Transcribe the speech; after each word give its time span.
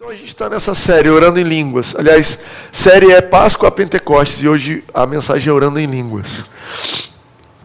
Então 0.00 0.12
a 0.12 0.14
gente 0.14 0.28
está 0.28 0.48
nessa 0.48 0.76
série, 0.76 1.10
Orando 1.10 1.40
em 1.40 1.42
Línguas. 1.42 1.96
Aliás, 1.98 2.38
série 2.70 3.10
é 3.10 3.20
Páscoa 3.20 3.68
a 3.68 3.72
Pentecostes 3.72 4.40
e 4.44 4.48
hoje 4.48 4.84
a 4.94 5.04
mensagem 5.04 5.50
é 5.50 5.52
Orando 5.52 5.80
em 5.80 5.86
Línguas. 5.86 6.44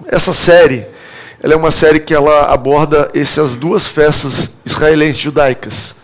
Essa 0.08 0.34
série, 0.34 0.88
ela 1.44 1.54
é 1.54 1.56
uma 1.56 1.70
série 1.70 2.00
que 2.00 2.12
ela 2.12 2.52
aborda 2.52 3.08
essas 3.14 3.56
duas 3.56 3.88
festas 3.88 4.56
israelenses 4.66 5.22
judaicas. 5.22 5.96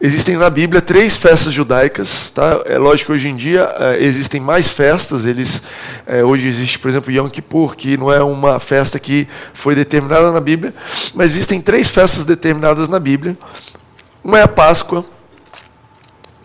Existem 0.00 0.36
na 0.36 0.50
Bíblia 0.50 0.82
três 0.82 1.16
festas 1.16 1.54
judaicas, 1.54 2.32
tá? 2.32 2.60
É 2.64 2.76
lógico 2.76 3.12
que 3.12 3.12
hoje 3.12 3.28
em 3.28 3.36
dia 3.36 3.72
é, 3.78 4.02
existem 4.02 4.40
mais 4.40 4.66
festas. 4.66 5.24
Eles 5.24 5.62
é, 6.08 6.24
hoje 6.24 6.48
existe, 6.48 6.76
por 6.76 6.90
exemplo, 6.90 7.12
Yom 7.12 7.28
Kippur, 7.28 7.76
que 7.76 7.96
não 7.96 8.12
é 8.12 8.20
uma 8.20 8.58
festa 8.58 8.98
que 8.98 9.28
foi 9.54 9.76
determinada 9.76 10.32
na 10.32 10.40
Bíblia, 10.40 10.74
mas 11.14 11.30
existem 11.30 11.60
três 11.60 11.88
festas 11.88 12.24
determinadas 12.24 12.88
na 12.88 12.98
Bíblia. 12.98 13.38
Uma 14.24 14.40
é 14.40 14.42
a 14.42 14.48
Páscoa, 14.48 15.04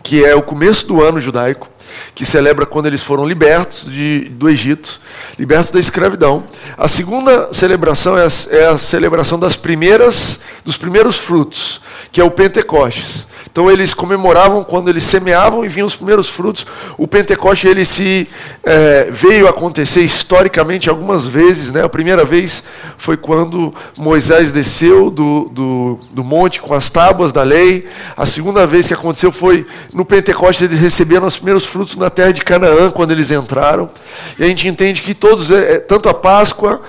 que 0.08 0.24
é 0.24 0.34
o 0.34 0.40
começo 0.40 0.86
do 0.86 1.02
ano 1.02 1.20
judaico, 1.20 1.68
que 2.14 2.24
celebra 2.24 2.64
quando 2.64 2.86
eles 2.86 3.02
foram 3.02 3.26
libertos 3.26 3.84
de, 3.84 4.20
do 4.30 4.48
Egito, 4.48 4.98
libertos 5.38 5.70
da 5.70 5.78
escravidão. 5.78 6.44
A 6.78 6.88
segunda 6.88 7.52
celebração 7.52 8.16
é 8.16 8.24
a, 8.24 8.56
é 8.56 8.66
a 8.68 8.78
celebração 8.78 9.38
das 9.38 9.54
primeiras, 9.54 10.40
dos 10.64 10.78
primeiros 10.78 11.18
frutos, 11.18 11.82
que 12.10 12.22
é 12.22 12.24
o 12.24 12.30
Pentecostes. 12.30 13.26
Então 13.58 13.68
eles 13.68 13.92
comemoravam 13.92 14.62
quando 14.62 14.88
eles 14.88 15.02
semeavam 15.02 15.64
e 15.64 15.68
vinham 15.68 15.84
os 15.84 15.96
primeiros 15.96 16.28
frutos. 16.28 16.64
O 16.96 17.08
Pentecoste 17.08 17.66
ele 17.66 17.84
se 17.84 18.28
é, 18.62 19.08
veio 19.10 19.48
acontecer 19.48 20.00
historicamente 20.00 20.88
algumas 20.88 21.26
vezes. 21.26 21.72
Né? 21.72 21.82
A 21.82 21.88
primeira 21.88 22.24
vez 22.24 22.62
foi 22.96 23.16
quando 23.16 23.74
Moisés 23.96 24.52
desceu 24.52 25.10
do, 25.10 25.48
do, 25.48 25.98
do 26.12 26.22
monte 26.22 26.60
com 26.60 26.72
as 26.72 26.88
tábuas 26.88 27.32
da 27.32 27.42
lei. 27.42 27.88
A 28.16 28.24
segunda 28.24 28.64
vez 28.64 28.86
que 28.86 28.94
aconteceu 28.94 29.32
foi 29.32 29.66
no 29.92 30.04
Pentecoste 30.04 30.62
eles 30.62 30.78
receberam 30.78 31.26
os 31.26 31.34
primeiros 31.34 31.66
frutos 31.66 31.96
na 31.96 32.08
terra 32.08 32.32
de 32.32 32.42
Canaã 32.42 32.92
quando 32.92 33.10
eles 33.10 33.32
entraram. 33.32 33.90
E 34.38 34.44
a 34.44 34.46
gente 34.46 34.68
entende 34.68 35.02
que 35.02 35.14
todos, 35.14 35.50
é, 35.50 35.80
tanto 35.80 36.08
a 36.08 36.14
Páscoa 36.14 36.80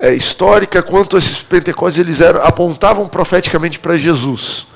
é, 0.00 0.12
histórica 0.12 0.82
quanto 0.82 1.16
esses 1.16 1.38
Pentecostes 1.38 2.00
eles 2.00 2.20
eram, 2.20 2.42
apontavam 2.42 3.06
profeticamente 3.06 3.78
para 3.78 3.96
Jesus. 3.96 4.66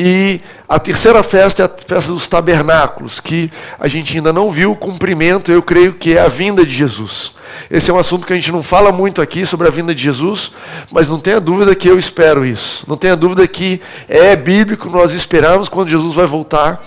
E 0.00 0.40
a 0.68 0.78
terceira 0.78 1.24
festa 1.24 1.64
é 1.64 1.66
a 1.66 1.68
festa 1.68 2.12
dos 2.12 2.28
tabernáculos, 2.28 3.18
que 3.18 3.50
a 3.80 3.88
gente 3.88 4.16
ainda 4.16 4.32
não 4.32 4.48
viu 4.48 4.70
o 4.70 4.76
cumprimento, 4.76 5.50
eu 5.50 5.60
creio 5.60 5.92
que 5.94 6.16
é 6.16 6.20
a 6.20 6.28
vinda 6.28 6.64
de 6.64 6.72
Jesus. 6.72 7.32
Esse 7.68 7.90
é 7.90 7.94
um 7.94 7.98
assunto 7.98 8.24
que 8.24 8.32
a 8.32 8.36
gente 8.36 8.52
não 8.52 8.62
fala 8.62 8.92
muito 8.92 9.20
aqui 9.20 9.44
sobre 9.44 9.66
a 9.66 9.70
vinda 9.72 9.92
de 9.92 10.00
Jesus, 10.00 10.52
mas 10.92 11.08
não 11.08 11.18
tenha 11.18 11.40
dúvida 11.40 11.74
que 11.74 11.88
eu 11.88 11.98
espero 11.98 12.46
isso. 12.46 12.84
Não 12.86 12.96
tenha 12.96 13.16
dúvida 13.16 13.44
que 13.48 13.80
é 14.08 14.36
bíblico, 14.36 14.88
nós 14.88 15.12
esperamos 15.12 15.68
quando 15.68 15.88
Jesus 15.88 16.14
vai 16.14 16.26
voltar. 16.26 16.80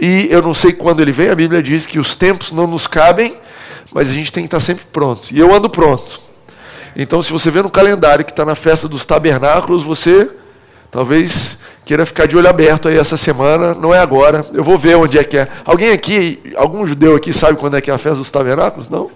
E 0.00 0.26
eu 0.28 0.42
não 0.42 0.52
sei 0.52 0.72
quando 0.72 0.98
ele 0.98 1.12
vem, 1.12 1.30
a 1.30 1.36
Bíblia 1.36 1.62
diz 1.62 1.86
que 1.86 2.00
os 2.00 2.16
tempos 2.16 2.50
não 2.50 2.66
nos 2.66 2.88
cabem, 2.88 3.36
mas 3.92 4.10
a 4.10 4.12
gente 4.12 4.32
tem 4.32 4.42
que 4.42 4.48
estar 4.48 4.58
sempre 4.58 4.84
pronto. 4.92 5.28
E 5.30 5.38
eu 5.38 5.54
ando 5.54 5.70
pronto. 5.70 6.20
Então, 6.96 7.22
se 7.22 7.30
você 7.30 7.52
vê 7.52 7.62
no 7.62 7.70
calendário 7.70 8.24
que 8.24 8.32
está 8.32 8.44
na 8.44 8.56
festa 8.56 8.88
dos 8.88 9.04
tabernáculos, 9.04 9.84
você 9.84 10.28
talvez 10.90 11.58
queira 11.84 12.04
ficar 12.04 12.26
de 12.26 12.36
olho 12.36 12.48
aberto 12.48 12.88
aí 12.88 12.98
essa 12.98 13.16
semana, 13.16 13.74
não 13.74 13.94
é 13.94 13.98
agora. 13.98 14.44
Eu 14.52 14.62
vou 14.62 14.76
ver 14.76 14.96
onde 14.96 15.18
é 15.18 15.24
que 15.24 15.38
é. 15.38 15.48
Alguém 15.64 15.90
aqui, 15.90 16.40
algum 16.56 16.86
judeu 16.86 17.16
aqui 17.16 17.32
sabe 17.32 17.58
quando 17.58 17.76
é 17.76 17.80
que 17.80 17.90
é 17.90 17.94
a 17.94 17.98
festa 17.98 18.18
dos 18.18 18.30
tabernáculos? 18.30 18.88
Não? 18.88 19.10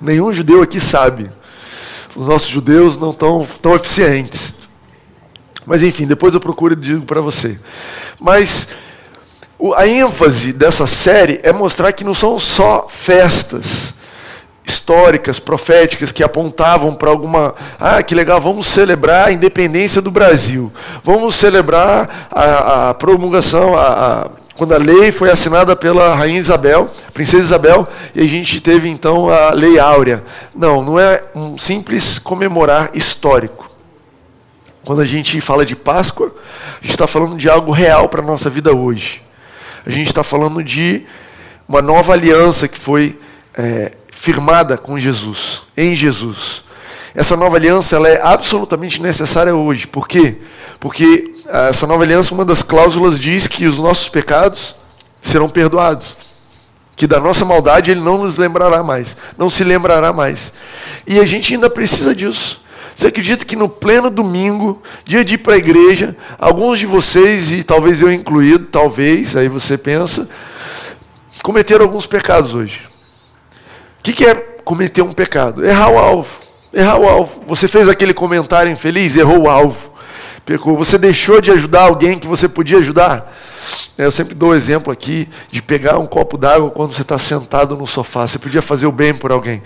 Nenhum 0.00 0.32
judeu 0.32 0.62
aqui 0.62 0.80
sabe. 0.80 1.30
Os 2.14 2.26
nossos 2.26 2.48
judeus 2.48 2.96
não 2.96 3.10
estão 3.10 3.46
tão 3.60 3.74
eficientes. 3.74 4.54
Mas 5.66 5.82
enfim, 5.82 6.06
depois 6.06 6.34
eu 6.34 6.40
procuro 6.40 6.74
e 6.74 6.76
digo 6.76 7.04
para 7.04 7.20
você. 7.20 7.58
Mas 8.18 8.68
a 9.76 9.86
ênfase 9.86 10.52
dessa 10.52 10.86
série 10.86 11.40
é 11.42 11.52
mostrar 11.52 11.92
que 11.92 12.04
não 12.04 12.14
são 12.14 12.38
só 12.38 12.88
festas 12.88 13.95
históricas, 14.66 15.38
proféticas, 15.38 16.10
que 16.10 16.24
apontavam 16.24 16.92
para 16.92 17.08
alguma. 17.08 17.54
Ah, 17.78 18.02
que 18.02 18.14
legal, 18.14 18.40
vamos 18.40 18.66
celebrar 18.66 19.28
a 19.28 19.32
independência 19.32 20.02
do 20.02 20.10
Brasil. 20.10 20.72
Vamos 21.04 21.36
celebrar 21.36 22.28
a, 22.30 22.90
a 22.90 22.94
promulgação, 22.94 23.78
a, 23.78 23.86
a, 23.86 24.30
quando 24.56 24.74
a 24.74 24.78
lei 24.78 25.12
foi 25.12 25.30
assinada 25.30 25.76
pela 25.76 26.14
Rainha 26.16 26.40
Isabel, 26.40 26.90
Princesa 27.14 27.44
Isabel, 27.44 27.86
e 28.12 28.20
a 28.20 28.26
gente 28.26 28.60
teve 28.60 28.88
então 28.88 29.28
a 29.28 29.50
Lei 29.50 29.78
Áurea. 29.78 30.24
Não, 30.52 30.82
não 30.82 30.98
é 30.98 31.22
um 31.34 31.56
simples 31.56 32.18
comemorar 32.18 32.90
histórico. 32.92 33.70
Quando 34.84 35.00
a 35.00 35.04
gente 35.04 35.40
fala 35.40 35.64
de 35.64 35.76
Páscoa, 35.76 36.34
a 36.80 36.82
gente 36.82 36.90
está 36.90 37.06
falando 37.06 37.36
de 37.36 37.48
algo 37.48 37.70
real 37.70 38.08
para 38.08 38.20
a 38.20 38.24
nossa 38.24 38.50
vida 38.50 38.74
hoje. 38.74 39.22
A 39.84 39.90
gente 39.90 40.08
está 40.08 40.24
falando 40.24 40.62
de 40.62 41.04
uma 41.68 41.80
nova 41.80 42.12
aliança 42.12 42.66
que 42.66 42.78
foi. 42.78 43.16
É, 43.56 43.92
firmada 44.26 44.76
com 44.76 44.98
Jesus, 44.98 45.62
em 45.76 45.94
Jesus. 45.94 46.64
Essa 47.14 47.36
nova 47.36 47.56
aliança 47.56 47.94
ela 47.94 48.08
é 48.08 48.20
absolutamente 48.20 49.00
necessária 49.00 49.54
hoje. 49.54 49.86
Por 49.86 50.08
quê? 50.08 50.38
Porque 50.80 51.32
ah, 51.48 51.68
essa 51.68 51.86
nova 51.86 52.02
aliança, 52.02 52.34
uma 52.34 52.44
das 52.44 52.60
cláusulas 52.60 53.20
diz 53.20 53.46
que 53.46 53.66
os 53.66 53.78
nossos 53.78 54.08
pecados 54.08 54.74
serão 55.20 55.48
perdoados. 55.48 56.16
Que 56.96 57.06
da 57.06 57.20
nossa 57.20 57.44
maldade 57.44 57.92
ele 57.92 58.00
não 58.00 58.18
nos 58.18 58.36
lembrará 58.36 58.82
mais, 58.82 59.16
não 59.38 59.48
se 59.48 59.62
lembrará 59.62 60.12
mais. 60.12 60.52
E 61.06 61.20
a 61.20 61.24
gente 61.24 61.54
ainda 61.54 61.70
precisa 61.70 62.12
disso. 62.12 62.60
Você 62.96 63.06
acredita 63.06 63.44
que 63.44 63.54
no 63.54 63.68
pleno 63.68 64.10
domingo, 64.10 64.82
dia 65.04 65.24
de 65.24 65.34
ir 65.34 65.38
para 65.38 65.54
a 65.54 65.58
igreja, 65.58 66.16
alguns 66.36 66.80
de 66.80 66.86
vocês, 66.86 67.52
e 67.52 67.62
talvez 67.62 68.00
eu 68.00 68.10
incluído, 68.10 68.66
talvez, 68.66 69.36
aí 69.36 69.48
você 69.48 69.78
pensa, 69.78 70.28
cometeram 71.44 71.84
alguns 71.84 72.06
pecados 72.06 72.52
hoje 72.52 72.95
que, 74.06 74.12
que 74.12 74.24
é 74.24 74.34
cometer 74.64 75.02
um 75.02 75.12
pecado? 75.12 75.66
Errar 75.66 75.90
o 75.90 75.98
alvo. 75.98 76.36
Errar 76.72 76.98
o 76.98 77.08
alvo. 77.08 77.42
Você 77.46 77.66
fez 77.66 77.88
aquele 77.88 78.14
comentário 78.14 78.70
infeliz, 78.70 79.16
errou 79.16 79.42
o 79.42 79.50
alvo. 79.50 79.90
Pecou. 80.44 80.76
Você 80.76 80.96
deixou 80.96 81.40
de 81.40 81.50
ajudar 81.50 81.82
alguém 81.82 82.18
que 82.18 82.26
você 82.26 82.48
podia 82.48 82.78
ajudar. 82.78 83.34
É, 83.98 84.04
eu 84.04 84.12
sempre 84.12 84.32
dou 84.32 84.50
o 84.50 84.54
exemplo 84.54 84.92
aqui 84.92 85.28
de 85.50 85.60
pegar 85.60 85.98
um 85.98 86.06
copo 86.06 86.38
d'água 86.38 86.70
quando 86.70 86.94
você 86.94 87.02
está 87.02 87.18
sentado 87.18 87.76
no 87.76 87.84
sofá. 87.84 88.28
Você 88.28 88.38
podia 88.38 88.62
fazer 88.62 88.86
o 88.86 88.92
bem 88.92 89.12
por 89.12 89.32
alguém. 89.32 89.60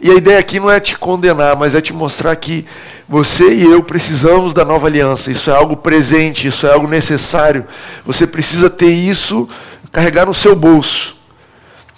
E 0.00 0.10
a 0.10 0.14
ideia 0.14 0.38
aqui 0.38 0.58
não 0.58 0.70
é 0.70 0.80
te 0.80 0.98
condenar, 0.98 1.54
mas 1.54 1.74
é 1.74 1.80
te 1.82 1.92
mostrar 1.92 2.34
que 2.36 2.64
você 3.06 3.52
e 3.52 3.64
eu 3.64 3.82
precisamos 3.82 4.54
da 4.54 4.64
nova 4.64 4.86
aliança. 4.86 5.30
Isso 5.30 5.50
é 5.50 5.54
algo 5.54 5.76
presente, 5.76 6.46
isso 6.46 6.66
é 6.66 6.72
algo 6.72 6.88
necessário. 6.88 7.66
Você 8.06 8.26
precisa 8.26 8.70
ter 8.70 8.90
isso, 8.90 9.46
carregar 9.90 10.24
no 10.24 10.32
seu 10.32 10.56
bolso. 10.56 11.20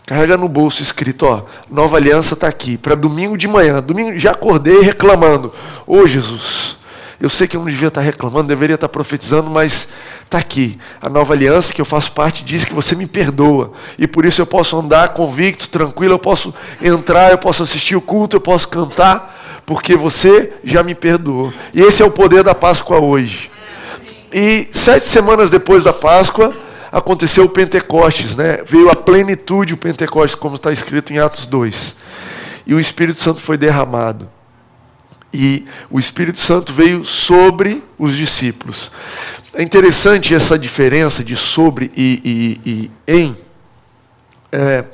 Carrega 0.06 0.37
no 0.37 0.48
bolso 0.48 0.82
escrito, 0.82 1.25
ó, 1.25 1.44
nova 1.70 1.97
aliança 1.97 2.34
está 2.34 2.47
aqui, 2.47 2.76
para 2.76 2.94
domingo 2.94 3.38
de 3.38 3.48
manhã. 3.48 3.82
Domingo 3.82 4.19
já 4.19 4.32
acordei 4.32 4.82
reclamando. 4.82 5.50
Ô 5.87 6.00
oh, 6.00 6.06
Jesus, 6.06 6.76
eu 7.19 7.31
sei 7.31 7.48
que 7.48 7.56
eu 7.56 7.60
não 7.60 7.69
devia 7.70 7.88
estar 7.88 8.03
tá 8.03 8.04
reclamando, 8.04 8.48
deveria 8.48 8.75
estar 8.75 8.87
tá 8.87 8.92
profetizando, 8.92 9.48
mas 9.48 9.88
está 10.22 10.37
aqui. 10.37 10.78
A 11.00 11.09
nova 11.09 11.32
aliança 11.32 11.72
que 11.72 11.81
eu 11.81 11.87
faço 11.87 12.12
parte 12.12 12.44
diz 12.44 12.66
que 12.66 12.75
você 12.75 12.94
me 12.94 13.06
perdoa. 13.06 13.72
E 13.98 14.06
por 14.06 14.26
isso 14.26 14.42
eu 14.42 14.47
posso 14.47 14.78
andar 14.78 15.09
convicto, 15.15 15.70
tranquilo, 15.70 16.12
eu 16.12 16.19
posso 16.19 16.53
entrar, 16.82 17.31
eu 17.31 17.38
posso 17.38 17.62
assistir 17.62 17.97
o 17.97 18.00
culto, 18.03 18.36
eu 18.36 18.41
posso 18.42 18.69
cantar, 18.69 19.62
porque 19.65 19.97
você 19.97 20.53
já 20.62 20.82
me 20.82 20.94
perdoou. 20.94 21.50
E 21.72 21.81
esse 21.81 22.03
é 22.03 22.04
o 22.04 22.10
poder 22.10 22.42
da 22.42 22.54
Páscoa 22.54 22.98
hoje. 22.98 23.50
E 24.31 24.69
sete 24.71 25.09
semanas 25.09 25.48
depois 25.48 25.82
da 25.82 25.94
Páscoa, 25.94 26.53
aconteceu 26.94 27.44
o 27.44 27.49
Pentecostes, 27.49 28.37
né? 28.37 28.60
veio 28.65 28.88
a 28.88 28.94
plenitude 28.94 29.75
o 29.75 29.77
Pentecostes, 29.77 30.37
como 30.37 30.55
está 30.55 30.72
escrito 30.72 31.12
em 31.12 31.19
Atos 31.19 31.44
2. 31.44 31.97
E 32.65 32.72
o 32.72 32.78
Espírito 32.78 33.21
Santo 33.21 33.41
foi 33.41 33.56
derramado. 33.56 34.31
E 35.33 35.66
o 35.91 35.99
Espírito 35.99 36.38
Santo 36.38 36.72
veio 36.72 37.04
sobre 37.04 37.83
os 37.99 38.15
discípulos. 38.15 38.93
É 39.53 39.60
interessante 39.60 40.33
essa 40.33 40.56
diferença 40.56 41.25
de 41.25 41.34
sobre 41.34 41.91
e, 41.97 42.60
e, 42.65 42.71
e 42.71 42.91
em. 43.13 43.36
É, 44.53 44.84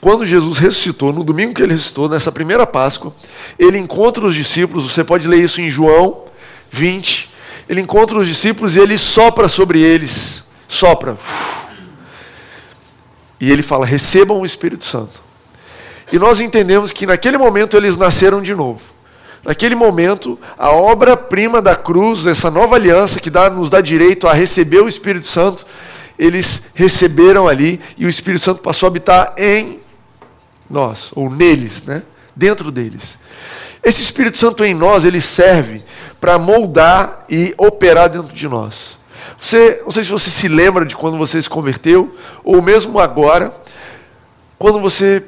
quando 0.00 0.24
Jesus 0.24 0.58
ressuscitou, 0.58 1.12
no 1.12 1.24
domingo 1.24 1.52
que 1.52 1.60
ele 1.60 1.72
ressuscitou, 1.72 2.08
nessa 2.08 2.30
primeira 2.30 2.64
Páscoa, 2.64 3.12
ele 3.58 3.78
encontra 3.78 4.24
os 4.24 4.34
discípulos, 4.36 4.92
você 4.92 5.02
pode 5.02 5.26
ler 5.26 5.42
isso 5.42 5.60
em 5.60 5.68
João 5.68 6.22
20. 6.70 7.28
Ele 7.68 7.80
encontra 7.80 8.16
os 8.16 8.28
discípulos 8.28 8.76
e 8.76 8.78
ele 8.78 8.96
sopra 8.96 9.48
sobre 9.48 9.80
eles 9.80 10.46
sopra. 10.68 11.16
E 13.40 13.50
ele 13.50 13.62
fala: 13.62 13.84
recebam 13.84 14.40
o 14.40 14.46
Espírito 14.46 14.84
Santo. 14.84 15.22
E 16.12 16.18
nós 16.18 16.40
entendemos 16.40 16.92
que 16.92 17.06
naquele 17.06 17.36
momento 17.36 17.76
eles 17.76 17.96
nasceram 17.96 18.40
de 18.40 18.54
novo. 18.54 18.80
Naquele 19.44 19.74
momento, 19.74 20.38
a 20.58 20.70
obra-prima 20.70 21.62
da 21.62 21.74
cruz, 21.74 22.26
essa 22.26 22.50
nova 22.50 22.76
aliança 22.76 23.20
que 23.20 23.30
dá, 23.30 23.48
nos 23.48 23.70
dá 23.70 23.80
direito 23.80 24.26
a 24.26 24.32
receber 24.32 24.80
o 24.80 24.88
Espírito 24.88 25.26
Santo, 25.26 25.64
eles 26.18 26.62
receberam 26.74 27.46
ali 27.46 27.80
e 27.96 28.04
o 28.04 28.08
Espírito 28.08 28.42
Santo 28.42 28.60
passou 28.60 28.86
a 28.86 28.90
habitar 28.90 29.34
em 29.38 29.80
nós, 30.68 31.12
ou 31.14 31.30
neles, 31.30 31.82
né? 31.84 32.02
dentro 32.34 32.70
deles. 32.70 33.18
Esse 33.82 34.02
Espírito 34.02 34.36
Santo 34.36 34.64
em 34.64 34.74
nós, 34.74 35.04
ele 35.04 35.20
serve 35.20 35.84
para 36.20 36.38
moldar 36.38 37.24
e 37.28 37.54
operar 37.56 38.08
dentro 38.10 38.34
de 38.34 38.48
nós. 38.48 38.97
Você, 39.40 39.82
não 39.84 39.90
sei 39.90 40.04
se 40.04 40.10
você 40.10 40.30
se 40.30 40.48
lembra 40.48 40.84
de 40.84 40.96
quando 40.96 41.16
você 41.16 41.40
se 41.40 41.48
converteu, 41.48 42.14
ou 42.42 42.60
mesmo 42.60 42.98
agora, 42.98 43.54
quando 44.58 44.80
você 44.80 45.22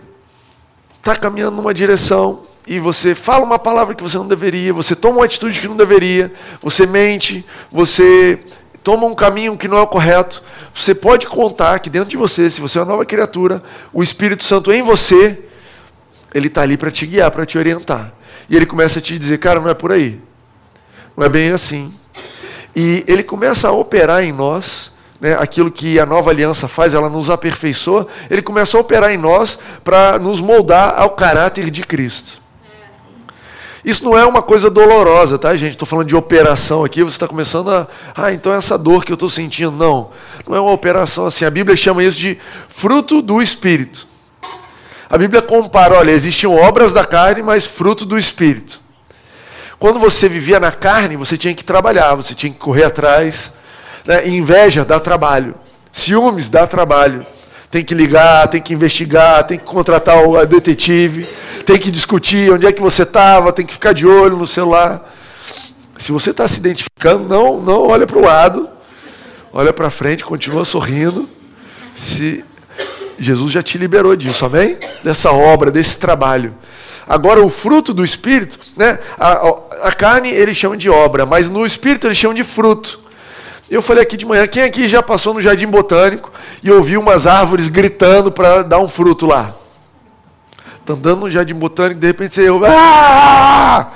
está 0.98 1.14
caminhando 1.16 1.56
numa 1.56 1.72
direção 1.72 2.42
e 2.66 2.78
você 2.78 3.14
fala 3.14 3.44
uma 3.44 3.58
palavra 3.58 3.94
que 3.94 4.02
você 4.02 4.18
não 4.18 4.26
deveria, 4.26 4.72
você 4.72 4.96
toma 4.96 5.18
uma 5.18 5.24
atitude 5.24 5.60
que 5.60 5.68
não 5.68 5.76
deveria, 5.76 6.32
você 6.60 6.86
mente, 6.86 7.44
você 7.70 8.40
toma 8.82 9.06
um 9.06 9.14
caminho 9.14 9.56
que 9.56 9.68
não 9.68 9.78
é 9.78 9.80
o 9.80 9.86
correto, 9.86 10.42
você 10.74 10.94
pode 10.94 11.26
contar 11.26 11.78
que 11.78 11.88
dentro 11.88 12.10
de 12.10 12.16
você, 12.16 12.50
se 12.50 12.60
você 12.60 12.78
é 12.78 12.82
uma 12.82 12.92
nova 12.92 13.04
criatura, 13.04 13.62
o 13.92 14.02
Espírito 14.02 14.42
Santo 14.44 14.72
em 14.72 14.82
você, 14.82 15.38
ele 16.34 16.48
está 16.48 16.62
ali 16.62 16.76
para 16.76 16.90
te 16.90 17.06
guiar, 17.06 17.30
para 17.30 17.46
te 17.46 17.58
orientar. 17.58 18.12
E 18.48 18.56
ele 18.56 18.66
começa 18.66 18.98
a 18.98 19.02
te 19.02 19.18
dizer, 19.18 19.38
cara, 19.38 19.60
não 19.60 19.68
é 19.68 19.74
por 19.74 19.92
aí. 19.92 20.20
Não 21.16 21.24
é 21.24 21.28
bem 21.28 21.50
assim. 21.50 21.92
E 22.74 23.04
ele 23.06 23.22
começa 23.22 23.68
a 23.68 23.72
operar 23.72 24.22
em 24.22 24.32
nós 24.32 24.92
né, 25.20 25.36
aquilo 25.38 25.70
que 25.70 26.00
a 26.00 26.06
nova 26.06 26.30
aliança 26.30 26.66
faz, 26.66 26.94
ela 26.94 27.08
nos 27.08 27.28
aperfeiçoa, 27.28 28.06
ele 28.30 28.40
começa 28.40 28.76
a 28.76 28.80
operar 28.80 29.12
em 29.12 29.18
nós 29.18 29.58
para 29.84 30.18
nos 30.18 30.40
moldar 30.40 30.94
ao 30.96 31.10
caráter 31.10 31.70
de 31.70 31.82
Cristo. 31.82 32.40
Isso 33.84 34.04
não 34.04 34.16
é 34.16 34.24
uma 34.26 34.42
coisa 34.42 34.68
dolorosa, 34.68 35.38
tá, 35.38 35.56
gente? 35.56 35.72
Estou 35.72 35.88
falando 35.88 36.06
de 36.06 36.14
operação 36.14 36.84
aqui, 36.84 37.02
você 37.02 37.16
está 37.16 37.26
começando 37.26 37.70
a. 37.70 37.88
Ah, 38.14 38.30
então 38.30 38.52
é 38.52 38.56
essa 38.56 38.76
dor 38.76 39.04
que 39.04 39.12
eu 39.12 39.14
estou 39.14 39.30
sentindo. 39.30 39.72
Não, 39.72 40.10
não 40.46 40.54
é 40.54 40.60
uma 40.60 40.72
operação 40.72 41.24
assim. 41.24 41.46
A 41.46 41.50
Bíblia 41.50 41.74
chama 41.76 42.04
isso 42.04 42.18
de 42.18 42.36
fruto 42.68 43.22
do 43.22 43.40
Espírito. 43.40 44.06
A 45.08 45.16
Bíblia 45.16 45.40
compara, 45.40 45.94
olha, 45.94 46.10
existiam 46.10 46.54
obras 46.54 46.92
da 46.92 47.06
carne, 47.06 47.42
mas 47.42 47.64
fruto 47.64 48.04
do 48.04 48.18
Espírito. 48.18 48.79
Quando 49.80 49.98
você 49.98 50.28
vivia 50.28 50.60
na 50.60 50.70
carne, 50.70 51.16
você 51.16 51.38
tinha 51.38 51.54
que 51.54 51.64
trabalhar, 51.64 52.14
você 52.14 52.34
tinha 52.34 52.52
que 52.52 52.58
correr 52.58 52.84
atrás. 52.84 53.54
Né? 54.04 54.28
Inveja 54.28 54.84
dá 54.84 55.00
trabalho. 55.00 55.54
Ciúmes 55.90 56.50
dá 56.50 56.66
trabalho. 56.66 57.24
Tem 57.70 57.82
que 57.82 57.94
ligar, 57.94 58.46
tem 58.48 58.60
que 58.60 58.74
investigar, 58.74 59.42
tem 59.46 59.58
que 59.58 59.64
contratar 59.64 60.22
o 60.22 60.44
detetive, 60.44 61.26
tem 61.64 61.78
que 61.78 61.90
discutir 61.90 62.52
onde 62.52 62.66
é 62.66 62.72
que 62.72 62.82
você 62.82 63.04
estava, 63.04 63.54
tem 63.54 63.64
que 63.64 63.72
ficar 63.72 63.94
de 63.94 64.06
olho 64.06 64.36
no 64.36 64.46
celular. 64.46 65.10
Se 65.96 66.12
você 66.12 66.30
está 66.30 66.46
se 66.46 66.58
identificando, 66.58 67.26
não, 67.26 67.58
não 67.58 67.86
olha 67.86 68.06
para 68.06 68.18
o 68.18 68.22
lado, 68.22 68.68
olha 69.50 69.72
para 69.72 69.88
frente, 69.88 70.22
continua 70.24 70.66
sorrindo. 70.66 71.26
Se 71.94 72.44
Jesus 73.18 73.50
já 73.50 73.62
te 73.62 73.78
liberou 73.78 74.14
disso, 74.14 74.44
amém? 74.44 74.76
Dessa 75.02 75.32
obra, 75.32 75.70
desse 75.70 75.96
trabalho. 75.96 76.54
Agora, 77.08 77.42
o 77.42 77.48
fruto 77.48 77.92
do 77.92 78.04
Espírito, 78.04 78.58
né? 78.76 78.98
A, 79.18 79.48
a, 79.88 79.92
carne 79.92 80.30
ele 80.30 80.54
chama 80.54 80.76
de 80.76 80.88
obra, 80.88 81.26
mas 81.26 81.48
no 81.48 81.64
Espírito 81.66 82.06
ele 82.06 82.14
chama 82.14 82.34
de 82.34 82.44
fruto. 82.44 83.00
Eu 83.70 83.80
falei 83.80 84.02
aqui 84.02 84.16
de 84.16 84.26
manhã, 84.26 84.46
quem 84.46 84.62
aqui 84.62 84.88
já 84.88 85.02
passou 85.02 85.32
no 85.32 85.40
jardim 85.40 85.66
botânico 85.66 86.32
e 86.62 86.70
ouviu 86.70 87.00
umas 87.00 87.26
árvores 87.26 87.68
gritando 87.68 88.30
para 88.32 88.62
dar 88.62 88.80
um 88.80 88.88
fruto 88.88 89.26
lá? 89.26 89.54
Está 90.80 90.94
andando 90.94 91.20
no 91.20 91.30
jardim 91.30 91.54
botânico, 91.54 92.00
de 92.00 92.06
repente 92.06 92.34
você 92.34 92.50
ouve. 92.50 92.66
Ah! 92.68 93.88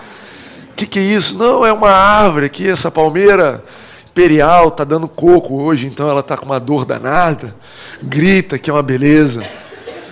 Que, 0.77 0.87
que 0.87 0.99
é 0.99 1.03
isso? 1.03 1.37
Não, 1.37 1.65
é 1.65 1.73
uma 1.73 1.91
árvore 1.91 2.47
aqui, 2.47 2.69
essa 2.69 2.91
palmeira 2.91 3.65
imperial 4.09 4.69
está 4.69 4.85
dando 4.85 5.09
coco 5.09 5.61
hoje, 5.61 5.87
então 5.87 6.09
ela 6.09 6.21
está 6.21 6.37
com 6.37 6.47
uma 6.47 6.61
dor 6.61 6.85
danada. 6.85 7.55
Grita 8.01 8.59
que 8.59 8.71
é 8.71 8.73
uma 8.73 8.83
beleza. 8.83 9.43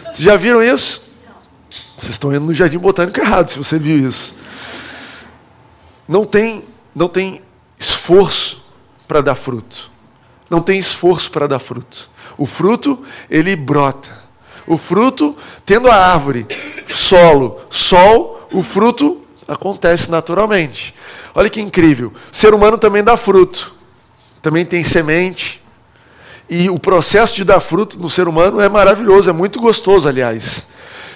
Vocês 0.04 0.18
já 0.18 0.36
viram 0.36 0.62
isso? 0.62 1.11
Vocês 2.02 2.16
estão 2.16 2.34
indo 2.34 2.46
no 2.46 2.52
jardim 2.52 2.78
botânico 2.78 3.20
errado 3.20 3.48
se 3.48 3.58
você 3.58 3.78
viu 3.78 4.08
isso. 4.08 4.34
Não 6.08 6.24
tem, 6.24 6.64
não 6.92 7.06
tem 7.06 7.40
esforço 7.78 8.60
para 9.06 9.20
dar 9.20 9.36
fruto. 9.36 9.88
Não 10.50 10.60
tem 10.60 10.80
esforço 10.80 11.30
para 11.30 11.46
dar 11.46 11.60
fruto. 11.60 12.10
O 12.36 12.44
fruto, 12.44 13.04
ele 13.30 13.54
brota. 13.54 14.10
O 14.66 14.76
fruto, 14.76 15.36
tendo 15.64 15.88
a 15.88 15.94
árvore, 15.94 16.44
solo, 16.88 17.60
sol, 17.70 18.48
o 18.52 18.64
fruto 18.64 19.22
acontece 19.46 20.10
naturalmente. 20.10 20.92
Olha 21.36 21.48
que 21.48 21.60
incrível. 21.60 22.12
O 22.32 22.36
ser 22.36 22.52
humano 22.52 22.78
também 22.78 23.04
dá 23.04 23.16
fruto. 23.16 23.76
Também 24.42 24.66
tem 24.66 24.82
semente. 24.82 25.62
E 26.50 26.68
o 26.68 26.80
processo 26.80 27.36
de 27.36 27.44
dar 27.44 27.60
fruto 27.60 27.96
no 27.96 28.10
ser 28.10 28.26
humano 28.26 28.60
é 28.60 28.68
maravilhoso, 28.68 29.30
é 29.30 29.32
muito 29.32 29.60
gostoso, 29.60 30.08
aliás. 30.08 30.66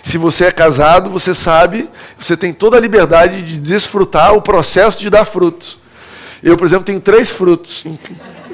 Se 0.06 0.18
você 0.18 0.44
é 0.44 0.52
casado, 0.52 1.10
você 1.10 1.34
sabe, 1.34 1.90
você 2.16 2.36
tem 2.36 2.52
toda 2.52 2.76
a 2.76 2.80
liberdade 2.80 3.42
de 3.42 3.58
desfrutar 3.58 4.34
o 4.34 4.40
processo 4.40 5.00
de 5.00 5.10
dar 5.10 5.24
fruto. 5.24 5.78
Eu, 6.40 6.56
por 6.56 6.64
exemplo, 6.64 6.84
tenho 6.84 7.00
três 7.00 7.28
frutos 7.28 7.84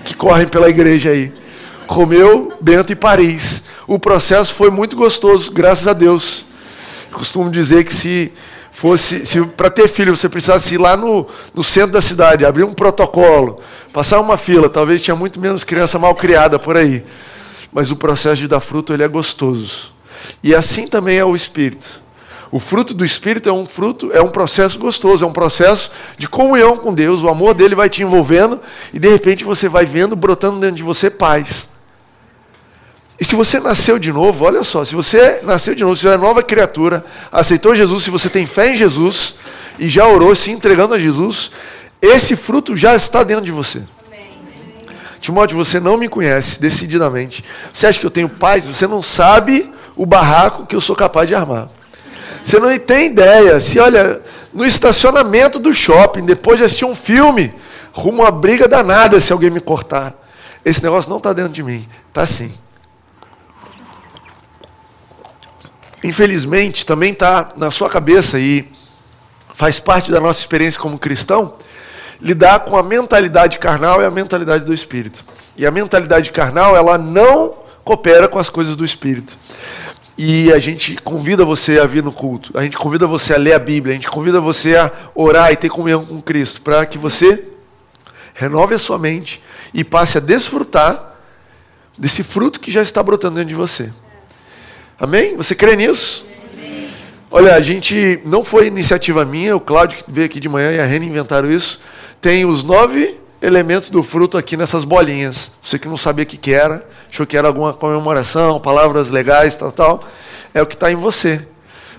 que 0.03 0.15
correm 0.15 0.49
pela 0.49 0.71
igreja 0.71 1.11
aí: 1.11 1.31
Romeu, 1.87 2.55
Bento 2.59 2.91
e 2.91 2.97
Paris. 2.97 3.65
O 3.87 3.99
processo 3.99 4.55
foi 4.55 4.71
muito 4.71 4.97
gostoso, 4.97 5.53
graças 5.53 5.87
a 5.87 5.93
Deus. 5.93 6.47
Costumo 7.13 7.51
dizer 7.51 7.85
que 7.85 7.93
se 7.93 8.33
fosse, 8.73 9.27
se 9.27 9.45
para 9.45 9.69
ter 9.69 9.89
filho 9.89 10.17
você 10.17 10.31
precisasse 10.31 10.77
ir 10.77 10.79
lá 10.79 10.97
no, 10.97 11.27
no 11.53 11.63
centro 11.63 11.93
da 11.93 12.01
cidade, 12.01 12.47
abrir 12.47 12.65
um 12.65 12.73
protocolo, 12.73 13.61
passar 13.93 14.21
uma 14.21 14.39
fila, 14.39 14.71
talvez 14.71 15.03
tinha 15.03 15.15
muito 15.15 15.39
menos 15.39 15.65
criança 15.65 15.99
mal 15.99 16.15
criada 16.15 16.59
por 16.59 16.79
aí. 16.79 17.05
Mas 17.71 17.91
o 17.91 17.97
processo 17.97 18.37
de 18.37 18.49
dar 18.49 18.61
fruto 18.61 18.95
ele 18.95 19.03
é 19.03 19.09
gostoso. 19.09 19.93
E 20.43 20.55
assim 20.55 20.87
também 20.87 21.19
é 21.19 21.25
o 21.25 21.37
Espírito. 21.37 22.03
O 22.51 22.59
fruto 22.61 22.93
do 22.93 23.03
Espírito 23.03 23.49
é 23.49 23.53
um 23.53 23.67
fruto, 23.67 24.13
é 24.13 24.21
um 24.21 24.29
processo 24.29 24.79
gostoso, 24.79 25.25
é 25.25 25.27
um 25.27 25.33
processo 25.33 25.91
de 26.19 26.29
comunhão 26.29 26.77
com 26.77 26.93
Deus. 26.93 27.23
O 27.23 27.29
amor 27.31 27.55
dele 27.55 27.75
vai 27.75 27.89
te 27.89 28.03
envolvendo 28.03 28.61
e 28.93 28.99
de 28.99 29.09
repente 29.09 29.43
você 29.43 29.71
vai 29.71 29.87
vendo 29.87 30.15
brotando 30.15 30.61
dentro 30.61 30.77
de 30.77 30.83
você 30.83 31.09
paz. 31.09 31.71
E 33.19 33.25
se 33.25 33.35
você 33.35 33.59
nasceu 33.59 33.99
de 33.99 34.13
novo, 34.13 34.45
olha 34.45 34.63
só, 34.65 34.85
se 34.85 34.95
você 34.95 35.41
nasceu 35.43 35.75
de 35.75 35.83
novo, 35.83 35.97
se 35.97 36.03
você 36.03 36.09
é 36.09 36.17
nova 36.19 36.43
criatura, 36.43 37.05
aceitou 37.31 37.75
Jesus, 37.75 38.05
se 38.05 38.11
você 38.11 38.29
tem 38.29 38.45
fé 38.45 38.73
em 38.73 38.77
Jesus 38.77 39.37
e 39.79 39.89
já 39.89 40.07
orou 40.07 40.35
se 40.35 40.51
entregando 40.51 40.93
a 40.95 40.99
Jesus, 40.99 41.53
esse 42.03 42.37
fruto 42.37 42.77
já 42.77 42.95
está 42.95 43.23
dentro 43.23 43.45
de 43.45 43.53
você. 43.53 43.83
Timóteo, 45.21 45.57
você 45.57 45.79
não 45.79 45.97
me 45.97 46.09
conhece 46.09 46.61
decididamente. 46.61 47.45
Você 47.73 47.87
acha 47.87 48.01
que 48.01 48.05
eu 48.05 48.11
tenho 48.11 48.29
paz? 48.29 48.67
Você 48.67 48.89
não 48.89 49.01
sabe 49.01 49.73
o 49.97 50.07
barraco 50.07 50.67
que 50.67 50.75
eu 50.75 50.81
sou 50.81 50.97
capaz 50.97 51.29
de 51.29 51.35
armar. 51.35 51.69
Você 52.45 52.59
não 52.59 52.77
tem 52.79 53.07
ideia. 53.07 53.61
Se 53.61 53.79
olha, 53.79 54.21
no 54.53 54.65
estacionamento 54.65 55.59
do 55.59 55.73
shopping, 55.73 56.25
depois 56.25 56.59
de 56.59 56.65
assistir 56.65 56.85
um 56.85 56.95
filme, 56.95 57.55
rumo 57.93 58.23
uma 58.23 58.31
briga 58.31 58.67
danada 58.67 59.21
se 59.21 59.33
alguém 59.33 59.51
me 59.51 59.61
cortar. 59.61 60.15
Esse 60.65 60.83
negócio 60.83 61.11
não 61.11 61.19
está 61.19 61.33
dentro 61.33 61.53
de 61.53 61.63
mim. 61.63 61.89
Está 62.09 62.27
sim. 62.27 62.53
Infelizmente, 66.03 66.85
também 66.85 67.13
está 67.13 67.53
na 67.57 67.71
sua 67.71 67.89
cabeça 67.89 68.39
e 68.39 68.69
faz 69.55 69.79
parte 69.79 70.11
da 70.11 70.19
nossa 70.19 70.41
experiência 70.41 70.81
como 70.81 70.99
cristão 70.99 71.55
lidar 72.21 72.61
com 72.61 72.77
a 72.77 72.83
mentalidade 72.83 73.59
carnal 73.59 74.01
e 74.01 74.05
a 74.05 74.11
mentalidade 74.11 74.65
do 74.65 74.73
espírito. 74.73 75.25
E 75.57 75.67
a 75.67 75.71
mentalidade 75.71 76.31
carnal, 76.31 76.77
ela 76.77 76.97
não 76.97 77.62
coopera 77.85 78.29
com 78.29 78.39
as 78.39 78.49
coisas 78.49 78.77
do 78.77 78.85
espírito. 78.85 79.37
E 80.17 80.53
a 80.53 80.59
gente 80.59 80.95
convida 80.97 81.45
você 81.45 81.81
a 81.81 81.87
vir 81.87 82.03
no 82.03 82.13
culto, 82.13 82.57
a 82.57 82.63
gente 82.63 82.77
convida 82.77 83.07
você 83.07 83.35
a 83.35 83.39
ler 83.39 83.55
a 83.55 83.59
Bíblia, 83.59 83.95
a 83.95 83.97
gente 83.97 84.09
convida 84.09 84.41
você 84.41 84.77
a 84.77 84.93
orar 85.15 85.51
e 85.53 85.57
ter 85.57 85.69
comunhão 85.69 86.05
com 86.05 86.21
Cristo, 86.21 86.61
para 86.61 86.85
que 86.85 86.99
você 86.99 87.45
renove 88.35 88.75
a 88.75 88.79
sua 88.79 88.99
mente 88.99 89.43
e 89.73 89.83
passe 89.83 90.19
a 90.19 90.21
desfrutar 90.21 91.17
desse 91.97 92.23
fruto 92.23 92.61
que 92.61 92.71
já 92.71 92.83
está 92.83 93.03
brotando 93.03 93.37
dentro 93.37 93.49
de 93.49 93.55
você. 93.55 93.91
Amém? 94.99 95.37
Você 95.37 95.55
crê 95.55 95.75
nisso? 95.77 96.25
Olha, 97.31 97.55
a 97.55 97.61
gente 97.61 98.21
não 98.27 98.45
foi 98.45 98.67
iniciativa 98.67 99.25
minha, 99.25 99.57
o 99.57 99.61
Cláudio 99.61 100.05
que 100.05 100.05
veio 100.13 100.27
aqui 100.27 100.39
de 100.39 100.49
manhã 100.49 100.73
e 100.73 100.79
a 100.79 100.85
Rena 100.85 101.07
inventaram 101.07 101.51
isso. 101.51 101.81
Tem 102.21 102.45
os 102.45 102.63
nove 102.63 103.19
elementos 103.43 103.91
do 103.91 104.05
fruto 104.05 104.39
aqui 104.39 104.57
nessas 104.57 104.85
bolinhas. 104.85 105.51
Você 105.61 105.77
que 105.77 105.89
não 105.89 105.97
sabia 105.97 106.23
o 106.23 106.27
que, 106.27 106.55
era, 106.55 106.87
achou 107.11 107.27
que 107.27 107.37
era 107.37 107.49
alguma 107.49 107.75
comemoração, 107.75 108.61
palavras 108.61 109.11
legais, 109.11 109.57
tal, 109.57 109.73
tal. 109.73 110.05
É 110.55 110.63
o 110.63 110.67
que 110.67 110.75
está 110.75 110.93
em 110.93 110.95
você. 110.95 111.45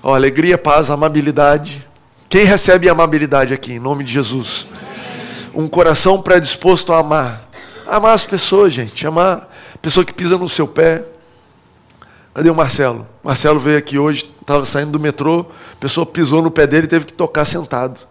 Ó, 0.01 0.15
alegria, 0.15 0.57
paz, 0.57 0.89
amabilidade. 0.89 1.85
Quem 2.29 2.45
recebe 2.45 2.87
amabilidade 2.87 3.53
aqui, 3.53 3.73
em 3.73 3.79
nome 3.79 4.05
de 4.05 4.13
Jesus? 4.13 4.65
Um 5.53 5.67
coração 5.67 6.21
predisposto 6.21 6.93
a 6.93 6.99
amar. 6.99 7.49
Amar 7.85 8.13
as 8.13 8.23
pessoas, 8.23 8.71
gente. 8.71 9.05
Amar 9.05 9.49
a 9.75 9.77
pessoa 9.77 10.05
que 10.05 10.13
pisa 10.13 10.37
no 10.37 10.47
seu 10.47 10.67
pé. 10.67 11.03
Cadê 12.33 12.49
o 12.49 12.55
Marcelo? 12.55 13.05
Marcelo 13.21 13.59
veio 13.59 13.77
aqui 13.77 13.99
hoje, 13.99 14.33
estava 14.41 14.65
saindo 14.65 14.91
do 14.91 14.99
metrô, 14.99 15.45
a 15.73 15.75
pessoa 15.75 16.03
pisou 16.03 16.41
no 16.41 16.49
pé 16.49 16.65
dele 16.65 16.85
e 16.85 16.89
teve 16.89 17.05
que 17.05 17.13
tocar 17.13 17.45
sentado 17.45 18.07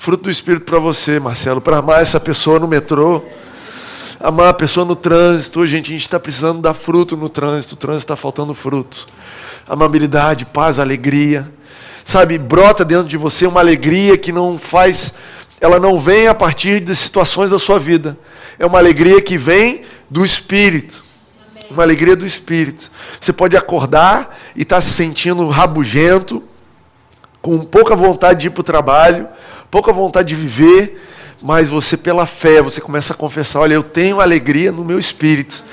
fruto 0.00 0.24
do 0.24 0.30
Espírito 0.30 0.64
para 0.64 0.78
você, 0.78 1.20
Marcelo, 1.20 1.60
para 1.60 1.76
amar 1.76 2.00
essa 2.00 2.18
pessoa 2.18 2.58
no 2.58 2.66
metrô, 2.66 3.22
amar 4.18 4.48
a 4.48 4.54
pessoa 4.54 4.86
no 4.86 4.96
trânsito. 4.96 5.66
Gente, 5.66 5.90
a 5.90 5.92
gente 5.92 6.04
está 6.04 6.18
precisando 6.18 6.58
dar 6.58 6.72
fruto 6.72 7.18
no 7.18 7.28
trânsito, 7.28 7.74
o 7.74 7.76
trânsito 7.76 8.04
está 8.04 8.16
faltando 8.16 8.54
fruto. 8.54 9.06
Amabilidade, 9.68 10.46
paz, 10.46 10.78
alegria. 10.78 11.46
Sabe, 12.02 12.38
brota 12.38 12.82
dentro 12.82 13.08
de 13.08 13.18
você 13.18 13.46
uma 13.46 13.60
alegria 13.60 14.16
que 14.16 14.32
não 14.32 14.58
faz 14.58 15.12
ela 15.60 15.78
não 15.78 16.00
vem 16.00 16.28
a 16.28 16.34
partir 16.34 16.80
de 16.80 16.96
situações 16.96 17.50
da 17.50 17.58
sua 17.58 17.78
vida. 17.78 18.16
É 18.58 18.64
uma 18.64 18.78
alegria 18.78 19.20
que 19.20 19.36
vem 19.36 19.82
do 20.08 20.24
Espírito. 20.24 21.04
Uma 21.70 21.82
alegria 21.82 22.16
do 22.16 22.24
Espírito. 22.24 22.90
Você 23.20 23.34
pode 23.34 23.54
acordar 23.54 24.38
e 24.56 24.62
estar 24.62 24.76
tá 24.76 24.80
se 24.80 24.92
sentindo 24.92 25.46
rabugento, 25.48 26.42
com 27.42 27.58
pouca 27.58 27.94
vontade 27.94 28.40
de 28.40 28.46
ir 28.46 28.50
para 28.50 28.62
o 28.62 28.64
trabalho, 28.64 29.28
pouca 29.70 29.92
vontade 29.92 30.28
de 30.28 30.34
viver, 30.34 31.00
mas 31.42 31.68
você, 31.68 31.96
pela 31.96 32.26
fé, 32.26 32.60
você 32.60 32.80
começa 32.80 33.12
a 33.12 33.16
confessar: 33.16 33.60
olha, 33.60 33.74
eu 33.74 33.82
tenho 33.82 34.20
alegria 34.20 34.70
no 34.70 34.84
meu 34.84 34.98
espírito. 34.98 35.64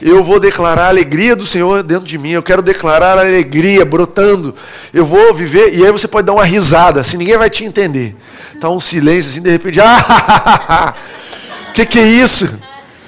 Eu 0.00 0.24
vou 0.24 0.40
declarar 0.40 0.86
a 0.86 0.88
alegria 0.88 1.36
do 1.36 1.46
Senhor 1.46 1.82
dentro 1.82 2.06
de 2.06 2.18
mim. 2.18 2.30
Eu 2.30 2.42
quero 2.42 2.60
declarar 2.60 3.18
a 3.18 3.20
alegria 3.20 3.84
brotando. 3.84 4.52
Eu 4.92 5.04
vou 5.04 5.32
viver. 5.32 5.74
E 5.74 5.84
aí 5.84 5.92
você 5.92 6.08
pode 6.08 6.26
dar 6.26 6.32
uma 6.32 6.44
risada, 6.44 7.00
assim, 7.00 7.16
ninguém 7.16 7.36
vai 7.36 7.48
te 7.48 7.64
entender. 7.64 8.16
Tá 8.60 8.68
um 8.68 8.80
silêncio, 8.80 9.30
assim, 9.30 9.42
de 9.42 9.50
repente. 9.50 9.80
Ah! 9.80 10.94
que 11.72 11.86
que 11.86 11.98
é 12.00 12.06
isso? 12.06 12.46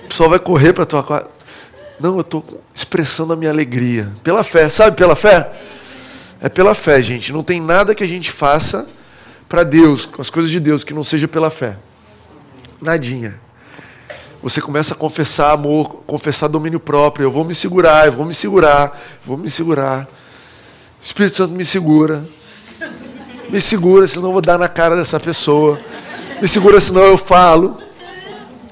O 0.05 0.09
pessoal 0.09 0.31
vai 0.31 0.39
correr 0.39 0.73
para 0.73 0.87
tua 0.87 1.03
casa. 1.03 1.27
Não, 1.99 2.15
eu 2.15 2.21
estou 2.21 2.45
expressando 2.73 3.33
a 3.33 3.37
minha 3.37 3.51
alegria. 3.51 4.09
Pela 4.23 4.45
fé. 4.45 4.69
Sabe 4.69 4.97
pela 4.97 5.17
fé? 5.17 5.51
É 6.41 6.49
pela 6.49 6.75
fé, 6.75 7.03
gente. 7.03 7.33
Não 7.33 7.43
tem 7.43 7.61
nada 7.61 7.95
que 7.95 8.05
a 8.05 8.09
gente 8.09 8.31
faça 8.31 8.87
para 9.55 9.63
Deus, 9.63 10.05
com 10.05 10.21
as 10.21 10.31
coisas 10.31 10.51
de 10.51 10.59
Deus, 10.59 10.83
que 10.83 10.93
não 10.93 11.05
seja 11.05 11.29
pela 11.29 11.49
fé. 11.49 11.77
Nadinha. 12.83 13.39
Você 14.43 14.61
começa 14.61 14.95
a 14.95 14.97
confessar 14.97 15.53
amor, 15.53 16.03
confessar 16.09 16.49
domínio 16.49 16.81
próprio. 16.81 17.23
Eu 17.23 17.31
vou 17.31 17.45
me 17.45 17.55
segurar, 17.55 18.07
eu 18.07 18.13
vou 18.13 18.27
me 18.27 18.35
segurar, 18.35 19.01
vou 19.25 19.37
me 19.37 19.49
segurar. 19.49 20.09
Espírito 21.01 21.37
Santo 21.37 21.55
me 21.55 21.65
segura. 21.65 22.27
Me 23.49 23.61
segura, 23.61 24.09
senão 24.09 24.27
eu 24.27 24.33
vou 24.33 24.43
dar 24.43 24.59
na 24.59 24.69
cara 24.69 24.97
dessa 24.97 25.21
pessoa. 25.21 25.79
Me 26.43 26.49
segura, 26.49 26.81
senão 26.81 27.05
eu 27.05 27.17
falo. 27.17 27.79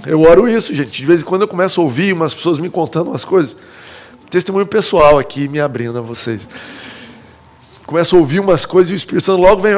Eu 0.05 0.23
oro 0.23 0.49
isso, 0.49 0.75
gente. 0.75 1.01
De 1.01 1.07
vez 1.07 1.23
em 1.23 1.25
quando 1.25 1.43
eu 1.43 1.49
começo 1.49 1.81
a 1.81 1.85
ouvir 1.85 2.13
umas 2.13 2.35
pessoas 2.35 2.59
me 2.59 2.69
contando 2.69 3.07
umas 3.07 3.25
coisas. 3.25 3.57
Testemunho 4.29 4.67
pessoal 4.67 5.17
aqui 5.17 5.47
me 5.47 5.61
abrindo 5.61 5.97
a 5.97 6.03
vocês. 6.03 6.49
Começo 7.87 8.17
a 8.17 8.19
ouvir 8.19 8.41
umas 8.41 8.67
coisas 8.67 8.91
e 8.91 8.95
o 8.95 8.97
Espírito 8.97 9.27
Santo 9.27 9.41
logo 9.41 9.63
vem, 9.63 9.77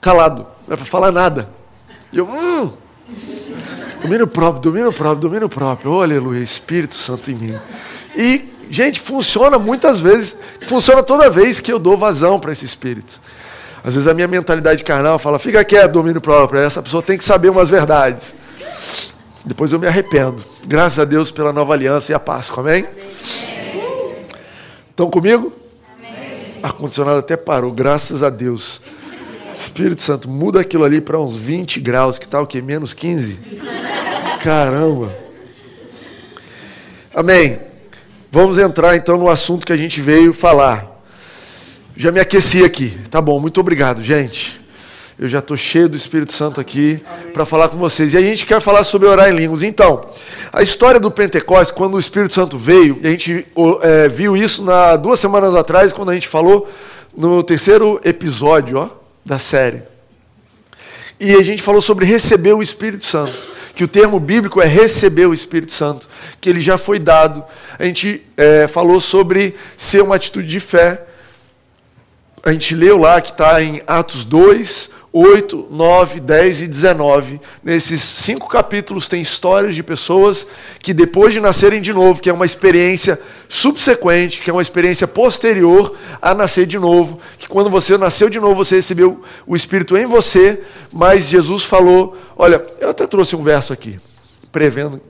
calado, 0.00 0.46
não 0.66 0.74
é 0.74 0.76
para 0.76 0.86
falar 0.86 1.12
nada. 1.12 1.48
E 2.12 2.18
eu, 2.18 2.26
hum, 2.26 2.72
Domínio 4.02 4.26
próprio, 4.26 4.62
domínio 4.62 4.92
próprio, 4.92 5.20
domínio 5.20 5.48
próprio. 5.48 5.92
Oh, 5.92 6.02
aleluia, 6.02 6.42
Espírito 6.42 6.94
Santo 6.94 7.30
em 7.30 7.34
mim. 7.34 7.58
E, 8.16 8.48
gente, 8.70 8.98
funciona 8.98 9.58
muitas 9.58 10.00
vezes, 10.00 10.36
funciona 10.62 11.02
toda 11.02 11.28
vez 11.28 11.60
que 11.60 11.70
eu 11.70 11.78
dou 11.78 11.96
vazão 11.96 12.40
para 12.40 12.50
esse 12.52 12.64
Espírito. 12.64 13.20
Às 13.84 13.94
vezes 13.94 14.08
a 14.08 14.14
minha 14.14 14.28
mentalidade 14.28 14.82
carnal 14.82 15.18
fala, 15.18 15.38
fica 15.38 15.62
quieto, 15.64 15.92
domínio 15.92 16.20
próprio. 16.20 16.60
Essa 16.60 16.82
pessoa 16.82 17.02
tem 17.02 17.18
que 17.18 17.24
saber 17.24 17.50
umas 17.50 17.68
verdades. 17.68 18.34
Depois 19.44 19.72
eu 19.72 19.78
me 19.78 19.86
arrependo. 19.86 20.42
Graças 20.66 20.98
a 20.98 21.04
Deus 21.04 21.30
pela 21.30 21.52
nova 21.52 21.74
aliança 21.74 22.12
e 22.12 22.14
a 22.14 22.18
Páscoa, 22.18 22.62
amém? 22.62 22.86
Estão 24.90 25.10
comigo? 25.10 25.52
Ar-condicionado 26.62 27.18
até 27.18 27.36
parou, 27.36 27.72
graças 27.72 28.22
a 28.22 28.28
Deus. 28.28 28.82
Espírito 29.52 30.02
Santo, 30.02 30.28
muda 30.28 30.60
aquilo 30.60 30.84
ali 30.84 31.00
para 31.00 31.18
uns 31.18 31.36
20 31.36 31.80
graus, 31.80 32.18
que 32.18 32.28
tal 32.28 32.44
o 32.44 32.46
quê? 32.46 32.62
Menos 32.62 32.92
15? 32.92 33.38
Caramba! 34.42 35.14
Amém. 37.14 37.58
Vamos 38.30 38.58
entrar 38.58 38.94
então 38.96 39.18
no 39.18 39.28
assunto 39.28 39.66
que 39.66 39.72
a 39.72 39.76
gente 39.76 40.00
veio 40.00 40.32
falar. 40.32 41.02
Já 41.96 42.12
me 42.12 42.20
aqueci 42.20 42.64
aqui. 42.64 42.96
Tá 43.10 43.20
bom, 43.20 43.40
muito 43.40 43.60
obrigado, 43.60 44.02
gente. 44.02 44.60
Eu 45.18 45.28
já 45.28 45.40
estou 45.40 45.56
cheio 45.56 45.88
do 45.88 45.96
Espírito 45.96 46.32
Santo 46.32 46.60
aqui 46.60 47.02
para 47.34 47.44
falar 47.44 47.68
com 47.68 47.76
vocês. 47.76 48.14
E 48.14 48.16
a 48.16 48.20
gente 48.20 48.46
quer 48.46 48.60
falar 48.60 48.84
sobre 48.84 49.08
orar 49.08 49.28
em 49.28 49.36
línguas. 49.36 49.62
Então, 49.62 50.08
a 50.50 50.62
história 50.62 50.98
do 50.98 51.10
Pentecostes, 51.10 51.72
quando 51.72 51.94
o 51.94 51.98
Espírito 51.98 52.32
Santo 52.32 52.56
veio, 52.56 52.98
e 53.02 53.06
a 53.06 53.10
gente 53.10 53.46
é, 53.82 54.08
viu 54.08 54.34
isso 54.34 54.64
na, 54.64 54.96
duas 54.96 55.20
semanas 55.20 55.54
atrás, 55.54 55.92
quando 55.92 56.10
a 56.10 56.14
gente 56.14 56.28
falou 56.28 56.66
no 57.14 57.42
terceiro 57.42 58.00
episódio, 58.04 58.78
ó, 58.78 58.99
da 59.24 59.38
série. 59.38 59.82
E 61.18 61.34
a 61.34 61.42
gente 61.42 61.62
falou 61.62 61.82
sobre 61.82 62.06
receber 62.06 62.54
o 62.54 62.62
Espírito 62.62 63.04
Santo, 63.04 63.52
que 63.74 63.84
o 63.84 63.88
termo 63.88 64.18
bíblico 64.18 64.60
é 64.62 64.66
receber 64.66 65.26
o 65.26 65.34
Espírito 65.34 65.72
Santo, 65.72 66.08
que 66.40 66.48
ele 66.48 66.62
já 66.62 66.78
foi 66.78 66.98
dado. 66.98 67.44
A 67.78 67.84
gente 67.84 68.22
é, 68.38 68.66
falou 68.66 69.00
sobre 69.00 69.54
ser 69.76 70.02
uma 70.02 70.16
atitude 70.16 70.48
de 70.48 70.58
fé. 70.58 71.04
A 72.42 72.52
gente 72.52 72.74
leu 72.74 72.96
lá 72.96 73.20
que 73.20 73.32
está 73.32 73.62
em 73.62 73.82
Atos 73.86 74.24
2, 74.24 74.90
8, 75.12 75.66
9, 75.70 76.20
10 76.20 76.62
e 76.62 76.66
19. 76.68 77.40
Nesses 77.64 78.00
cinco 78.00 78.48
capítulos 78.48 79.08
tem 79.08 79.20
histórias 79.20 79.74
de 79.74 79.82
pessoas 79.82 80.46
que 80.78 80.94
depois 80.94 81.34
de 81.34 81.40
nascerem 81.40 81.80
de 81.80 81.92
novo, 81.92 82.20
que 82.22 82.30
é 82.30 82.32
uma 82.32 82.46
experiência 82.46 83.20
subsequente, 83.48 84.40
que 84.40 84.48
é 84.48 84.52
uma 84.52 84.62
experiência 84.62 85.08
posterior 85.08 85.96
a 86.22 86.32
nascer 86.32 86.64
de 86.64 86.78
novo, 86.78 87.18
que 87.38 87.48
quando 87.48 87.68
você 87.68 87.98
nasceu 87.98 88.30
de 88.30 88.38
novo, 88.38 88.64
você 88.64 88.76
recebeu 88.76 89.20
o 89.46 89.56
Espírito 89.56 89.96
em 89.96 90.06
você, 90.06 90.60
mas 90.92 91.28
Jesus 91.28 91.64
falou, 91.64 92.16
olha, 92.36 92.64
eu 92.78 92.90
até 92.90 93.04
trouxe 93.06 93.34
um 93.34 93.42
verso 93.42 93.72
aqui, 93.72 93.98
prevendo 94.52 95.00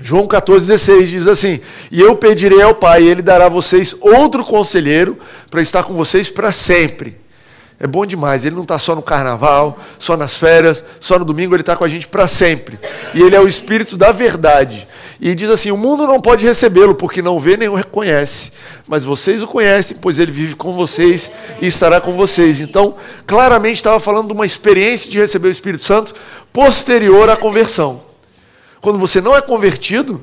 João 0.00 0.26
14,16 0.26 1.04
diz 1.04 1.26
assim: 1.28 1.60
E 1.88 2.00
eu 2.00 2.16
pedirei 2.16 2.60
ao 2.60 2.74
Pai, 2.74 3.04
e 3.04 3.08
Ele 3.08 3.22
dará 3.22 3.46
a 3.46 3.48
vocês 3.48 3.94
outro 4.00 4.44
conselheiro 4.44 5.16
para 5.48 5.62
estar 5.62 5.84
com 5.84 5.94
vocês 5.94 6.28
para 6.28 6.50
sempre 6.50 7.21
é 7.78 7.86
bom 7.86 8.06
demais. 8.06 8.44
Ele 8.44 8.54
não 8.54 8.62
está 8.62 8.78
só 8.78 8.94
no 8.94 9.02
carnaval, 9.02 9.78
só 9.98 10.16
nas 10.16 10.36
férias, 10.36 10.84
só 11.00 11.18
no 11.18 11.24
domingo, 11.24 11.54
ele 11.54 11.62
está 11.62 11.76
com 11.76 11.84
a 11.84 11.88
gente 11.88 12.06
para 12.06 12.28
sempre. 12.28 12.78
E 13.14 13.20
ele 13.20 13.34
é 13.34 13.40
o 13.40 13.48
Espírito 13.48 13.96
da 13.96 14.12
verdade. 14.12 14.86
E 15.20 15.34
diz 15.34 15.50
assim: 15.50 15.70
o 15.70 15.76
mundo 15.76 16.06
não 16.06 16.20
pode 16.20 16.44
recebê-lo, 16.44 16.94
porque 16.94 17.22
não 17.22 17.38
vê 17.38 17.56
nem 17.56 17.68
o 17.68 17.74
reconhece. 17.74 18.52
Mas 18.86 19.04
vocês 19.04 19.42
o 19.42 19.46
conhecem, 19.46 19.96
pois 20.00 20.18
ele 20.18 20.32
vive 20.32 20.56
com 20.56 20.72
vocês 20.72 21.30
e 21.60 21.66
estará 21.66 22.00
com 22.00 22.16
vocês. 22.16 22.60
Então, 22.60 22.96
claramente 23.26 23.76
estava 23.76 24.00
falando 24.00 24.28
de 24.28 24.32
uma 24.32 24.46
experiência 24.46 25.10
de 25.10 25.18
receber 25.18 25.48
o 25.48 25.52
Espírito 25.52 25.84
Santo 25.84 26.14
posterior 26.52 27.30
à 27.30 27.36
conversão. 27.36 28.02
Quando 28.80 28.98
você 28.98 29.20
não 29.20 29.36
é 29.36 29.40
convertido, 29.40 30.20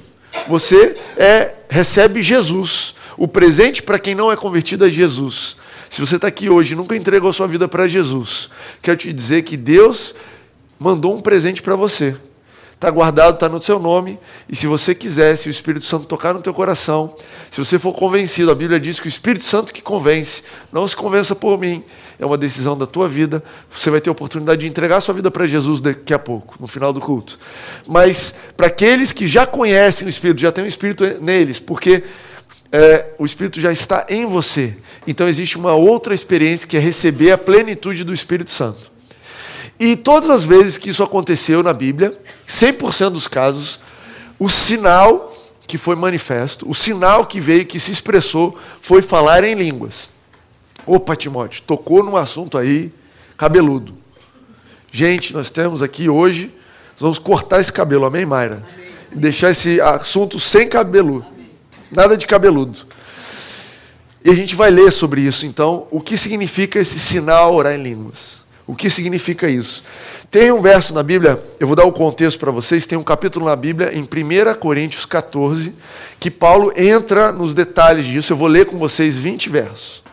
você 0.47 0.97
é, 1.17 1.53
recebe 1.69 2.21
Jesus. 2.21 2.95
O 3.17 3.27
presente 3.27 3.81
para 3.81 3.99
quem 3.99 4.15
não 4.15 4.31
é 4.31 4.35
convertido 4.35 4.85
é 4.85 4.89
Jesus. 4.89 5.55
Se 5.89 5.99
você 6.01 6.15
está 6.15 6.27
aqui 6.27 6.49
hoje 6.49 6.73
e 6.73 6.75
nunca 6.75 6.95
entregou 6.95 7.33
sua 7.33 7.47
vida 7.47 7.67
para 7.67 7.87
Jesus, 7.87 8.49
quero 8.81 8.97
te 8.97 9.11
dizer 9.11 9.41
que 9.41 9.57
Deus 9.57 10.13
mandou 10.79 11.15
um 11.15 11.19
presente 11.19 11.61
para 11.61 11.75
você. 11.75 12.15
Está 12.79 12.89
guardado, 12.89 13.33
está 13.33 13.49
no 13.49 13.61
seu 13.61 13.77
nome. 13.77 14.17
E 14.47 14.55
se 14.55 14.65
você 14.65 14.95
quiser, 14.95 15.35
se 15.35 15.49
o 15.49 15.51
Espírito 15.51 15.85
Santo 15.85 16.05
tocar 16.05 16.33
no 16.33 16.41
teu 16.41 16.53
coração, 16.53 17.13
se 17.51 17.57
você 17.57 17.77
for 17.77 17.91
convencido, 17.91 18.49
a 18.49 18.55
Bíblia 18.55 18.79
diz 18.79 19.01
que 19.01 19.07
o 19.07 19.09
Espírito 19.09 19.43
Santo 19.43 19.73
que 19.73 19.81
convence, 19.81 20.43
não 20.71 20.87
se 20.87 20.95
convença 20.95 21.35
por 21.35 21.59
mim. 21.59 21.83
É 22.17 22.25
uma 22.25 22.37
decisão 22.37 22.77
da 22.77 22.87
tua 22.87 23.09
vida. 23.09 23.43
Você 23.69 23.89
vai 23.89 23.99
ter 23.99 24.09
a 24.09 24.13
oportunidade 24.13 24.61
de 24.61 24.67
entregar 24.67 25.01
sua 25.01 25.13
vida 25.13 25.29
para 25.29 25.45
Jesus 25.45 25.81
daqui 25.81 26.13
a 26.13 26.19
pouco, 26.19 26.55
no 26.57 26.67
final 26.67 26.93
do 26.93 27.01
culto. 27.01 27.37
Mas 27.85 28.33
para 28.55 28.67
aqueles 28.67 29.11
que 29.11 29.27
já 29.27 29.45
conhecem 29.45 30.05
o 30.05 30.09
Espírito, 30.09 30.39
já 30.39 30.51
tem 30.51 30.63
o 30.63 30.67
Espírito 30.67 31.03
neles, 31.21 31.59
porque 31.59 32.03
é, 32.71 33.07
o 33.17 33.25
Espírito 33.25 33.59
já 33.59 33.71
está 33.71 34.05
em 34.09 34.25
você. 34.25 34.75
Então 35.07 35.27
existe 35.27 35.57
uma 35.57 35.73
outra 35.73 36.13
experiência 36.13 36.67
que 36.67 36.77
é 36.77 36.79
receber 36.79 37.31
a 37.31 37.37
plenitude 37.37 38.03
do 38.03 38.13
Espírito 38.13 38.51
Santo. 38.51 38.91
E 39.79 39.95
todas 39.95 40.29
as 40.29 40.43
vezes 40.43 40.77
que 40.77 40.89
isso 40.89 41.01
aconteceu 41.01 41.63
na 41.63 41.73
Bíblia, 41.73 42.19
100% 42.47 43.11
dos 43.11 43.27
casos, 43.27 43.79
o 44.37 44.49
sinal 44.49 45.35
que 45.65 45.77
foi 45.77 45.95
manifesto, 45.95 46.69
o 46.69 46.75
sinal 46.75 47.25
que 47.25 47.39
veio, 47.39 47.65
que 47.65 47.79
se 47.79 47.91
expressou, 47.91 48.57
foi 48.81 49.01
falar 49.01 49.43
em 49.43 49.53
línguas. 49.53 50.09
Opa, 50.85 51.15
Timóteo, 51.15 51.61
tocou 51.61 52.03
num 52.03 52.17
assunto 52.17 52.57
aí 52.57 52.91
cabeludo. 53.37 53.97
Gente, 54.91 55.33
nós 55.33 55.49
temos 55.49 55.81
aqui 55.81 56.09
hoje, 56.09 56.51
nós 56.93 57.01
vamos 57.01 57.19
cortar 57.19 57.61
esse 57.61 57.71
cabelo, 57.71 58.05
amém, 58.05 58.25
Mayra? 58.25 58.65
Amém. 58.73 58.89
Deixar 59.13 59.51
esse 59.51 59.79
assunto 59.79 60.39
sem 60.39 60.67
cabelo. 60.67 61.25
Nada 61.91 62.15
de 62.15 62.27
cabeludo. 62.27 62.79
E 64.23 64.29
a 64.29 64.33
gente 64.33 64.53
vai 64.53 64.69
ler 64.69 64.91
sobre 64.91 65.21
isso, 65.21 65.45
então, 65.45 65.87
o 65.89 66.01
que 66.01 66.17
significa 66.17 66.79
esse 66.79 66.99
sinal 66.99 67.53
orar 67.55 67.73
em 67.73 67.81
línguas. 67.81 68.39
O 68.67 68.75
que 68.75 68.89
significa 68.89 69.49
isso? 69.49 69.83
Tem 70.29 70.51
um 70.51 70.61
verso 70.61 70.93
na 70.93 71.01
Bíblia, 71.01 71.41
eu 71.59 71.65
vou 71.65 71.75
dar 71.75 71.85
o 71.85 71.91
contexto 71.91 72.37
para 72.37 72.51
vocês, 72.51 72.85
tem 72.85 72.97
um 72.97 73.03
capítulo 73.03 73.47
na 73.47 73.55
Bíblia, 73.55 73.91
em 73.95 74.03
1 74.03 74.53
Coríntios 74.59 75.05
14, 75.05 75.73
que 76.19 76.29
Paulo 76.29 76.71
entra 76.75 77.31
nos 77.31 77.55
detalhes 77.55 78.05
disso. 78.05 78.33
Eu 78.33 78.37
vou 78.37 78.47
ler 78.47 78.67
com 78.67 78.77
vocês 78.77 79.17
20 79.17 79.49
versos. 79.49 80.03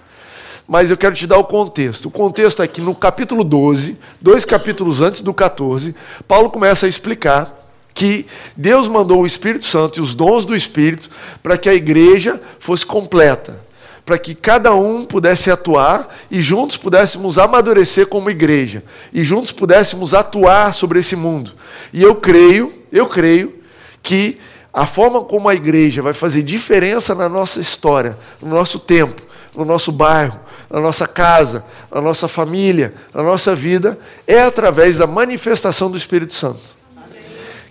Mas 0.66 0.90
eu 0.90 0.96
quero 0.96 1.14
te 1.14 1.26
dar 1.26 1.36
o 1.36 1.44
contexto. 1.44 2.06
O 2.06 2.10
contexto 2.10 2.62
é 2.62 2.66
que 2.66 2.80
no 2.80 2.94
capítulo 2.94 3.44
12, 3.44 3.98
dois 4.20 4.44
capítulos 4.44 5.02
antes 5.02 5.20
do 5.20 5.34
14, 5.34 5.94
Paulo 6.26 6.48
começa 6.48 6.86
a 6.86 6.88
explicar 6.88 7.65
que 7.96 8.26
Deus 8.54 8.88
mandou 8.88 9.22
o 9.22 9.26
Espírito 9.26 9.64
Santo 9.64 9.98
e 9.98 10.02
os 10.02 10.14
dons 10.14 10.44
do 10.44 10.54
Espírito 10.54 11.08
para 11.42 11.56
que 11.56 11.66
a 11.66 11.72
igreja 11.72 12.38
fosse 12.58 12.84
completa, 12.84 13.58
para 14.04 14.18
que 14.18 14.34
cada 14.34 14.74
um 14.74 15.02
pudesse 15.02 15.50
atuar 15.50 16.14
e 16.30 16.42
juntos 16.42 16.76
pudéssemos 16.76 17.38
amadurecer 17.38 18.06
como 18.06 18.28
igreja 18.28 18.84
e 19.14 19.24
juntos 19.24 19.50
pudéssemos 19.50 20.12
atuar 20.12 20.74
sobre 20.74 21.00
esse 21.00 21.16
mundo. 21.16 21.54
E 21.90 22.02
eu 22.02 22.14
creio, 22.14 22.70
eu 22.92 23.06
creio 23.06 23.54
que 24.02 24.38
a 24.70 24.84
forma 24.84 25.24
como 25.24 25.48
a 25.48 25.54
igreja 25.54 26.02
vai 26.02 26.12
fazer 26.12 26.42
diferença 26.42 27.14
na 27.14 27.30
nossa 27.30 27.60
história, 27.60 28.18
no 28.42 28.50
nosso 28.50 28.78
tempo, 28.78 29.22
no 29.54 29.64
nosso 29.64 29.90
bairro, 29.90 30.38
na 30.68 30.82
nossa 30.82 31.08
casa, 31.08 31.64
na 31.90 32.02
nossa 32.02 32.28
família, 32.28 32.92
na 33.14 33.22
nossa 33.22 33.54
vida, 33.54 33.98
é 34.26 34.42
através 34.42 34.98
da 34.98 35.06
manifestação 35.06 35.90
do 35.90 35.96
Espírito 35.96 36.34
Santo. 36.34 36.75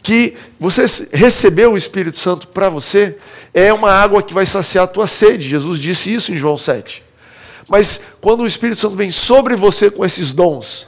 Que 0.05 0.37
você 0.59 0.85
recebeu 1.11 1.73
o 1.73 1.77
Espírito 1.77 2.19
Santo 2.19 2.47
para 2.49 2.69
você 2.69 3.17
é 3.51 3.73
uma 3.73 3.91
água 3.91 4.21
que 4.21 4.35
vai 4.35 4.45
saciar 4.45 4.83
a 4.83 4.87
tua 4.87 5.07
sede. 5.07 5.49
Jesus 5.49 5.79
disse 5.79 6.13
isso 6.13 6.31
em 6.31 6.37
João 6.37 6.55
7. 6.55 7.03
Mas 7.67 7.99
quando 8.21 8.41
o 8.41 8.45
Espírito 8.45 8.79
Santo 8.79 8.95
vem 8.95 9.09
sobre 9.09 9.55
você 9.55 9.89
com 9.89 10.05
esses 10.05 10.31
dons, 10.31 10.85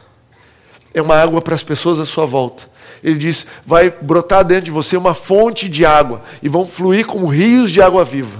é 0.93 1.01
uma 1.01 1.15
água 1.15 1.41
para 1.41 1.55
as 1.55 1.63
pessoas 1.63 1.99
à 1.99 2.05
sua 2.05 2.27
volta. 2.27 2.69
Ele 3.03 3.17
diz: 3.17 3.47
vai 3.65 3.89
brotar 3.89 4.45
dentro 4.45 4.65
de 4.65 4.71
você 4.71 4.95
uma 4.95 5.15
fonte 5.15 5.67
de 5.67 5.83
água 5.83 6.21
e 6.43 6.47
vão 6.47 6.63
fluir 6.63 7.03
como 7.07 7.25
rios 7.25 7.71
de 7.71 7.81
água 7.81 8.05
viva. 8.05 8.39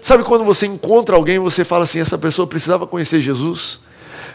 Sabe 0.00 0.22
quando 0.22 0.44
você 0.44 0.64
encontra 0.64 1.16
alguém 1.16 1.34
e 1.34 1.40
você 1.40 1.64
fala 1.64 1.82
assim: 1.82 1.98
essa 1.98 2.16
pessoa 2.16 2.46
precisava 2.46 2.86
conhecer 2.86 3.20
Jesus? 3.20 3.80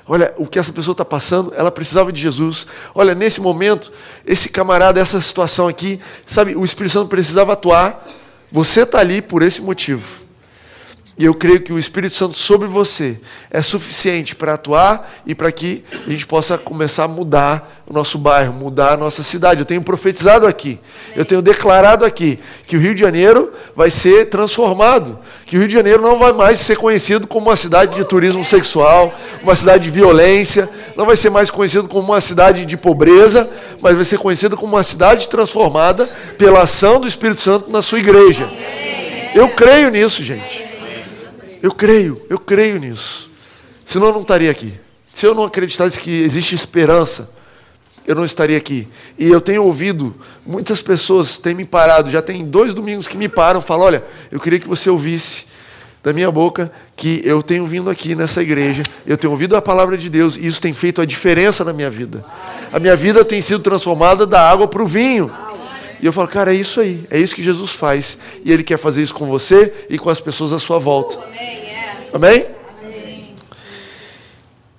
Olha, 0.08 0.34
o 0.38 0.46
que 0.46 0.60
essa 0.60 0.74
pessoa 0.74 0.94
está 0.94 1.06
passando, 1.06 1.54
ela 1.56 1.72
precisava 1.72 2.12
de 2.12 2.22
Jesus. 2.22 2.68
Olha, 2.94 3.14
nesse 3.14 3.40
momento, 3.40 3.92
esse 4.26 4.50
camarada, 4.50 5.00
essa 5.00 5.22
situação 5.22 5.68
aqui, 5.68 6.00
sabe, 6.26 6.56
o 6.56 6.66
Espírito 6.66 6.94
Santo 6.94 7.10
precisava 7.10 7.54
atuar. 7.54 8.08
Você 8.52 8.82
está 8.82 9.00
ali 9.00 9.22
por 9.22 9.42
esse 9.42 9.62
motivo. 9.62 10.31
E 11.18 11.26
eu 11.26 11.34
creio 11.34 11.60
que 11.60 11.74
o 11.74 11.78
Espírito 11.78 12.16
Santo 12.16 12.34
sobre 12.34 12.68
você 12.68 13.20
é 13.50 13.62
suficiente 13.62 14.34
para 14.34 14.54
atuar 14.54 15.12
e 15.26 15.36
para 15.36 15.52
que 15.52 15.84
a 16.08 16.10
gente 16.10 16.26
possa 16.26 16.58
começar 16.58 17.04
a 17.04 17.08
mudar 17.08 17.84
o 17.86 17.94
nosso 17.94 18.18
bairro, 18.18 18.54
mudar 18.54 18.94
a 18.94 18.98
nossa 18.98 19.22
cidade. 19.22 19.60
Eu 19.60 19.66
tenho 19.66 19.82
profetizado 19.82 20.48
aqui, 20.48 20.80
eu 21.14 21.26
tenho 21.26 21.42
declarado 21.42 22.06
aqui 22.06 22.40
que 22.66 22.78
o 22.78 22.80
Rio 22.80 22.96
de 22.96 23.02
Janeiro 23.02 23.52
vai 23.76 23.90
ser 23.90 24.30
transformado, 24.30 25.20
que 25.46 25.58
o 25.58 25.60
Rio 25.60 25.68
de 25.68 25.74
Janeiro 25.74 26.02
não 26.02 26.18
vai 26.18 26.32
mais 26.32 26.60
ser 26.60 26.78
conhecido 26.78 27.28
como 27.28 27.50
uma 27.50 27.58
cidade 27.58 27.98
de 27.98 28.06
turismo 28.06 28.46
sexual, 28.46 29.14
uma 29.44 29.54
cidade 29.54 29.84
de 29.84 29.92
violência, 29.92 30.70
não 30.96 31.06
vai 31.06 31.18
ser 31.18 31.30
mais 31.30 31.50
conhecido 31.50 31.90
como 31.90 32.14
uma 32.14 32.22
cidade 32.22 32.66
de 32.66 32.78
pobreza, 32.78 33.50
mas 33.82 33.96
vai 33.96 34.06
ser 34.06 34.18
conhecido 34.18 34.56
como 34.56 34.78
uma 34.78 34.84
cidade 34.84 35.28
transformada 35.28 36.08
pela 36.38 36.62
ação 36.62 37.02
do 37.02 37.08
Espírito 37.08 37.42
Santo 37.42 37.70
na 37.70 37.82
sua 37.82 38.00
igreja. 38.00 38.50
Eu 39.36 39.50
creio 39.50 39.90
nisso, 39.92 40.24
gente. 40.24 40.71
Eu 41.62 41.72
creio, 41.72 42.22
eu 42.30 42.40
creio 42.40 42.80
nisso. 42.80 43.30
Senão 43.86 44.08
eu 44.08 44.14
não 44.14 44.22
estaria 44.22 44.50
aqui. 44.50 44.74
Se 45.14 45.26
eu 45.26 45.36
não 45.36 45.44
acreditasse 45.44 46.00
que 46.00 46.22
existe 46.24 46.56
esperança, 46.56 47.30
eu 48.06 48.16
não 48.16 48.26
estaria 48.26 48.58
aqui. 48.58 48.88
E 49.18 49.28
eu 49.30 49.40
tenho 49.40 49.64
ouvido, 49.64 50.16
muitas 50.46 50.82
pessoas 50.82 51.38
têm 51.38 51.54
me 51.54 51.66
parado, 51.66 52.10
já 52.10 52.22
tem 52.22 52.44
dois 52.46 52.74
domingos 52.74 53.08
que 53.08 53.18
me 53.18 53.30
param, 53.30 53.62
falam: 53.62 53.86
olha, 53.86 54.04
eu 54.32 54.40
queria 54.40 54.60
que 54.60 54.68
você 54.68 54.90
ouvisse 54.90 55.46
da 56.04 56.12
minha 56.12 56.32
boca 56.32 56.72
que 56.96 57.22
eu 57.24 57.44
tenho 57.44 57.66
vindo 57.66 57.90
aqui 57.90 58.16
nessa 58.16 58.42
igreja, 58.42 58.82
eu 59.06 59.18
tenho 59.18 59.32
ouvido 59.32 59.56
a 59.56 59.62
palavra 59.62 59.98
de 59.98 60.10
Deus 60.10 60.36
e 60.36 60.48
isso 60.48 60.60
tem 60.60 60.74
feito 60.74 61.02
a 61.02 61.06
diferença 61.06 61.64
na 61.64 61.74
minha 61.74 61.90
vida. 61.90 62.26
A 62.74 62.80
minha 62.80 62.96
vida 62.96 63.24
tem 63.24 63.42
sido 63.42 63.60
transformada 63.60 64.26
da 64.26 64.50
água 64.50 64.68
para 64.68 64.82
o 64.82 64.88
vinho. 64.88 65.30
E 66.02 66.06
eu 66.06 66.12
falo, 66.12 66.28
cara, 66.28 66.54
é 66.54 66.58
isso 66.58 66.80
aí, 66.80 67.06
é 67.12 67.20
isso 67.20 67.36
que 67.36 67.44
Jesus 67.44 67.72
faz. 67.72 68.18
E 68.44 68.52
Ele 68.52 68.64
quer 68.64 68.78
fazer 68.78 69.04
isso 69.04 69.14
com 69.14 69.28
você 69.28 69.86
e 69.90 70.00
com 70.00 70.10
as 70.10 70.20
pessoas 70.20 70.52
à 70.52 70.58
sua 70.58 70.80
volta. 70.80 71.20
Amém? 71.24 71.62
Amém? 72.14 72.46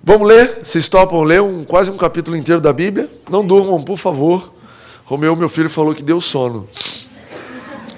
Vamos 0.02 0.26
ler? 0.26 0.59
Vocês 0.64 0.88
topam 0.88 1.23
ler 1.23 1.41
um, 1.41 1.62
quase 1.62 1.88
um 1.88 1.97
capítulo 1.97 2.37
inteiro 2.37 2.61
da 2.61 2.73
Bíblia? 2.73 3.09
Não 3.31 3.47
durmam, 3.47 3.81
por 3.81 3.97
favor. 3.97 4.52
Romeu, 5.05 5.37
meu 5.37 5.49
filho, 5.49 5.71
falou 5.71 5.95
que 5.95 6.02
deu 6.02 6.21
sono. 6.21 6.69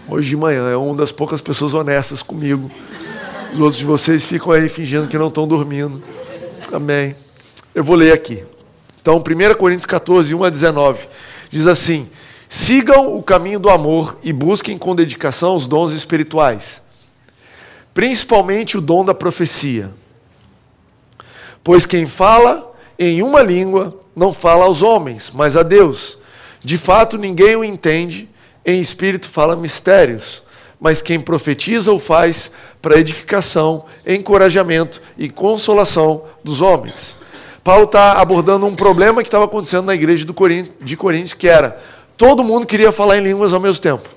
Hoje 0.07 0.29
de 0.29 0.37
manhã, 0.37 0.69
é 0.69 0.77
uma 0.77 0.95
das 0.95 1.11
poucas 1.11 1.41
pessoas 1.41 1.73
honestas 1.73 2.23
comigo. 2.23 2.71
Os 3.55 3.61
outros 3.61 3.79
de 3.79 3.87
vocês 3.87 4.27
ficam 4.27 4.53
aí 4.53 4.69
fingindo 4.69 5.09
que 5.09 5.17
não 5.17 5.29
estão 5.29 5.49
dormindo. 5.49 6.03
Amém. 6.71 7.17
Eu 7.75 7.83
vou 7.83 7.97
ler 7.97 8.13
aqui. 8.13 8.45
Então, 9.01 9.17
1 9.17 9.55
Coríntios 9.55 9.87
14, 9.87 10.35
1 10.35 10.45
a 10.45 10.51
19. 10.51 11.09
Diz 11.51 11.67
assim: 11.67 12.07
Sigam 12.57 13.17
o 13.17 13.21
caminho 13.21 13.59
do 13.59 13.69
amor 13.69 14.17
e 14.23 14.33
busquem 14.33 14.79
com 14.79 14.95
dedicação 14.95 15.57
os 15.57 15.67
dons 15.67 15.91
espirituais, 15.91 16.81
principalmente 17.93 18.79
o 18.79 18.81
dom 18.81 19.05
da 19.05 19.13
profecia. 19.13 19.91
Pois 21.65 21.85
quem 21.85 22.07
fala 22.07 22.73
em 22.97 23.23
uma 23.23 23.43
língua 23.43 24.01
não 24.15 24.33
fala 24.33 24.67
aos 24.67 24.83
homens, 24.83 25.33
mas 25.35 25.57
a 25.57 25.65
Deus. 25.65 26.17
De 26.61 26.79
fato, 26.79 27.19
ninguém 27.19 27.57
o 27.57 27.65
entende, 27.65 28.31
em 28.65 28.81
espírito 28.81 29.29
fala 29.29 29.57
mistérios, 29.57 30.41
mas 30.79 31.03
quem 31.03 31.19
profetiza 31.19 31.93
o 31.93 31.99
faz 31.99 32.53
para 32.81 33.01
edificação, 33.01 33.85
encorajamento 34.07 35.03
e 35.19 35.29
consolação 35.29 36.23
dos 36.45 36.61
homens. 36.61 37.17
Paulo 37.65 37.85
está 37.85 38.21
abordando 38.21 38.65
um 38.65 38.77
problema 38.77 39.23
que 39.23 39.27
estava 39.27 39.47
acontecendo 39.47 39.87
na 39.87 39.95
igreja 39.95 40.25
de 40.25 40.97
Coríntios, 40.97 41.35
que 41.35 41.49
era 41.49 41.83
Todo 42.17 42.45
mundo 42.45 42.67
queria 42.67 42.93
falar 42.93 43.19
em 43.19 43.23
línguas 43.23 43.53
ao 43.53 43.61
mesmo 43.61 43.83
tempo. 43.83 44.09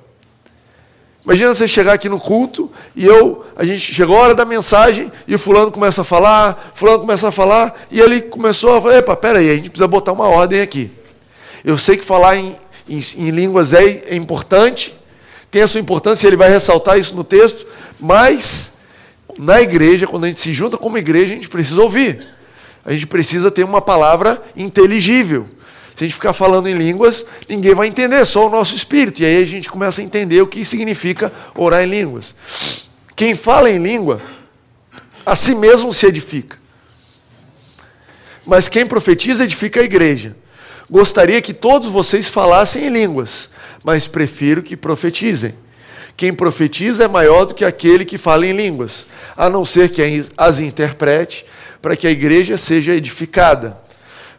Imagina 1.28 1.54
você 1.54 1.68
chegar 1.68 1.92
aqui 1.92 2.08
no 2.08 2.20
culto 2.20 2.72
e 2.96 3.04
eu, 3.06 3.46
a 3.54 3.66
gente 3.66 3.94
chegou 3.94 4.16
a 4.16 4.22
hora 4.22 4.36
da 4.36 4.46
mensagem 4.46 5.12
e 5.28 5.36
o 5.36 5.40
fulano 5.40 5.70
começa 5.70 6.02
a 6.02 6.06
falar, 6.06 6.72
fulano 6.74 7.00
começa 7.00 7.28
a 7.28 7.32
falar 7.34 7.78
e 7.92 8.00
ele 8.00 8.22
começou 8.22 8.78
a 8.78 8.82
falar, 8.82 8.98
epa, 9.00 9.16
peraí, 9.16 9.50
a 9.50 9.56
gente 9.56 9.70
precisa 9.70 9.88
botar 9.88 10.14
uma 10.14 10.28
ordem 10.28 10.62
aqui. 10.62 10.90
Eu 11.66 11.78
sei 11.78 11.98
que 11.98 12.06
falar 12.06 12.38
em, 12.38 12.56
em, 12.88 13.00
em 13.18 13.30
línguas 13.30 13.74
é, 13.74 13.84
é 14.08 14.16
importante, 14.16 14.96
tem 15.52 15.62
a 15.62 15.68
sua 15.68 15.82
importância, 15.82 16.28
ele 16.28 16.38
vai 16.38 16.50
ressaltar 16.50 16.98
isso 16.98 17.14
no 17.14 17.26
texto, 17.26 17.68
mas 18.00 18.78
na 19.38 19.62
igreja, 19.62 20.08
quando 20.08 20.24
a 20.24 20.28
gente 20.28 20.40
se 20.40 20.54
junta 20.54 20.78
como 20.78 20.98
igreja, 20.98 21.34
a 21.34 21.36
gente 21.36 21.50
precisa 21.50 21.82
ouvir. 21.82 22.26
A 22.86 22.94
gente 22.94 23.06
precisa 23.06 23.52
ter 23.52 23.66
uma 23.66 23.82
palavra 23.82 24.42
inteligível. 24.56 25.46
Se 25.98 26.04
a 26.04 26.08
gente 26.08 26.14
ficar 26.14 26.32
falando 26.32 26.68
em 26.68 26.78
línguas, 26.78 27.26
ninguém 27.50 27.74
vai 27.74 27.88
entender, 27.88 28.24
só 28.24 28.46
o 28.46 28.52
nosso 28.52 28.76
espírito. 28.76 29.24
E 29.24 29.26
aí 29.26 29.42
a 29.42 29.46
gente 29.48 29.68
começa 29.68 30.00
a 30.00 30.04
entender 30.04 30.40
o 30.40 30.46
que 30.46 30.64
significa 30.64 31.34
orar 31.56 31.84
em 31.84 31.90
línguas. 31.90 32.36
Quem 33.16 33.36
fala 33.36 33.68
em 33.68 33.80
língua, 33.80 34.22
a 35.26 35.36
si 35.36 35.56
mesmo 35.56 35.92
se 35.92 36.06
edifica. 36.06 36.56
Mas 38.46 38.70
quem 38.70 38.86
profetiza, 38.86 39.44
edifica 39.44 39.82
a 39.82 39.84
igreja. 39.84 40.36
Gostaria 40.88 41.42
que 41.42 41.52
todos 41.52 41.88
vocês 41.88 42.28
falassem 42.28 42.86
em 42.86 42.90
línguas, 42.90 43.50
mas 43.84 44.08
prefiro 44.08 44.62
que 44.62 44.78
profetizem. 44.78 45.56
Quem 46.16 46.32
profetiza 46.32 47.06
é 47.06 47.08
maior 47.08 47.46
do 47.46 47.56
que 47.56 47.66
aquele 47.66 48.06
que 48.06 48.20
fala 48.20 48.46
em 48.46 48.52
línguas, 48.52 49.08
a 49.36 49.50
não 49.50 49.66
ser 49.66 49.90
que 49.90 50.28
as 50.38 50.60
interprete, 50.60 51.44
para 51.82 51.96
que 51.96 52.06
a 52.06 52.12
igreja 52.12 52.56
seja 52.56 52.94
edificada. 52.94 53.87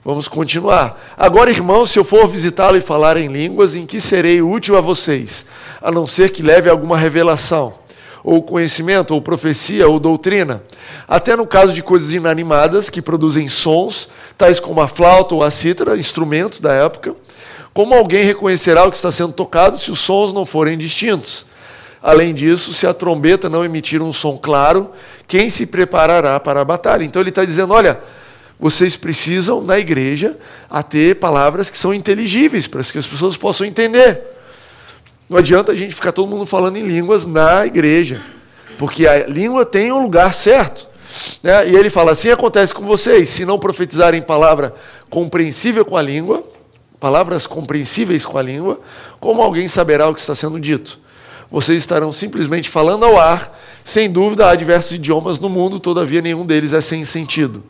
Vamos 0.05 0.29
continuar. 0.29 1.15
Agora, 1.17 1.51
irmãos, 1.51 1.91
se 1.91 1.99
eu 1.99 2.05
for 2.05 2.27
visitá-lo 2.29 2.77
e 2.77 2.81
falar 2.81 3.17
em 3.17 3.27
línguas, 3.27 3.75
em 3.75 3.85
que 3.85 4.01
serei 4.01 4.41
útil 4.41 4.79
a 4.79 4.81
vocês? 4.81 5.45
A 5.83 5.91
não 5.91 6.07
ser 6.07 6.31
que 6.31 6.43
leve 6.43 6.71
alguma 6.71 6.97
revelação, 6.97 7.75
ou 8.23 8.43
conhecimento, 8.43 9.13
ou 9.13 9.21
profecia, 9.21 9.89
ou 9.89 9.99
doutrina. 9.99 10.63
Até 11.07 11.35
no 11.35 11.47
caso 11.47 11.73
de 11.73 11.83
coisas 11.83 12.13
inanimadas 12.13 12.89
que 12.89 13.03
produzem 13.03 13.49
sons, 13.49 14.09
tais 14.37 14.61
como 14.61 14.81
a 14.81 14.87
flauta 14.87 15.35
ou 15.35 15.43
a 15.43 15.51
cítara, 15.51 15.97
instrumentos 15.97 16.61
da 16.61 16.73
época. 16.73 17.15
Como 17.75 17.93
alguém 17.93 18.25
reconhecerá 18.25 18.85
o 18.85 18.91
que 18.91 18.97
está 18.97 19.11
sendo 19.11 19.33
tocado 19.33 19.79
se 19.79 19.91
os 19.91 19.99
sons 19.99 20.33
não 20.33 20.47
forem 20.47 20.79
distintos? 20.79 21.45
Além 22.01 22.33
disso, 22.33 22.73
se 22.73 22.87
a 22.87 22.95
trombeta 22.95 23.49
não 23.49 23.65
emitir 23.65 24.01
um 24.01 24.13
som 24.13 24.37
claro, 24.37 24.93
quem 25.27 25.51
se 25.51 25.67
preparará 25.67 26.39
para 26.39 26.61
a 26.61 26.65
batalha? 26.65 27.03
Então 27.03 27.21
ele 27.21 27.31
está 27.31 27.45
dizendo: 27.45 27.75
olha 27.75 28.01
vocês 28.59 28.97
precisam, 28.97 29.63
na 29.63 29.79
igreja, 29.79 30.37
a 30.69 30.83
ter 30.83 31.17
palavras 31.17 31.71
que 31.71 31.79
são 31.79 31.95
inteligíveis, 31.95 32.67
para 32.67 32.83
que 32.83 32.99
as 32.99 33.07
pessoas 33.07 33.37
possam 33.37 33.67
entender. 33.67 34.21
Não 35.29 35.39
adianta 35.39 35.73
a 35.73 35.75
gente 35.75 35.95
ficar 35.95 36.11
todo 36.11 36.29
mundo 36.29 36.45
falando 36.45 36.77
em 36.77 36.83
línguas 36.83 37.25
na 37.25 37.65
igreja, 37.67 38.21
porque 38.77 39.07
a 39.07 39.27
língua 39.27 39.65
tem 39.65 39.93
um 39.93 40.03
lugar 40.03 40.35
certo. 40.35 40.89
Né? 41.43 41.69
E 41.71 41.77
ele 41.77 41.91
fala: 41.91 42.13
assim 42.13 42.31
acontece 42.31 42.75
com 42.75 42.85
vocês, 42.85 43.29
se 43.29 43.45
não 43.45 43.59
profetizarem 43.59 44.21
palavra 44.23 44.75
compreensível 45.09 45.85
com 45.85 45.97
a 45.97 46.03
língua, 46.03 46.43
palavras 46.99 47.47
compreensíveis 47.47 48.25
com 48.25 48.39
a 48.39 48.43
língua, 48.43 48.81
como 49.21 49.41
alguém 49.41 49.69
saberá 49.69 50.09
o 50.09 50.15
que 50.15 50.21
está 50.21 50.35
sendo 50.35 50.59
dito? 50.59 50.99
Vocês 51.51 51.79
estarão 51.79 52.11
simplesmente 52.11 52.69
falando 52.69 53.05
ao 53.05 53.19
ar, 53.19 53.59
sem 53.85 54.11
dúvida 54.11 54.51
há 54.51 54.55
diversos 54.55 54.93
idiomas 54.93 55.39
no 55.39 55.49
mundo, 55.49 55.79
todavia 55.79 56.21
nenhum 56.21 56.45
deles 56.45 56.73
é 56.73 56.81
sem 56.81 57.05
sentido. 57.05 57.63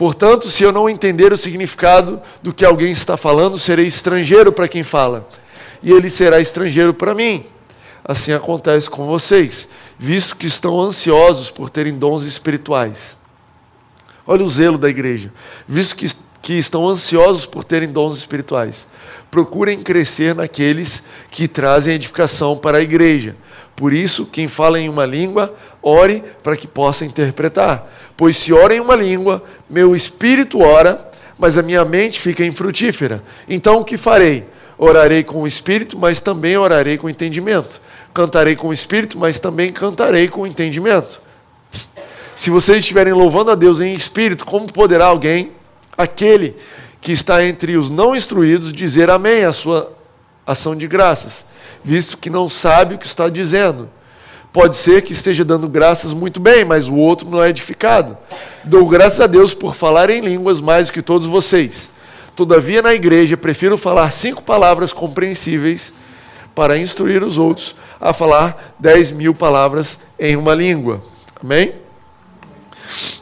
Portanto, 0.00 0.48
se 0.48 0.62
eu 0.62 0.72
não 0.72 0.88
entender 0.88 1.30
o 1.30 1.36
significado 1.36 2.22
do 2.42 2.54
que 2.54 2.64
alguém 2.64 2.90
está 2.90 3.18
falando, 3.18 3.58
serei 3.58 3.86
estrangeiro 3.86 4.50
para 4.50 4.66
quem 4.66 4.82
fala, 4.82 5.28
e 5.82 5.92
ele 5.92 6.08
será 6.08 6.40
estrangeiro 6.40 6.94
para 6.94 7.14
mim. 7.14 7.44
assim 8.02 8.32
acontece 8.32 8.88
com 8.88 9.04
vocês, 9.06 9.68
visto 9.98 10.36
que 10.36 10.46
estão 10.46 10.80
ansiosos 10.80 11.50
por 11.50 11.68
terem 11.68 11.98
dons 11.98 12.24
espirituais. 12.24 13.14
Olha 14.26 14.42
o 14.42 14.48
zelo 14.48 14.78
da 14.78 14.88
igreja. 14.88 15.30
Visto 15.68 15.94
que, 15.94 16.06
que 16.40 16.54
estão 16.54 16.88
ansiosos 16.88 17.44
por 17.44 17.62
terem 17.62 17.90
dons 17.90 18.16
espirituais, 18.16 18.86
procurem 19.30 19.82
crescer 19.82 20.34
naqueles 20.34 21.02
que 21.30 21.46
trazem 21.46 21.92
edificação 21.92 22.56
para 22.56 22.78
a 22.78 22.82
igreja. 22.82 23.36
Por 23.74 23.92
isso, 23.92 24.26
quem 24.26 24.46
fala 24.46 24.78
em 24.78 24.88
uma 24.88 25.06
língua, 25.06 25.54
ore 25.82 26.22
para 26.42 26.56
que 26.56 26.66
possa 26.66 27.04
interpretar. 27.04 27.90
Pois 28.16 28.36
se 28.36 28.52
ora 28.52 28.74
em 28.74 28.80
uma 28.80 28.94
língua, 28.94 29.42
meu 29.68 29.96
espírito 29.96 30.60
ora, 30.60 31.08
mas 31.38 31.56
a 31.56 31.62
minha 31.62 31.84
mente 31.84 32.20
fica 32.20 32.44
infrutífera. 32.44 33.22
Então 33.48 33.80
o 33.80 33.84
que 33.84 33.96
farei? 33.96 34.44
Orarei 34.76 35.24
com 35.24 35.42
o 35.42 35.46
espírito, 35.46 35.98
mas 35.98 36.20
também 36.20 36.56
orarei 36.56 36.98
com 36.98 37.08
entendimento. 37.08 37.80
Cantarei 38.12 38.56
com 38.56 38.68
o 38.68 38.72
espírito, 38.72 39.18
mas 39.18 39.38
também 39.38 39.70
cantarei 39.70 40.28
com 40.28 40.46
entendimento. 40.46 41.20
Se 42.34 42.50
vocês 42.50 42.78
estiverem 42.78 43.12
louvando 43.12 43.50
a 43.50 43.54
Deus 43.54 43.80
em 43.80 43.92
espírito, 43.92 44.44
como 44.46 44.70
poderá 44.72 45.06
alguém, 45.06 45.52
aquele 45.96 46.56
que 47.00 47.12
está 47.12 47.44
entre 47.44 47.76
os 47.76 47.90
não 47.90 48.14
instruídos, 48.14 48.72
dizer 48.72 49.10
amém 49.10 49.44
à 49.44 49.52
sua 49.52 49.92
ação 50.46 50.74
de 50.74 50.86
graças, 50.86 51.44
visto 51.82 52.18
que 52.18 52.30
não 52.30 52.48
sabe 52.48 52.94
o 52.94 52.98
que 52.98 53.06
está 53.06 53.28
dizendo? 53.28 53.88
Pode 54.52 54.74
ser 54.74 55.02
que 55.02 55.12
esteja 55.12 55.44
dando 55.44 55.68
graças 55.68 56.12
muito 56.12 56.40
bem, 56.40 56.64
mas 56.64 56.88
o 56.88 56.94
outro 56.94 57.28
não 57.28 57.42
é 57.42 57.50
edificado. 57.50 58.18
Dou 58.64 58.86
graças 58.88 59.20
a 59.20 59.26
Deus 59.28 59.54
por 59.54 59.76
falar 59.76 60.10
em 60.10 60.20
línguas 60.20 60.60
mais 60.60 60.88
do 60.88 60.92
que 60.92 61.02
todos 61.02 61.26
vocês. 61.26 61.90
Todavia, 62.34 62.82
na 62.82 62.92
igreja, 62.92 63.36
prefiro 63.36 63.78
falar 63.78 64.10
cinco 64.10 64.42
palavras 64.42 64.92
compreensíveis 64.92 65.92
para 66.52 66.76
instruir 66.76 67.22
os 67.22 67.38
outros 67.38 67.76
a 68.00 68.12
falar 68.12 68.74
dez 68.78 69.12
mil 69.12 69.34
palavras 69.34 70.00
em 70.18 70.34
uma 70.36 70.54
língua. 70.54 71.00
Amém? 71.40 71.74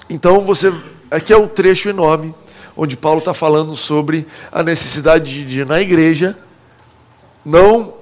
Então, 0.09 0.41
você. 0.41 0.73
Aqui 1.11 1.33
é 1.33 1.37
um 1.37 1.49
trecho 1.49 1.89
enorme 1.89 2.35
onde 2.75 2.97
Paulo 2.97 3.19
está 3.19 3.35
falando 3.35 3.77
sobre 3.77 4.27
a 4.53 4.63
necessidade 4.63 5.33
de, 5.33 5.45
de, 5.45 5.65
na 5.65 5.81
igreja, 5.81 6.39
não. 7.45 7.98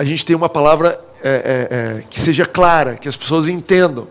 A 0.00 0.04
gente 0.04 0.24
tem 0.24 0.34
uma 0.34 0.48
palavra 0.48 0.98
é, 1.22 1.28
é, 1.28 1.76
é, 1.98 2.04
que 2.08 2.18
seja 2.18 2.46
clara, 2.46 2.94
que 2.94 3.06
as 3.06 3.18
pessoas 3.18 3.48
entendam. 3.48 4.08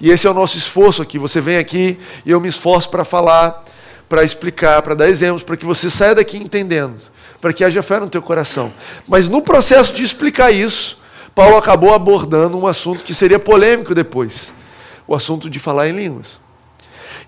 E 0.00 0.10
esse 0.10 0.26
é 0.26 0.30
o 0.30 0.34
nosso 0.34 0.58
esforço 0.58 1.00
aqui. 1.00 1.16
Você 1.16 1.40
vem 1.40 1.58
aqui 1.58 1.96
e 2.26 2.30
eu 2.32 2.40
me 2.40 2.48
esforço 2.48 2.90
para 2.90 3.04
falar, 3.04 3.64
para 4.08 4.24
explicar, 4.24 4.82
para 4.82 4.96
dar 4.96 5.08
exemplos, 5.08 5.44
para 5.44 5.56
que 5.56 5.64
você 5.64 5.88
saia 5.88 6.16
daqui 6.16 6.38
entendendo, 6.38 6.96
para 7.40 7.52
que 7.52 7.62
haja 7.62 7.80
fé 7.84 8.00
no 8.00 8.08
teu 8.08 8.20
coração. 8.20 8.72
Mas 9.06 9.28
no 9.28 9.40
processo 9.40 9.94
de 9.94 10.02
explicar 10.02 10.50
isso, 10.50 11.00
Paulo 11.36 11.56
acabou 11.56 11.94
abordando 11.94 12.58
um 12.58 12.66
assunto 12.66 13.04
que 13.04 13.14
seria 13.14 13.38
polêmico 13.38 13.94
depois 13.94 14.52
o 15.06 15.14
assunto 15.14 15.48
de 15.48 15.60
falar 15.60 15.88
em 15.88 15.92
línguas. 15.92 16.40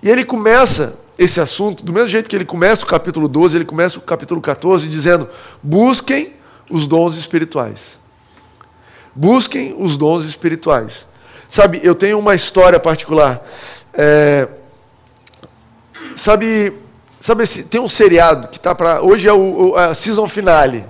E 0.03 0.11
ele 0.11 0.25
começa 0.25 0.99
esse 1.17 1.41
assunto, 1.41 1.85
do 1.85 1.93
mesmo 1.93 2.09
jeito 2.09 2.29
que 2.29 2.35
ele 2.35 2.45
começa 2.45 2.83
o 2.83 2.89
capítulo 2.89 3.29
12, 3.29 3.57
ele 3.57 3.65
começa 3.65 3.99
o 3.99 4.03
capítulo 4.03 4.41
14 4.41 4.89
dizendo: 4.89 5.29
busquem 5.63 6.33
os 6.69 6.89
dons 6.89 7.17
espirituais. 7.17 8.00
Busquem 9.15 9.75
os 9.79 9.97
dons 9.97 10.25
espirituais. 10.25 11.07
Sabe, 11.49 11.81
eu 11.83 11.95
tenho 11.95 12.19
uma 12.19 12.35
história 12.35 12.79
particular. 12.79 13.45
É, 13.93 14.49
sabe, 16.15 16.73
sabe 17.21 17.43
esse, 17.43 17.65
tem 17.65 17.81
um 17.81 17.89
seriado 17.89 18.49
que 18.49 18.57
está 18.57 18.75
para. 18.75 19.03
Hoje 19.03 19.27
é 19.27 19.33
o, 19.33 19.75
a 19.75 19.95
season 19.95 20.29
finale. 20.29 20.85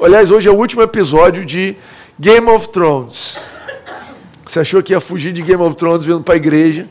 Aliás, 0.00 0.32
hoje 0.32 0.48
é 0.48 0.50
o 0.50 0.56
último 0.56 0.82
episódio 0.82 1.44
de 1.44 1.76
Game 2.18 2.50
of 2.50 2.68
Thrones. 2.70 3.38
Você 4.44 4.58
achou 4.58 4.82
que 4.82 4.92
ia 4.92 5.00
fugir 5.00 5.32
de 5.32 5.40
Game 5.40 5.62
of 5.62 5.76
Thrones 5.76 6.04
vindo 6.04 6.22
para 6.22 6.34
a 6.34 6.36
igreja? 6.36 6.88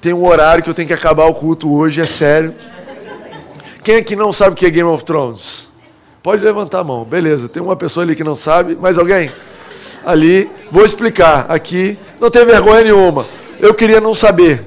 Tem 0.00 0.12
um 0.12 0.26
horário 0.26 0.64
que 0.64 0.68
eu 0.68 0.74
tenho 0.74 0.88
que 0.88 0.94
acabar 0.94 1.26
o 1.26 1.34
culto 1.34 1.72
hoje, 1.72 2.00
é 2.00 2.06
sério. 2.06 2.54
Quem 3.84 3.96
aqui 3.96 4.16
não 4.16 4.32
sabe 4.32 4.52
o 4.52 4.56
que 4.56 4.66
é 4.66 4.70
Game 4.70 4.90
of 4.90 5.04
Thrones? 5.04 5.69
Pode 6.22 6.44
levantar 6.44 6.80
a 6.80 6.84
mão. 6.84 7.04
Beleza, 7.04 7.48
tem 7.48 7.62
uma 7.62 7.76
pessoa 7.76 8.04
ali 8.04 8.14
que 8.14 8.24
não 8.24 8.36
sabe. 8.36 8.76
Mais 8.76 8.98
alguém? 8.98 9.30
Ali, 10.04 10.50
vou 10.70 10.84
explicar. 10.84 11.46
Aqui, 11.48 11.98
não 12.20 12.30
tem 12.30 12.44
vergonha 12.44 12.84
nenhuma. 12.84 13.24
Eu 13.58 13.72
queria 13.74 14.00
não 14.00 14.14
saber. 14.14 14.62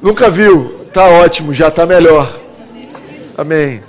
Nunca 0.00 0.30
viu? 0.30 0.86
Tá 0.92 1.04
ótimo, 1.04 1.52
já 1.52 1.70
tá 1.70 1.84
melhor. 1.84 2.34
Amém. 3.36 3.82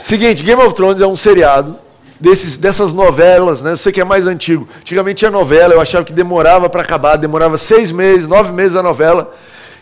Seguinte, 0.00 0.42
Game 0.42 0.60
of 0.62 0.74
Thrones 0.74 1.00
é 1.00 1.06
um 1.06 1.14
seriado 1.14 1.78
desses, 2.18 2.56
dessas 2.56 2.94
novelas, 2.94 3.60
né? 3.60 3.76
Você 3.76 3.92
que 3.92 4.00
é 4.00 4.04
mais 4.04 4.26
antigo. 4.26 4.66
Antigamente 4.80 5.18
tinha 5.18 5.30
novela, 5.30 5.74
eu 5.74 5.80
achava 5.80 6.04
que 6.04 6.12
demorava 6.12 6.70
para 6.70 6.80
acabar, 6.80 7.16
demorava 7.16 7.58
seis 7.58 7.92
meses, 7.92 8.26
nove 8.26 8.50
meses 8.52 8.76
a 8.76 8.82
novela. 8.82 9.34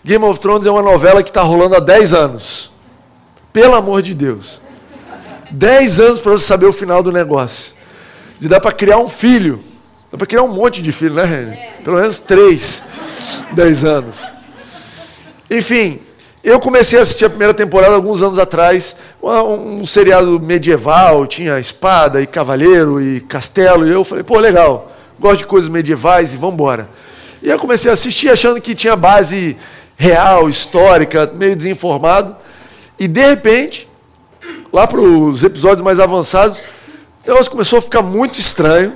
Game 0.04 0.24
of 0.24 0.40
Thrones 0.40 0.66
é 0.66 0.70
uma 0.70 0.82
novela 0.82 1.22
que 1.22 1.30
está 1.30 1.42
rolando 1.42 1.76
há 1.76 1.80
dez 1.80 2.12
anos. 2.12 2.69
Pelo 3.52 3.74
amor 3.74 4.02
de 4.02 4.14
Deus. 4.14 4.60
Dez 5.50 5.98
anos 5.98 6.20
para 6.20 6.32
você 6.32 6.44
saber 6.44 6.66
o 6.66 6.72
final 6.72 7.02
do 7.02 7.10
negócio. 7.10 7.74
E 8.40 8.46
dá 8.46 8.60
para 8.60 8.72
criar 8.72 8.98
um 8.98 9.08
filho. 9.08 9.60
Dá 10.10 10.16
para 10.16 10.26
criar 10.26 10.42
um 10.42 10.52
monte 10.52 10.80
de 10.80 10.92
filho, 10.92 11.14
né, 11.14 11.24
Reni? 11.24 11.56
Pelo 11.84 11.96
menos 11.96 12.20
três. 12.20 12.82
Dez 13.52 13.84
anos. 13.84 14.30
Enfim, 15.50 16.00
eu 16.42 16.58
comecei 16.58 16.98
a 16.98 17.02
assistir 17.02 17.24
a 17.26 17.28
primeira 17.28 17.52
temporada 17.52 17.94
alguns 17.94 18.22
anos 18.22 18.38
atrás, 18.38 18.96
um, 19.22 19.80
um, 19.80 19.86
seriado 19.86 20.40
medieval, 20.40 21.26
tinha 21.26 21.58
espada 21.58 22.22
e 22.22 22.26
cavaleiro 22.26 23.02
e 23.02 23.20
castelo, 23.20 23.86
e 23.86 23.90
eu 23.90 24.04
falei, 24.04 24.24
pô, 24.24 24.38
legal, 24.38 24.90
gosto 25.18 25.40
de 25.40 25.46
coisas 25.46 25.68
medievais 25.68 26.32
e 26.32 26.36
vamos 26.36 26.54
embora. 26.54 26.88
E 27.42 27.50
eu 27.50 27.58
comecei 27.58 27.90
a 27.90 27.94
assistir 27.94 28.30
achando 28.30 28.60
que 28.60 28.74
tinha 28.74 28.96
base 28.96 29.56
real, 29.96 30.48
histórica, 30.48 31.30
meio 31.34 31.54
desinformado. 31.54 32.34
E 33.00 33.08
de 33.08 33.26
repente, 33.26 33.88
lá 34.70 34.86
para 34.86 35.00
os 35.00 35.42
episódios 35.42 35.80
mais 35.80 35.98
avançados, 35.98 36.58
o 37.24 37.28
negócio 37.30 37.50
começou 37.50 37.78
a 37.78 37.82
ficar 37.82 38.02
muito 38.02 38.38
estranho. 38.38 38.92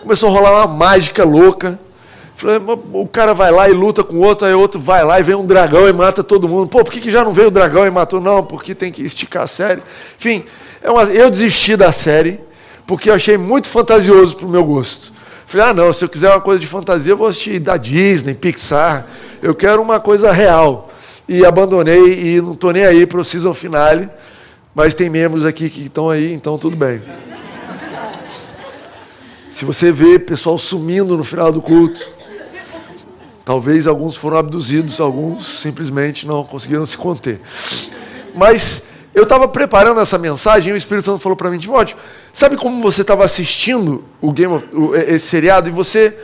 Começou 0.00 0.28
a 0.28 0.32
rolar 0.32 0.52
uma 0.52 0.68
mágica 0.68 1.24
louca. 1.24 1.76
O 2.92 3.06
cara 3.08 3.34
vai 3.34 3.50
lá 3.50 3.68
e 3.68 3.72
luta 3.72 4.04
com 4.04 4.18
outro, 4.18 4.46
aí 4.46 4.54
outro 4.54 4.78
vai 4.78 5.04
lá 5.04 5.18
e 5.18 5.24
vem 5.24 5.34
um 5.34 5.44
dragão 5.44 5.88
e 5.88 5.92
mata 5.92 6.22
todo 6.22 6.48
mundo. 6.48 6.68
Pô, 6.68 6.84
por 6.84 6.92
que, 6.92 7.00
que 7.00 7.10
já 7.10 7.24
não 7.24 7.32
veio 7.32 7.48
o 7.48 7.50
dragão 7.50 7.84
e 7.84 7.90
matou? 7.90 8.20
Não, 8.20 8.44
porque 8.44 8.76
tem 8.76 8.92
que 8.92 9.02
esticar 9.02 9.42
a 9.42 9.46
série. 9.48 9.82
Enfim, 10.16 10.44
é 10.80 10.88
uma, 10.88 11.02
eu 11.04 11.28
desisti 11.28 11.74
da 11.76 11.90
série 11.90 12.38
porque 12.86 13.10
eu 13.10 13.14
achei 13.14 13.36
muito 13.36 13.68
fantasioso 13.68 14.36
para 14.36 14.46
o 14.46 14.50
meu 14.50 14.64
gosto. 14.64 15.12
Falei, 15.46 15.66
ah, 15.66 15.74
não, 15.74 15.92
se 15.92 16.04
eu 16.04 16.08
quiser 16.08 16.30
uma 16.30 16.40
coisa 16.40 16.60
de 16.60 16.66
fantasia, 16.68 17.12
eu 17.12 17.16
vou 17.16 17.26
assistir 17.26 17.58
da 17.58 17.76
Disney, 17.76 18.34
Pixar. 18.34 19.04
Eu 19.42 19.52
quero 19.52 19.82
uma 19.82 19.98
coisa 19.98 20.30
real 20.30 20.91
e 21.32 21.46
abandonei 21.46 22.36
e 22.36 22.42
não 22.42 22.52
estou 22.52 22.72
nem 22.72 22.84
aí 22.84 23.06
para 23.06 23.18
o 23.18 23.24
season 23.24 23.54
finale, 23.54 24.06
mas 24.74 24.94
tem 24.94 25.08
membros 25.08 25.46
aqui 25.46 25.70
que 25.70 25.86
estão 25.86 26.10
aí, 26.10 26.30
então 26.30 26.58
tudo 26.58 26.76
bem. 26.76 27.00
Se 29.48 29.64
você 29.64 29.90
vê 29.90 30.18
pessoal 30.18 30.58
sumindo 30.58 31.16
no 31.16 31.24
final 31.24 31.50
do 31.50 31.62
culto, 31.62 32.06
talvez 33.46 33.86
alguns 33.86 34.14
foram 34.14 34.36
abduzidos, 34.36 35.00
alguns 35.00 35.46
simplesmente 35.46 36.26
não 36.26 36.44
conseguiram 36.44 36.84
se 36.84 36.98
conter. 36.98 37.40
Mas 38.34 38.82
eu 39.14 39.22
estava 39.22 39.48
preparando 39.48 40.00
essa 40.00 40.18
mensagem 40.18 40.70
e 40.70 40.74
o 40.74 40.76
Espírito 40.76 41.06
Santo 41.06 41.18
falou 41.18 41.36
para 41.36 41.50
mim, 41.50 41.56
Timóteo, 41.56 41.96
sabe 42.30 42.56
como 42.58 42.82
você 42.82 43.00
estava 43.00 43.24
assistindo 43.24 44.04
o 44.20 44.32
Game 44.32 44.52
of, 44.52 44.66
o, 44.74 44.94
esse 44.94 45.28
seriado 45.28 45.66
e 45.68 45.72
você 45.72 46.14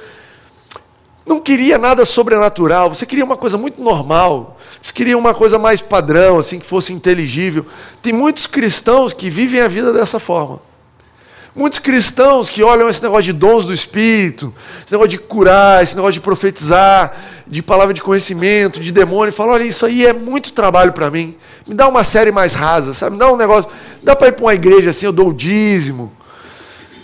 não 1.28 1.40
queria 1.40 1.76
nada 1.76 2.04
sobrenatural, 2.04 2.88
você 2.88 3.04
queria 3.04 3.24
uma 3.24 3.36
coisa 3.36 3.58
muito 3.58 3.82
normal, 3.82 4.56
você 4.82 4.92
queria 4.92 5.16
uma 5.16 5.34
coisa 5.34 5.58
mais 5.58 5.80
padrão, 5.80 6.38
assim, 6.38 6.58
que 6.58 6.66
fosse 6.66 6.92
inteligível. 6.92 7.66
Tem 8.00 8.12
muitos 8.12 8.46
cristãos 8.46 9.12
que 9.12 9.28
vivem 9.28 9.60
a 9.60 9.68
vida 9.68 9.92
dessa 9.92 10.18
forma. 10.18 10.60
Muitos 11.54 11.80
cristãos 11.80 12.48
que 12.48 12.62
olham 12.62 12.88
esse 12.88 13.02
negócio 13.02 13.24
de 13.24 13.32
dons 13.32 13.66
do 13.66 13.74
Espírito, 13.74 14.54
esse 14.84 14.92
negócio 14.92 15.10
de 15.10 15.18
curar, 15.18 15.82
esse 15.82 15.94
negócio 15.94 16.14
de 16.14 16.20
profetizar, 16.20 17.14
de 17.46 17.62
palavra 17.62 17.92
de 17.92 18.00
conhecimento, 18.00 18.80
de 18.80 18.92
demônio, 18.92 19.30
e 19.30 19.32
falam: 19.32 19.54
olha, 19.54 19.64
isso 19.64 19.84
aí 19.84 20.06
é 20.06 20.12
muito 20.12 20.52
trabalho 20.52 20.92
para 20.92 21.10
mim. 21.10 21.36
Me 21.66 21.74
dá 21.74 21.88
uma 21.88 22.04
série 22.04 22.30
mais 22.30 22.54
rasa, 22.54 22.94
sabe? 22.94 23.14
Me 23.14 23.18
dá 23.18 23.30
um 23.30 23.36
negócio. 23.36 23.70
Dá 24.02 24.14
para 24.14 24.28
ir 24.28 24.32
para 24.32 24.44
uma 24.44 24.54
igreja 24.54 24.90
assim, 24.90 25.06
eu 25.06 25.12
dou 25.12 25.30
o 25.30 25.34
dízimo. 25.34 26.12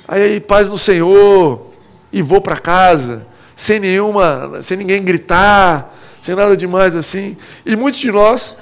Aí, 0.07 0.39
paz 0.39 0.69
no 0.69 0.79
Senhor, 0.79 1.67
e 2.13 2.23
vou 2.23 2.41
para 2.41 2.57
casa 2.57 3.27
sem 3.55 3.79
nenhuma, 3.79 4.61
sem 4.63 4.77
ninguém 4.77 5.03
gritar, 5.03 5.95
sem 6.21 6.35
nada 6.35 6.57
demais 6.57 6.95
assim. 6.95 7.37
E 7.65 7.77
muitos 7.77 8.01
de 8.01 8.11
nós, 8.11 8.57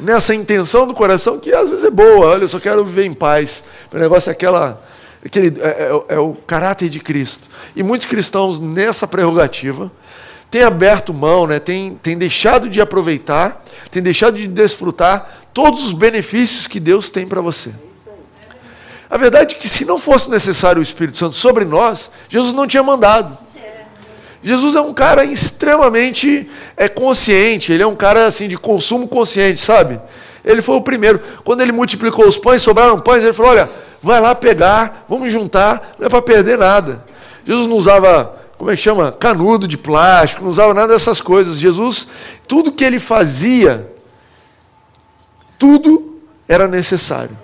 nessa 0.00 0.34
intenção 0.34 0.86
do 0.86 0.94
coração, 0.94 1.38
que 1.38 1.52
às 1.52 1.70
vezes 1.70 1.84
é 1.84 1.90
boa, 1.90 2.26
olha, 2.26 2.44
eu 2.44 2.48
só 2.48 2.60
quero 2.60 2.84
viver 2.84 3.04
em 3.04 3.12
paz. 3.12 3.64
O 3.92 3.98
negócio 3.98 4.30
é 4.30 4.32
aquela. 4.32 4.82
Aquele, 5.24 5.60
é, 5.60 5.66
é, 5.68 6.14
é 6.14 6.18
o 6.18 6.32
caráter 6.46 6.88
de 6.88 7.00
Cristo. 7.00 7.50
E 7.74 7.82
muitos 7.82 8.06
cristãos, 8.06 8.60
nessa 8.60 9.06
prerrogativa, 9.06 9.90
têm 10.48 10.62
aberto 10.62 11.12
mão, 11.12 11.46
né, 11.46 11.58
têm, 11.58 11.98
têm 12.00 12.16
deixado 12.16 12.68
de 12.68 12.80
aproveitar, 12.80 13.64
têm 13.90 14.00
deixado 14.00 14.36
de 14.36 14.46
desfrutar 14.46 15.40
todos 15.52 15.84
os 15.84 15.92
benefícios 15.92 16.68
que 16.68 16.78
Deus 16.78 17.10
tem 17.10 17.26
para 17.26 17.40
você. 17.40 17.70
A 19.10 19.16
verdade 19.16 19.56
é 19.56 19.58
que 19.58 19.68
se 19.68 19.84
não 19.84 19.98
fosse 19.98 20.30
necessário 20.30 20.80
o 20.80 20.82
Espírito 20.82 21.16
Santo 21.16 21.34
sobre 21.34 21.64
nós, 21.64 22.10
Jesus 22.28 22.52
não 22.52 22.66
tinha 22.66 22.82
mandado. 22.82 23.36
Jesus 24.42 24.76
é 24.76 24.80
um 24.80 24.94
cara 24.94 25.24
extremamente 25.24 26.48
é, 26.76 26.88
consciente, 26.88 27.72
ele 27.72 27.82
é 27.82 27.86
um 27.86 27.96
cara 27.96 28.26
assim 28.26 28.48
de 28.48 28.56
consumo 28.56 29.08
consciente, 29.08 29.60
sabe? 29.60 30.00
Ele 30.44 30.62
foi 30.62 30.76
o 30.76 30.80
primeiro. 30.80 31.20
Quando 31.44 31.60
ele 31.60 31.72
multiplicou 31.72 32.26
os 32.26 32.38
pães, 32.38 32.62
sobraram 32.62 32.98
pães, 32.98 33.22
ele 33.22 33.32
falou: 33.32 33.52
olha, 33.52 33.68
vai 34.02 34.20
lá 34.20 34.34
pegar, 34.34 35.04
vamos 35.08 35.32
juntar, 35.32 35.94
não 35.98 36.06
é 36.06 36.10
para 36.10 36.22
perder 36.22 36.56
nada. 36.56 37.04
Jesus 37.44 37.66
não 37.66 37.76
usava, 37.76 38.36
como 38.56 38.70
é 38.70 38.76
que 38.76 38.82
chama? 38.82 39.10
Canudo 39.10 39.66
de 39.66 39.76
plástico, 39.76 40.42
não 40.42 40.50
usava 40.50 40.72
nada 40.72 40.92
dessas 40.92 41.20
coisas. 41.20 41.58
Jesus, 41.58 42.06
tudo 42.46 42.72
que 42.72 42.84
ele 42.84 43.00
fazia, 43.00 43.90
tudo 45.58 46.20
era 46.46 46.68
necessário. 46.68 47.36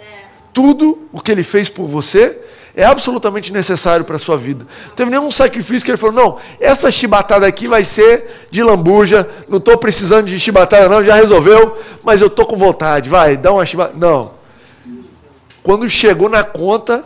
Tudo 0.52 1.09
o 1.12 1.20
que 1.20 1.33
ele 1.33 1.42
fez 1.42 1.68
por 1.68 1.88
você 1.88 2.38
é 2.76 2.84
absolutamente 2.84 3.52
necessário 3.52 4.04
para 4.04 4.16
a 4.16 4.18
sua 4.18 4.37
vida. 4.37 4.66
Não 4.88 4.94
teve 4.94 5.10
nenhum 5.10 5.30
sacrifício 5.30 5.84
que 5.84 5.90
ele 5.90 5.98
falou, 5.98 6.14
não, 6.14 6.38
essa 6.60 6.90
chibatada 6.90 7.46
aqui 7.46 7.68
vai 7.68 7.84
ser 7.84 8.46
de 8.50 8.62
lambuja, 8.62 9.28
não 9.48 9.58
estou 9.58 9.78
precisando 9.78 10.26
de 10.26 10.38
chibatada 10.38 10.88
não, 10.88 11.04
já 11.04 11.14
resolveu, 11.14 11.78
mas 12.02 12.20
eu 12.20 12.26
estou 12.26 12.44
com 12.44 12.56
vontade, 12.56 13.08
vai, 13.08 13.37
dá 13.37 13.52
uma 13.52 13.64
chibatada. 13.64 13.96
Não. 13.96 14.32
Quando 15.62 15.88
chegou 15.88 16.28
na 16.28 16.42
conta, 16.42 17.04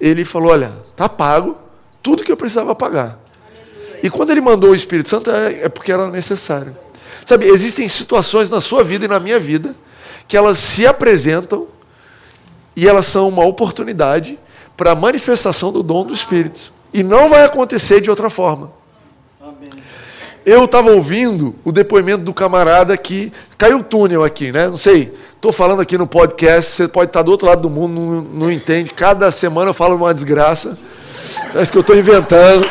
ele 0.00 0.24
falou, 0.24 0.50
olha, 0.52 0.72
tá 0.96 1.08
pago 1.08 1.56
tudo 2.02 2.24
que 2.24 2.32
eu 2.32 2.36
precisava 2.36 2.74
pagar. 2.74 3.20
E 4.02 4.10
quando 4.10 4.30
ele 4.30 4.40
mandou 4.40 4.70
o 4.70 4.74
Espírito 4.74 5.08
Santo, 5.08 5.30
é, 5.30 5.64
é 5.64 5.68
porque 5.68 5.92
era 5.92 6.08
necessário. 6.08 6.76
Sabe, 7.24 7.46
existem 7.46 7.86
situações 7.86 8.50
na 8.50 8.60
sua 8.60 8.82
vida 8.82 9.04
e 9.04 9.08
na 9.08 9.20
minha 9.20 9.38
vida 9.38 9.76
que 10.26 10.36
elas 10.36 10.58
se 10.58 10.86
apresentam 10.86 11.68
e 12.74 12.88
elas 12.88 13.06
são 13.06 13.28
uma 13.28 13.44
oportunidade 13.44 14.38
para 14.76 14.92
a 14.92 14.94
manifestação 14.94 15.72
do 15.72 15.82
dom 15.82 16.04
do 16.04 16.12
Espírito. 16.12 16.72
E 16.92 17.02
não 17.02 17.28
vai 17.28 17.44
acontecer 17.44 18.00
de 18.00 18.10
outra 18.10 18.28
forma. 18.28 18.70
Eu 20.44 20.64
estava 20.64 20.90
ouvindo 20.90 21.54
o 21.64 21.70
depoimento 21.70 22.24
do 22.24 22.34
camarada 22.34 22.96
que 22.96 23.32
caiu 23.56 23.78
o 23.78 23.84
túnel 23.84 24.24
aqui, 24.24 24.50
né? 24.50 24.66
Não 24.66 24.76
sei, 24.76 25.14
estou 25.34 25.52
falando 25.52 25.80
aqui 25.80 25.96
no 25.96 26.06
podcast, 26.06 26.72
você 26.72 26.88
pode 26.88 27.10
estar 27.10 27.22
do 27.22 27.30
outro 27.30 27.46
lado 27.46 27.62
do 27.62 27.70
mundo, 27.70 27.92
não, 27.92 28.22
não 28.22 28.52
entende. 28.52 28.90
Cada 28.90 29.30
semana 29.30 29.70
eu 29.70 29.74
falo 29.74 29.94
uma 29.94 30.12
desgraça. 30.12 30.76
Parece 31.52 31.70
que 31.70 31.78
eu 31.78 31.82
estou 31.82 31.96
inventando. 31.96 32.68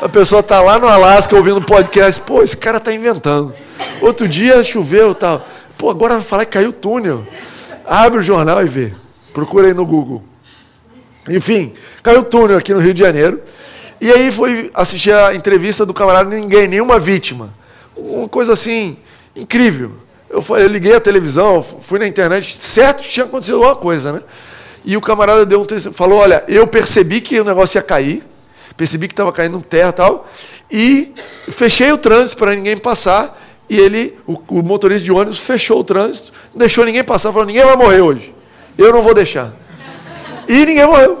A 0.00 0.08
pessoa 0.08 0.40
está 0.40 0.60
lá 0.60 0.80
no 0.80 0.88
Alasca 0.88 1.36
ouvindo 1.36 1.58
um 1.58 1.62
podcast, 1.62 2.20
pô, 2.22 2.42
esse 2.42 2.56
cara 2.56 2.78
está 2.78 2.92
inventando. 2.92 3.54
Outro 4.00 4.26
dia 4.26 4.64
choveu 4.64 5.14
tal. 5.14 5.46
Pô, 5.78 5.90
agora 5.90 6.14
vai 6.14 6.24
falar 6.24 6.44
que 6.44 6.52
caiu 6.52 6.70
o 6.70 6.72
túnel. 6.72 7.24
Abre 7.86 8.18
o 8.18 8.22
jornal 8.22 8.60
e 8.64 8.68
vê. 8.68 8.92
Procura 9.32 9.68
aí 9.68 9.74
no 9.74 9.86
Google. 9.86 10.24
Enfim, 11.28 11.72
caiu 12.02 12.20
o 12.20 12.24
túnel 12.24 12.58
aqui 12.58 12.74
no 12.74 12.80
Rio 12.80 12.94
de 12.94 13.00
Janeiro. 13.00 13.40
E 14.00 14.10
aí 14.10 14.32
foi 14.32 14.70
assistir 14.74 15.12
a 15.12 15.34
entrevista 15.34 15.86
do 15.86 15.94
camarada, 15.94 16.28
ninguém, 16.28 16.66
nenhuma 16.66 16.98
vítima. 16.98 17.54
Uma 17.96 18.28
coisa 18.28 18.52
assim, 18.52 18.96
incrível. 19.36 19.92
Eu, 20.28 20.42
falei, 20.42 20.64
eu 20.64 20.68
liguei 20.68 20.94
a 20.94 21.00
televisão, 21.00 21.62
fui 21.62 21.98
na 21.98 22.06
internet, 22.06 22.56
certo 22.58 23.02
tinha 23.02 23.26
acontecido 23.26 23.56
alguma 23.56 23.76
coisa, 23.76 24.14
né? 24.14 24.22
E 24.84 24.96
o 24.96 25.00
camarada 25.00 25.46
deu 25.46 25.60
um 25.60 25.92
falou: 25.92 26.18
Olha, 26.18 26.42
eu 26.48 26.66
percebi 26.66 27.20
que 27.20 27.38
o 27.38 27.44
negócio 27.44 27.78
ia 27.78 27.82
cair, 27.82 28.24
percebi 28.76 29.06
que 29.06 29.12
estava 29.12 29.30
caindo 29.32 29.60
terra 29.60 29.90
e 29.90 29.92
tal, 29.92 30.28
e 30.70 31.12
fechei 31.50 31.92
o 31.92 31.98
trânsito 31.98 32.36
para 32.36 32.54
ninguém 32.54 32.76
passar. 32.76 33.40
E 33.70 33.78
ele, 33.78 34.18
o, 34.26 34.36
o, 34.48 34.62
motorista 34.62 35.04
de 35.04 35.12
ônibus, 35.12 35.38
fechou 35.38 35.78
o 35.78 35.84
trânsito, 35.84 36.32
não 36.52 36.58
deixou 36.58 36.84
ninguém 36.84 37.04
passar, 37.04 37.30
falou: 37.30 37.46
Ninguém 37.46 37.64
vai 37.64 37.76
morrer 37.76 38.00
hoje. 38.00 38.34
Eu 38.76 38.92
não 38.92 39.02
vou 39.02 39.14
deixar. 39.14 39.52
E 40.52 40.66
ninguém 40.66 40.86
morreu. 40.86 41.18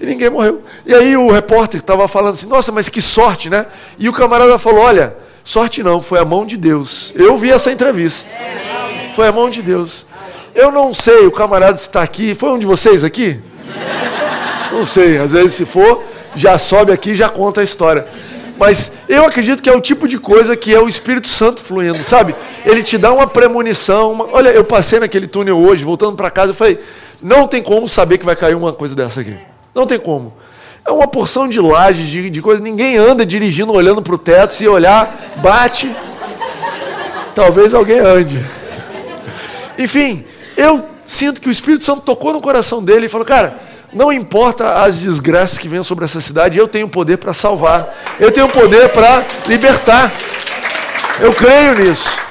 E 0.00 0.04
ninguém 0.06 0.28
morreu. 0.28 0.64
E 0.84 0.92
aí 0.92 1.16
o 1.16 1.30
repórter 1.30 1.78
estava 1.78 2.08
falando 2.08 2.34
assim: 2.34 2.48
Nossa, 2.48 2.72
mas 2.72 2.88
que 2.88 3.00
sorte, 3.00 3.48
né? 3.48 3.66
E 4.00 4.08
o 4.08 4.12
camarada 4.12 4.58
falou: 4.58 4.80
Olha, 4.80 5.16
sorte 5.44 5.80
não, 5.80 6.02
foi 6.02 6.18
a 6.18 6.24
mão 6.24 6.44
de 6.44 6.56
Deus. 6.56 7.12
Eu 7.14 7.38
vi 7.38 7.52
essa 7.52 7.70
entrevista. 7.70 8.34
Foi 9.14 9.28
a 9.28 9.32
mão 9.32 9.48
de 9.48 9.62
Deus. 9.62 10.06
Eu 10.56 10.72
não 10.72 10.92
sei, 10.92 11.24
o 11.24 11.30
camarada 11.30 11.76
está 11.76 12.02
aqui. 12.02 12.34
Foi 12.34 12.50
um 12.50 12.58
de 12.58 12.66
vocês 12.66 13.04
aqui? 13.04 13.40
Não 14.72 14.84
sei, 14.84 15.18
às 15.18 15.30
vezes 15.30 15.54
se 15.54 15.64
for, 15.64 16.02
já 16.34 16.58
sobe 16.58 16.90
aqui 16.90 17.10
e 17.10 17.14
já 17.14 17.28
conta 17.28 17.60
a 17.60 17.64
história. 17.64 18.08
Mas 18.58 18.90
eu 19.08 19.24
acredito 19.24 19.62
que 19.62 19.68
é 19.68 19.72
o 19.72 19.80
tipo 19.80 20.08
de 20.08 20.18
coisa 20.18 20.56
que 20.56 20.74
é 20.74 20.80
o 20.80 20.88
Espírito 20.88 21.28
Santo 21.28 21.60
fluindo, 21.60 22.02
sabe? 22.02 22.34
Ele 22.64 22.82
te 22.82 22.98
dá 22.98 23.12
uma 23.12 23.26
premonição. 23.26 24.12
Uma... 24.12 24.28
Olha, 24.32 24.48
eu 24.48 24.64
passei 24.64 24.98
naquele 24.98 25.28
túnel 25.28 25.58
hoje, 25.58 25.84
voltando 25.84 26.16
para 26.16 26.28
casa, 26.30 26.50
eu 26.50 26.54
falei: 26.54 26.80
não 27.22 27.46
tem 27.46 27.62
como 27.62 27.88
saber 27.88 28.18
que 28.18 28.24
vai 28.24 28.36
cair 28.36 28.54
uma 28.54 28.72
coisa 28.72 28.94
dessa 28.94 29.20
aqui. 29.20 29.36
Não 29.74 29.86
tem 29.86 29.98
como. 29.98 30.32
É 30.84 30.90
uma 30.90 31.08
porção 31.08 31.48
de 31.48 31.60
lajes, 31.60 32.08
de, 32.08 32.30
de 32.30 32.40
coisa. 32.40 32.62
Ninguém 32.62 32.96
anda 32.96 33.26
dirigindo, 33.26 33.72
olhando 33.72 34.00
para 34.00 34.14
o 34.14 34.18
teto. 34.18 34.54
Se 34.54 34.68
olhar, 34.68 35.34
bate. 35.38 35.94
Talvez 37.34 37.74
alguém 37.74 37.98
ande. 37.98 38.44
Enfim, 39.78 40.24
eu 40.56 40.84
sinto 41.04 41.40
que 41.40 41.48
o 41.48 41.52
Espírito 41.52 41.84
Santo 41.84 42.02
tocou 42.02 42.32
no 42.32 42.40
coração 42.40 42.82
dele 42.82 43.06
e 43.06 43.08
falou: 43.08 43.26
Cara, 43.26 43.58
não 43.92 44.12
importa 44.12 44.82
as 44.82 45.00
desgraças 45.00 45.58
que 45.58 45.68
venham 45.68 45.84
sobre 45.84 46.04
essa 46.04 46.20
cidade, 46.20 46.58
eu 46.58 46.68
tenho 46.68 46.88
poder 46.88 47.16
para 47.16 47.34
salvar. 47.34 47.94
Eu 48.20 48.30
tenho 48.30 48.48
poder 48.48 48.90
para 48.90 49.24
libertar. 49.46 50.12
Eu 51.20 51.32
creio 51.32 51.74
nisso. 51.78 52.25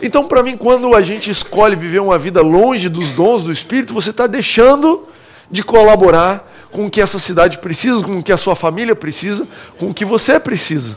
Então, 0.00 0.26
para 0.26 0.42
mim, 0.42 0.56
quando 0.56 0.94
a 0.94 1.02
gente 1.02 1.30
escolhe 1.30 1.74
viver 1.74 2.00
uma 2.00 2.18
vida 2.18 2.40
longe 2.40 2.88
dos 2.88 3.10
dons 3.12 3.42
do 3.42 3.50
Espírito, 3.50 3.92
você 3.92 4.10
está 4.10 4.26
deixando 4.26 5.06
de 5.50 5.62
colaborar 5.62 6.52
com 6.70 6.86
o 6.86 6.90
que 6.90 7.00
essa 7.00 7.18
cidade 7.18 7.58
precisa, 7.58 8.02
com 8.02 8.18
o 8.18 8.22
que 8.22 8.32
a 8.32 8.36
sua 8.36 8.54
família 8.54 8.94
precisa, 8.94 9.46
com 9.78 9.90
o 9.90 9.94
que 9.94 10.04
você 10.04 10.38
precisa. 10.38 10.96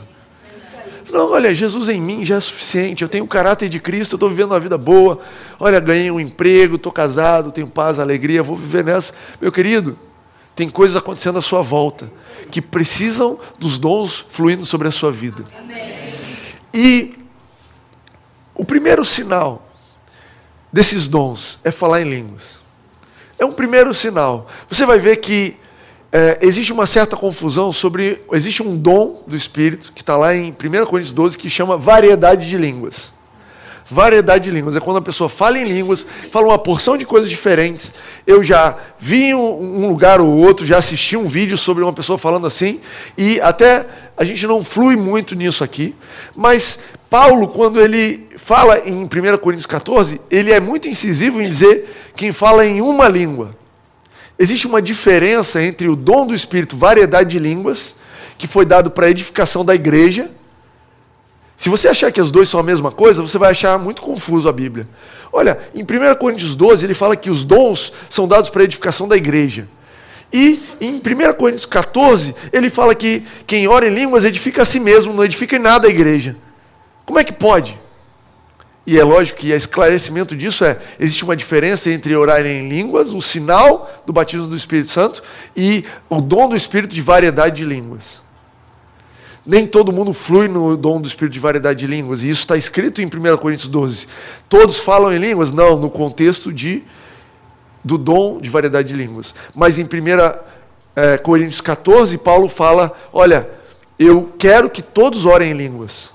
Não, 1.10 1.32
olha, 1.32 1.54
Jesus 1.54 1.90
em 1.90 2.00
mim 2.00 2.24
já 2.24 2.36
é 2.36 2.40
suficiente. 2.40 3.02
Eu 3.02 3.08
tenho 3.08 3.24
o 3.24 3.28
caráter 3.28 3.68
de 3.68 3.78
Cristo, 3.78 4.12
eu 4.12 4.16
estou 4.16 4.30
vivendo 4.30 4.52
uma 4.52 4.60
vida 4.60 4.78
boa. 4.78 5.20
Olha, 5.60 5.78
ganhei 5.78 6.10
um 6.10 6.18
emprego, 6.18 6.76
estou 6.76 6.90
casado, 6.90 7.52
tenho 7.52 7.66
paz, 7.66 7.98
alegria, 7.98 8.42
vou 8.42 8.56
viver 8.56 8.82
nessa. 8.82 9.12
Meu 9.38 9.52
querido, 9.52 9.98
tem 10.56 10.70
coisas 10.70 10.96
acontecendo 10.96 11.38
à 11.38 11.42
sua 11.42 11.60
volta 11.60 12.10
que 12.50 12.62
precisam 12.62 13.38
dos 13.58 13.78
dons 13.78 14.24
fluindo 14.28 14.64
sobre 14.64 14.88
a 14.88 14.90
sua 14.90 15.12
vida. 15.12 15.44
Amém. 15.58 15.92
E 16.72 17.14
o 18.54 18.64
primeiro 18.64 19.04
sinal 19.04 19.66
desses 20.72 21.06
dons 21.06 21.58
é 21.62 21.70
falar 21.70 22.00
em 22.00 22.08
línguas. 22.08 22.60
É 23.38 23.44
um 23.44 23.52
primeiro 23.52 23.92
sinal. 23.92 24.46
Você 24.68 24.86
vai 24.86 24.98
ver 24.98 25.16
que 25.16 25.56
é, 26.12 26.38
existe 26.42 26.72
uma 26.72 26.86
certa 26.86 27.16
confusão 27.16 27.72
sobre. 27.72 28.22
Existe 28.32 28.62
um 28.62 28.76
dom 28.76 29.22
do 29.26 29.34
Espírito, 29.34 29.92
que 29.92 30.02
está 30.02 30.16
lá 30.16 30.34
em 30.34 30.50
1 30.50 30.86
Coríntios 30.86 31.12
12, 31.12 31.38
que 31.38 31.48
chama 31.48 31.76
variedade 31.76 32.48
de 32.48 32.56
línguas. 32.56 33.12
Variedade 33.90 34.44
de 34.44 34.50
línguas. 34.50 34.76
É 34.76 34.80
quando 34.80 34.98
a 34.98 35.02
pessoa 35.02 35.28
fala 35.28 35.58
em 35.58 35.64
línguas, 35.64 36.06
fala 36.30 36.48
uma 36.48 36.58
porção 36.58 36.96
de 36.96 37.04
coisas 37.04 37.28
diferentes. 37.28 37.94
Eu 38.26 38.42
já 38.42 38.76
vi 38.98 39.24
em 39.24 39.34
um 39.34 39.88
lugar 39.88 40.20
ou 40.20 40.28
outro, 40.28 40.64
já 40.64 40.78
assisti 40.78 41.16
um 41.16 41.26
vídeo 41.26 41.58
sobre 41.58 41.82
uma 41.82 41.92
pessoa 41.92 42.18
falando 42.18 42.46
assim, 42.46 42.80
e 43.16 43.40
até 43.40 43.86
a 44.16 44.24
gente 44.24 44.46
não 44.46 44.62
flui 44.62 44.96
muito 44.96 45.34
nisso 45.34 45.64
aqui, 45.64 45.96
mas 46.36 46.78
Paulo, 47.10 47.48
quando 47.48 47.80
ele 47.80 48.31
fala 48.42 48.80
em 48.80 49.04
1 49.04 49.08
Coríntios 49.38 49.66
14, 49.66 50.20
ele 50.28 50.50
é 50.50 50.58
muito 50.58 50.88
incisivo 50.88 51.40
em 51.40 51.48
dizer 51.48 51.88
quem 52.16 52.32
fala 52.32 52.66
em 52.66 52.80
uma 52.80 53.08
língua. 53.08 53.56
Existe 54.36 54.66
uma 54.66 54.82
diferença 54.82 55.62
entre 55.62 55.88
o 55.88 55.94
dom 55.94 56.26
do 56.26 56.34
Espírito, 56.34 56.76
variedade 56.76 57.30
de 57.30 57.38
línguas, 57.38 57.94
que 58.36 58.48
foi 58.48 58.66
dado 58.66 58.90
para 58.90 59.06
a 59.06 59.10
edificação 59.10 59.64
da 59.64 59.76
igreja. 59.76 60.28
Se 61.56 61.68
você 61.68 61.86
achar 61.86 62.10
que 62.10 62.20
os 62.20 62.32
dois 62.32 62.48
são 62.48 62.58
a 62.58 62.64
mesma 62.64 62.90
coisa, 62.90 63.22
você 63.22 63.38
vai 63.38 63.52
achar 63.52 63.78
muito 63.78 64.02
confuso 64.02 64.48
a 64.48 64.52
Bíblia. 64.52 64.88
Olha, 65.32 65.60
em 65.72 65.84
1 65.84 66.16
Coríntios 66.18 66.56
12, 66.56 66.84
ele 66.84 66.94
fala 66.94 67.14
que 67.14 67.30
os 67.30 67.44
dons 67.44 67.92
são 68.10 68.26
dados 68.26 68.50
para 68.50 68.62
a 68.62 68.64
edificação 68.64 69.06
da 69.06 69.16
igreja. 69.16 69.68
E 70.32 70.60
em 70.80 70.96
1 70.96 71.00
Coríntios 71.34 71.66
14, 71.66 72.34
ele 72.52 72.70
fala 72.70 72.92
que 72.92 73.22
quem 73.46 73.68
ora 73.68 73.86
em 73.86 73.94
línguas 73.94 74.24
edifica 74.24 74.62
a 74.62 74.64
si 74.64 74.80
mesmo, 74.80 75.14
não 75.14 75.24
edifica 75.24 75.54
em 75.54 75.60
nada 75.60 75.86
a 75.86 75.90
igreja. 75.90 76.34
Como 77.06 77.20
é 77.20 77.24
que 77.24 77.32
pode? 77.32 77.80
E 78.86 78.98
é 78.98 79.04
lógico 79.04 79.38
que 79.40 79.52
o 79.52 79.56
esclarecimento 79.56 80.36
disso 80.36 80.64
é: 80.64 80.78
existe 80.98 81.24
uma 81.24 81.36
diferença 81.36 81.90
entre 81.90 82.16
orar 82.16 82.44
em 82.44 82.68
línguas, 82.68 83.12
o 83.12 83.20
sinal 83.20 83.90
do 84.04 84.12
batismo 84.12 84.48
do 84.48 84.56
Espírito 84.56 84.90
Santo, 84.90 85.22
e 85.56 85.84
o 86.08 86.20
dom 86.20 86.48
do 86.48 86.56
Espírito 86.56 86.94
de 86.94 87.00
variedade 87.00 87.56
de 87.56 87.64
línguas. 87.64 88.20
Nem 89.44 89.66
todo 89.66 89.92
mundo 89.92 90.12
flui 90.12 90.46
no 90.48 90.76
dom 90.76 91.00
do 91.00 91.06
Espírito 91.06 91.34
de 91.34 91.40
variedade 91.40 91.80
de 91.80 91.86
línguas, 91.86 92.22
e 92.22 92.30
isso 92.30 92.40
está 92.40 92.56
escrito 92.56 93.00
em 93.00 93.06
1 93.06 93.36
Coríntios 93.38 93.68
12. 93.68 94.08
Todos 94.48 94.78
falam 94.78 95.12
em 95.12 95.18
línguas? 95.18 95.52
Não, 95.52 95.76
no 95.76 95.90
contexto 95.90 96.52
de, 96.52 96.82
do 97.84 97.96
dom 97.96 98.40
de 98.40 98.50
variedade 98.50 98.88
de 98.88 98.94
línguas. 98.94 99.34
Mas 99.54 99.78
em 99.78 99.84
1 99.84 99.88
é, 100.96 101.18
Coríntios 101.18 101.60
14, 101.60 102.18
Paulo 102.18 102.48
fala: 102.48 102.92
olha, 103.12 103.48
eu 103.96 104.32
quero 104.38 104.68
que 104.68 104.82
todos 104.82 105.24
orem 105.24 105.52
em 105.52 105.54
línguas. 105.54 106.10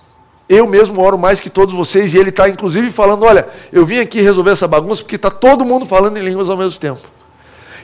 Eu 0.49 0.65
mesmo 0.65 1.01
oro 1.01 1.17
mais 1.17 1.39
que 1.39 1.49
todos 1.49 1.73
vocês 1.73 2.13
e 2.13 2.17
ele 2.17 2.29
está 2.29 2.47
inclusive 2.47 2.89
falando: 2.91 3.23
olha, 3.23 3.47
eu 3.71 3.85
vim 3.85 3.99
aqui 3.99 4.21
resolver 4.21 4.51
essa 4.51 4.67
bagunça 4.67 5.03
porque 5.03 5.17
está 5.17 5.29
todo 5.29 5.65
mundo 5.65 5.85
falando 5.85 6.17
em 6.17 6.23
línguas 6.23 6.49
ao 6.49 6.55
mesmo 6.55 6.79
tempo. 6.79 7.01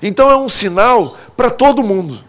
Então 0.01 0.29
é 0.29 0.37
um 0.37 0.49
sinal 0.49 1.17
para 1.35 1.49
todo 1.49 1.83
mundo. 1.83 2.23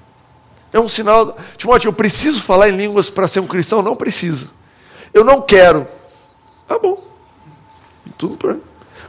É 0.73 0.81
um 0.81 0.88
sinal. 0.88 1.37
Timóteo, 1.57 1.88
eu 1.88 1.92
preciso 1.92 2.42
falar 2.42 2.68
em 2.68 2.77
línguas 2.77 3.09
para 3.09 3.29
ser 3.29 3.38
um 3.38 3.47
cristão? 3.47 3.81
Não 3.81 3.94
precisa. 3.94 4.49
Eu 5.12 5.25
não 5.25 5.40
quero. 5.40 5.87
Tá 6.66 6.79
bom. 6.79 7.05
Tudo 8.18 8.37
para. 8.37 8.57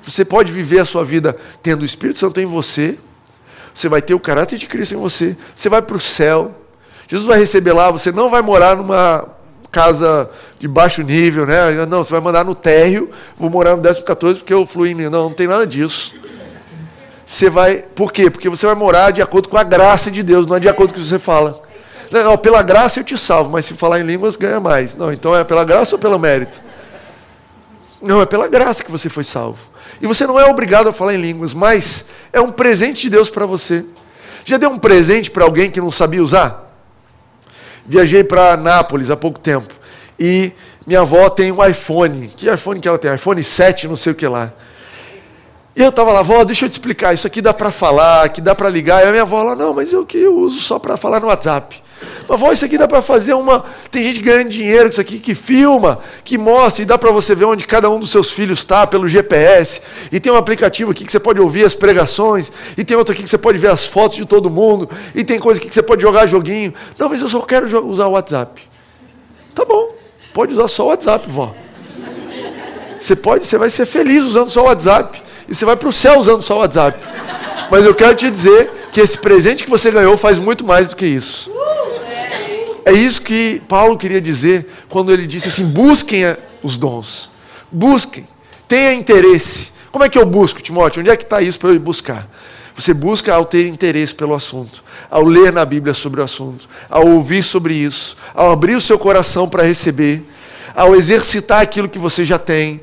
Você 0.03 0.23
pode 0.23 0.51
viver 0.51 0.79
a 0.79 0.85
sua 0.85 1.03
vida 1.03 1.35
tendo 1.63 1.81
o 1.81 1.85
Espírito 1.85 2.19
Santo 2.19 2.39
em 2.39 2.45
você. 2.45 2.99
Você 3.73 3.89
vai 3.89 4.01
ter 4.01 4.13
o 4.13 4.19
caráter 4.19 4.59
de 4.59 4.67
Cristo 4.67 4.93
em 4.93 4.97
você. 4.97 5.35
Você 5.55 5.67
vai 5.67 5.81
para 5.81 5.97
o 5.97 5.99
céu. 5.99 6.53
Jesus 7.07 7.27
vai 7.27 7.39
receber 7.39 7.73
lá. 7.73 7.89
Você 7.89 8.11
não 8.11 8.29
vai 8.29 8.43
morar 8.43 8.75
numa 8.75 9.34
casa 9.75 10.29
de 10.57 10.69
baixo 10.69 11.01
nível, 11.03 11.45
né? 11.45 11.85
Não, 11.85 12.01
você 12.01 12.13
vai 12.13 12.21
mandar 12.21 12.45
no 12.45 12.55
térreo, 12.55 13.11
vou 13.37 13.49
morar 13.49 13.75
no 13.75 13.83
14 13.83 14.39
porque 14.39 14.53
eu 14.53 14.65
fluí. 14.65 14.95
Não, 14.95 15.09
não 15.09 15.33
tem 15.33 15.47
nada 15.47 15.67
disso. 15.67 16.13
Você 17.25 17.49
vai. 17.49 17.83
Por 17.93 18.13
quê? 18.13 18.29
Porque 18.29 18.47
você 18.47 18.65
vai 18.65 18.73
morar 18.73 19.11
de 19.11 19.21
acordo 19.21 19.49
com 19.49 19.57
a 19.57 19.63
graça 19.63 20.09
de 20.09 20.23
Deus, 20.23 20.47
não 20.47 20.55
é 20.55 20.61
de 20.61 20.69
acordo 20.69 20.93
com 20.93 20.99
o 20.99 21.03
que 21.03 21.09
você 21.09 21.19
fala. 21.19 21.61
Não, 22.09 22.37
pela 22.37 22.61
graça 22.61 23.01
eu 23.01 23.03
te 23.03 23.17
salvo, 23.17 23.49
mas 23.49 23.65
se 23.65 23.73
falar 23.73 23.99
em 23.99 24.03
línguas 24.03 24.37
ganha 24.37 24.61
mais. 24.61 24.95
Não, 24.95 25.11
então 25.11 25.35
é 25.35 25.43
pela 25.43 25.65
graça 25.65 25.95
ou 25.95 25.99
pelo 25.99 26.17
mérito? 26.17 26.61
Não, 28.01 28.21
é 28.21 28.25
pela 28.25 28.47
graça 28.47 28.81
que 28.81 28.91
você 28.91 29.09
foi 29.09 29.25
salvo. 29.25 29.59
E 29.99 30.07
você 30.07 30.25
não 30.25 30.39
é 30.39 30.45
obrigado 30.45 30.87
a 30.87 30.93
falar 30.93 31.15
em 31.15 31.17
línguas, 31.17 31.53
mas 31.53 32.05
é 32.31 32.39
um 32.39 32.49
presente 32.49 33.01
de 33.01 33.09
Deus 33.09 33.29
para 33.29 33.45
você. 33.45 33.83
Já 34.45 34.55
deu 34.55 34.69
um 34.69 34.77
presente 34.77 35.29
para 35.29 35.43
alguém 35.43 35.69
que 35.69 35.81
não 35.81 35.91
sabia 35.91 36.23
usar? 36.23 36.64
Viajei 37.85 38.23
para 38.23 38.57
Nápoles 38.57 39.11
há 39.11 39.17
pouco 39.17 39.39
tempo 39.39 39.73
e 40.19 40.51
minha 40.85 41.01
avó 41.01 41.29
tem 41.29 41.51
um 41.51 41.63
iPhone. 41.65 42.27
Que 42.35 42.49
iPhone 42.51 42.79
que 42.79 42.87
ela 42.87 42.97
tem? 42.97 43.13
iPhone 43.13 43.41
7, 43.41 43.87
não 43.87 43.95
sei 43.95 44.11
o 44.11 44.15
que 44.15 44.27
lá. 44.27 44.53
E 45.75 45.81
eu 45.81 45.89
estava 45.89 46.13
lá, 46.13 46.19
avó, 46.19 46.43
deixa 46.45 46.65
eu 46.65 46.69
te 46.69 46.73
explicar, 46.73 47.13
isso 47.13 47.27
aqui 47.27 47.41
dá 47.41 47.53
para 47.53 47.69
falar, 47.69 48.29
que 48.29 48.39
dá 48.39 48.55
para 48.55 48.69
ligar. 48.69 49.03
E 49.03 49.07
a 49.07 49.11
minha 49.11 49.23
avó 49.23 49.43
lá, 49.43 49.55
não, 49.55 49.73
mas 49.73 49.91
eu 49.91 50.05
que 50.05 50.17
eu 50.17 50.37
uso 50.37 50.61
só 50.61 50.79
para 50.79 50.95
falar 50.95 51.19
no 51.19 51.27
WhatsApp. 51.27 51.83
Mas, 52.27 52.29
avó, 52.29 52.51
isso 52.51 52.65
aqui 52.65 52.77
dá 52.77 52.87
para 52.87 53.01
fazer 53.01 53.33
uma. 53.33 53.63
Tem 53.91 54.03
gente 54.03 54.21
ganhando 54.21 54.49
dinheiro 54.49 54.85
com 54.85 54.89
isso 54.89 55.01
aqui, 55.01 55.19
que 55.19 55.35
filma, 55.35 55.99
que 56.23 56.37
mostra, 56.37 56.83
e 56.83 56.85
dá 56.85 56.97
para 56.97 57.11
você 57.11 57.35
ver 57.35 57.45
onde 57.45 57.65
cada 57.65 57.89
um 57.89 57.99
dos 57.99 58.09
seus 58.09 58.31
filhos 58.31 58.59
está 58.59 58.85
pelo 58.85 59.07
GPS. 59.07 59.81
E 60.11 60.19
tem 60.19 60.31
um 60.31 60.35
aplicativo 60.35 60.91
aqui 60.91 61.05
que 61.05 61.11
você 61.11 61.19
pode 61.19 61.39
ouvir 61.39 61.65
as 61.65 61.75
pregações, 61.75 62.51
e 62.77 62.83
tem 62.83 62.97
outro 62.97 63.13
aqui 63.13 63.23
que 63.23 63.29
você 63.29 63.37
pode 63.37 63.57
ver 63.57 63.71
as 63.71 63.85
fotos 63.85 64.17
de 64.17 64.25
todo 64.25 64.49
mundo, 64.49 64.89
e 65.13 65.23
tem 65.23 65.39
coisa 65.39 65.59
aqui 65.59 65.67
que 65.69 65.73
você 65.73 65.83
pode 65.83 66.01
jogar 66.01 66.25
joguinho. 66.25 66.73
Não, 66.97 67.09
mas 67.09 67.21
eu 67.21 67.29
só 67.29 67.41
quero 67.41 67.65
usar 67.87 68.07
o 68.07 68.11
WhatsApp. 68.11 68.61
Tá 69.53 69.63
bom, 69.63 69.95
pode 70.33 70.53
usar 70.53 70.67
só 70.67 70.85
o 70.85 70.87
WhatsApp, 70.87 71.29
vó. 71.29 71.53
Você 72.99 73.15
pode, 73.15 73.45
você 73.45 73.57
vai 73.57 73.69
ser 73.69 73.85
feliz 73.85 74.23
usando 74.23 74.49
só 74.49 74.63
o 74.63 74.65
WhatsApp 74.65 75.21
e 75.47 75.53
você 75.53 75.63
vai 75.65 75.75
para 75.75 75.89
o 75.89 75.93
céu 75.93 76.17
usando 76.17 76.41
só 76.41 76.55
o 76.55 76.59
WhatsApp. 76.59 76.99
Mas 77.69 77.85
eu 77.85 77.93
quero 77.93 78.15
te 78.15 78.29
dizer 78.29 78.71
que 78.95 79.01
esse 79.01 79.17
presente 79.17 79.65
que 79.65 79.69
você 79.69 79.91
ganhou 79.91 80.15
faz 80.15 80.39
muito 80.39 80.63
mais 80.63 80.87
do 80.87 80.95
que 80.95 81.05
isso. 81.05 81.51
É 82.85 82.93
isso 82.93 83.21
que 83.21 83.61
Paulo 83.67 83.97
queria 83.97 84.21
dizer 84.21 84.69
quando 84.87 85.11
ele 85.11 85.27
disse 85.27 85.49
assim: 85.49 85.65
busquem 85.65 86.21
os 86.63 86.77
dons, 86.77 87.29
busquem, 87.69 88.25
tenha 88.69 88.93
interesse. 88.93 89.73
Como 89.91 90.05
é 90.05 90.07
que 90.07 90.17
eu 90.17 90.25
busco, 90.25 90.61
Timóteo? 90.61 91.01
Onde 91.01 91.09
é 91.09 91.17
que 91.17 91.25
está 91.25 91.41
isso 91.41 91.59
para 91.59 91.71
eu 91.71 91.75
ir 91.75 91.79
buscar? 91.79 92.29
Você 92.73 92.93
busca 92.93 93.35
ao 93.35 93.43
ter 93.43 93.67
interesse 93.67 94.15
pelo 94.15 94.33
assunto, 94.33 94.81
ao 95.11 95.25
ler 95.25 95.51
na 95.51 95.65
Bíblia 95.65 95.93
sobre 95.93 96.21
o 96.21 96.23
assunto, 96.23 96.69
ao 96.89 97.05
ouvir 97.05 97.43
sobre 97.43 97.73
isso, 97.73 98.15
ao 98.33 98.49
abrir 98.49 98.77
o 98.77 98.81
seu 98.81 98.97
coração 98.97 99.49
para 99.49 99.63
receber, 99.63 100.23
ao 100.73 100.95
exercitar 100.95 101.59
aquilo 101.59 101.89
que 101.89 101.99
você 101.99 102.23
já 102.23 102.39
tem, 102.39 102.79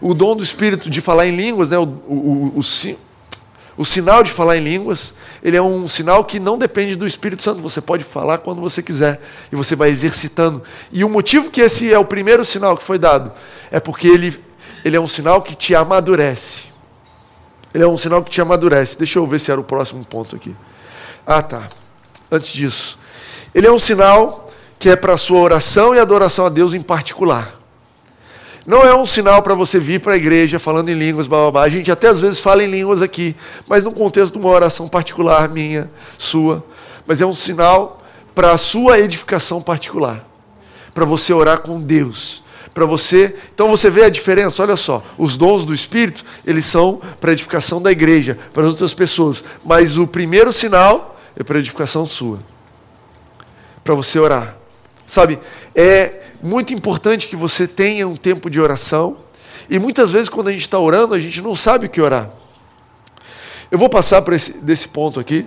o 0.00 0.12
dom 0.12 0.34
do 0.34 0.42
Espírito 0.42 0.90
de 0.90 1.00
falar 1.00 1.28
em 1.28 1.36
línguas, 1.36 1.70
né, 1.70 1.78
o, 1.78 1.84
o, 1.84 2.52
o, 2.56 2.58
o, 2.58 2.62
sinal 3.84 4.22
de 4.22 4.30
falar 4.30 4.58
em 4.58 4.64
línguas, 4.64 5.14
ele 5.42 5.56
é 5.56 5.62
um 5.62 5.88
sinal 5.88 6.24
que 6.24 6.38
não 6.38 6.58
depende 6.58 6.94
do 6.94 7.06
Espírito 7.06 7.42
Santo. 7.42 7.62
Você 7.62 7.80
pode 7.80 8.04
falar 8.04 8.38
quando 8.38 8.60
você 8.60 8.82
quiser 8.82 9.20
e 9.50 9.56
você 9.56 9.74
vai 9.74 9.88
exercitando. 9.88 10.62
E 10.90 11.02
o 11.04 11.08
motivo 11.08 11.50
que 11.50 11.60
esse 11.60 11.92
é 11.92 11.98
o 11.98 12.04
primeiro 12.04 12.44
sinal 12.44 12.76
que 12.76 12.82
foi 12.82 12.98
dado 12.98 13.32
é 13.70 13.80
porque 13.80 14.06
ele, 14.06 14.38
ele 14.84 14.96
é 14.96 15.00
um 15.00 15.08
sinal 15.08 15.40
que 15.40 15.54
te 15.54 15.74
amadurece. 15.74 16.68
Ele 17.72 17.82
é 17.82 17.86
um 17.86 17.96
sinal 17.96 18.22
que 18.22 18.30
te 18.30 18.40
amadurece. 18.40 18.98
Deixa 18.98 19.18
eu 19.18 19.26
ver 19.26 19.38
se 19.38 19.50
era 19.50 19.60
o 19.60 19.64
próximo 19.64 20.04
ponto 20.04 20.36
aqui. 20.36 20.54
Ah, 21.26 21.42
tá. 21.42 21.70
Antes 22.30 22.52
disso. 22.52 22.98
Ele 23.54 23.66
é 23.66 23.72
um 23.72 23.78
sinal 23.78 24.50
que 24.78 24.90
é 24.90 24.96
para 24.96 25.14
a 25.14 25.18
sua 25.18 25.40
oração 25.40 25.94
e 25.94 25.98
adoração 25.98 26.44
a 26.44 26.48
Deus 26.50 26.74
em 26.74 26.82
particular. 26.82 27.61
Não 28.64 28.82
é 28.82 28.94
um 28.94 29.04
sinal 29.04 29.42
para 29.42 29.54
você 29.54 29.78
vir 29.78 30.00
para 30.00 30.14
a 30.14 30.16
igreja 30.16 30.58
falando 30.58 30.88
em 30.88 30.94
línguas, 30.94 31.26
blá, 31.26 31.42
blá, 31.42 31.50
blá. 31.50 31.62
A 31.62 31.68
gente 31.68 31.90
até 31.90 32.08
às 32.08 32.20
vezes 32.20 32.38
fala 32.38 32.62
em 32.62 32.70
línguas 32.70 33.02
aqui, 33.02 33.34
mas 33.66 33.82
no 33.82 33.92
contexto 33.92 34.34
de 34.34 34.38
uma 34.38 34.50
oração 34.50 34.86
particular 34.88 35.48
minha, 35.48 35.90
sua. 36.16 36.64
Mas 37.06 37.20
é 37.20 37.26
um 37.26 37.32
sinal 37.32 38.00
para 38.34 38.52
a 38.52 38.58
sua 38.58 39.00
edificação 39.00 39.60
particular. 39.60 40.24
Para 40.94 41.04
você 41.04 41.32
orar 41.32 41.60
com 41.60 41.80
Deus. 41.80 42.42
Para 42.72 42.86
você. 42.86 43.34
Então 43.52 43.68
você 43.68 43.90
vê 43.90 44.04
a 44.04 44.08
diferença, 44.08 44.62
olha 44.62 44.76
só. 44.76 45.02
Os 45.18 45.36
dons 45.36 45.64
do 45.64 45.74
Espírito, 45.74 46.24
eles 46.46 46.64
são 46.64 47.00
para 47.20 47.32
edificação 47.32 47.82
da 47.82 47.90
igreja, 47.90 48.38
para 48.52 48.62
as 48.62 48.70
outras 48.70 48.94
pessoas. 48.94 49.42
Mas 49.64 49.96
o 49.98 50.06
primeiro 50.06 50.52
sinal 50.52 51.18
é 51.36 51.42
para 51.42 51.58
edificação 51.58 52.06
sua. 52.06 52.38
Para 53.82 53.94
você 53.94 54.20
orar. 54.20 54.56
Sabe? 55.04 55.40
É 55.74 56.21
muito 56.42 56.74
importante 56.74 57.28
que 57.28 57.36
você 57.36 57.68
tenha 57.68 58.06
um 58.08 58.16
tempo 58.16 58.50
de 58.50 58.60
oração. 58.60 59.18
E 59.70 59.78
muitas 59.78 60.10
vezes, 60.10 60.28
quando 60.28 60.48
a 60.48 60.52
gente 60.52 60.62
está 60.62 60.78
orando, 60.78 61.14
a 61.14 61.20
gente 61.20 61.40
não 61.40 61.54
sabe 61.54 61.86
o 61.86 61.88
que 61.88 62.00
orar. 62.00 62.30
Eu 63.70 63.78
vou 63.78 63.88
passar 63.88 64.22
esse, 64.32 64.52
desse 64.58 64.88
ponto 64.88 65.20
aqui. 65.20 65.46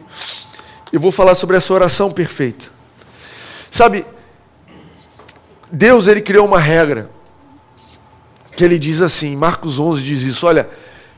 e 0.92 0.98
vou 0.98 1.12
falar 1.12 1.36
sobre 1.36 1.58
essa 1.58 1.74
oração 1.74 2.10
perfeita. 2.12 2.68
Sabe, 3.70 4.06
Deus 5.72 6.08
ele 6.08 6.22
criou 6.22 6.46
uma 6.46 6.60
regra 6.60 7.10
que 8.56 8.64
ele 8.64 8.80
diz 8.80 9.02
assim, 9.02 9.36
Marcos 9.36 9.80
11 9.80 10.02
diz 10.02 10.22
isso, 10.22 10.48
olha, 10.48 10.70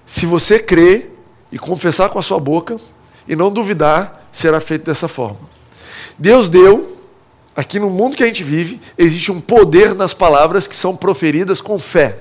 se 0.06 0.26
você 0.26 0.58
crer 0.58 1.16
e 1.52 1.60
confessar 1.60 2.10
com 2.10 2.18
a 2.18 2.24
sua 2.24 2.40
boca 2.40 2.78
e 3.28 3.36
não 3.36 3.52
duvidar, 3.52 4.28
será 4.32 4.60
feito 4.60 4.86
dessa 4.86 5.08
forma. 5.08 5.40
Deus 6.18 6.50
deu 6.50 6.97
Aqui 7.58 7.80
no 7.80 7.90
mundo 7.90 8.16
que 8.16 8.22
a 8.22 8.28
gente 8.28 8.44
vive, 8.44 8.80
existe 8.96 9.32
um 9.32 9.42
poder 9.42 9.96
nas 9.96 10.14
palavras 10.14 10.68
que 10.68 10.76
são 10.76 10.96
proferidas 10.96 11.60
com 11.60 11.80
fé. 11.80 12.20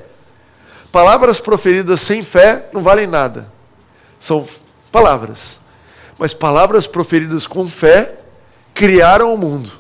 Palavras 0.91 1.39
proferidas 1.39 2.01
sem 2.01 2.23
fé 2.23 2.71
não 2.73 2.83
valem 2.83 3.07
nada. 3.07 3.53
São 4.19 4.47
palavras. 4.91 5.61
Mas 6.19 6.33
palavras 6.33 6.87
proferidas 6.87 7.47
com 7.47 7.67
fé 7.67 8.15
criaram 8.73 9.35
o 9.35 9.37
mundo. 9.37 9.71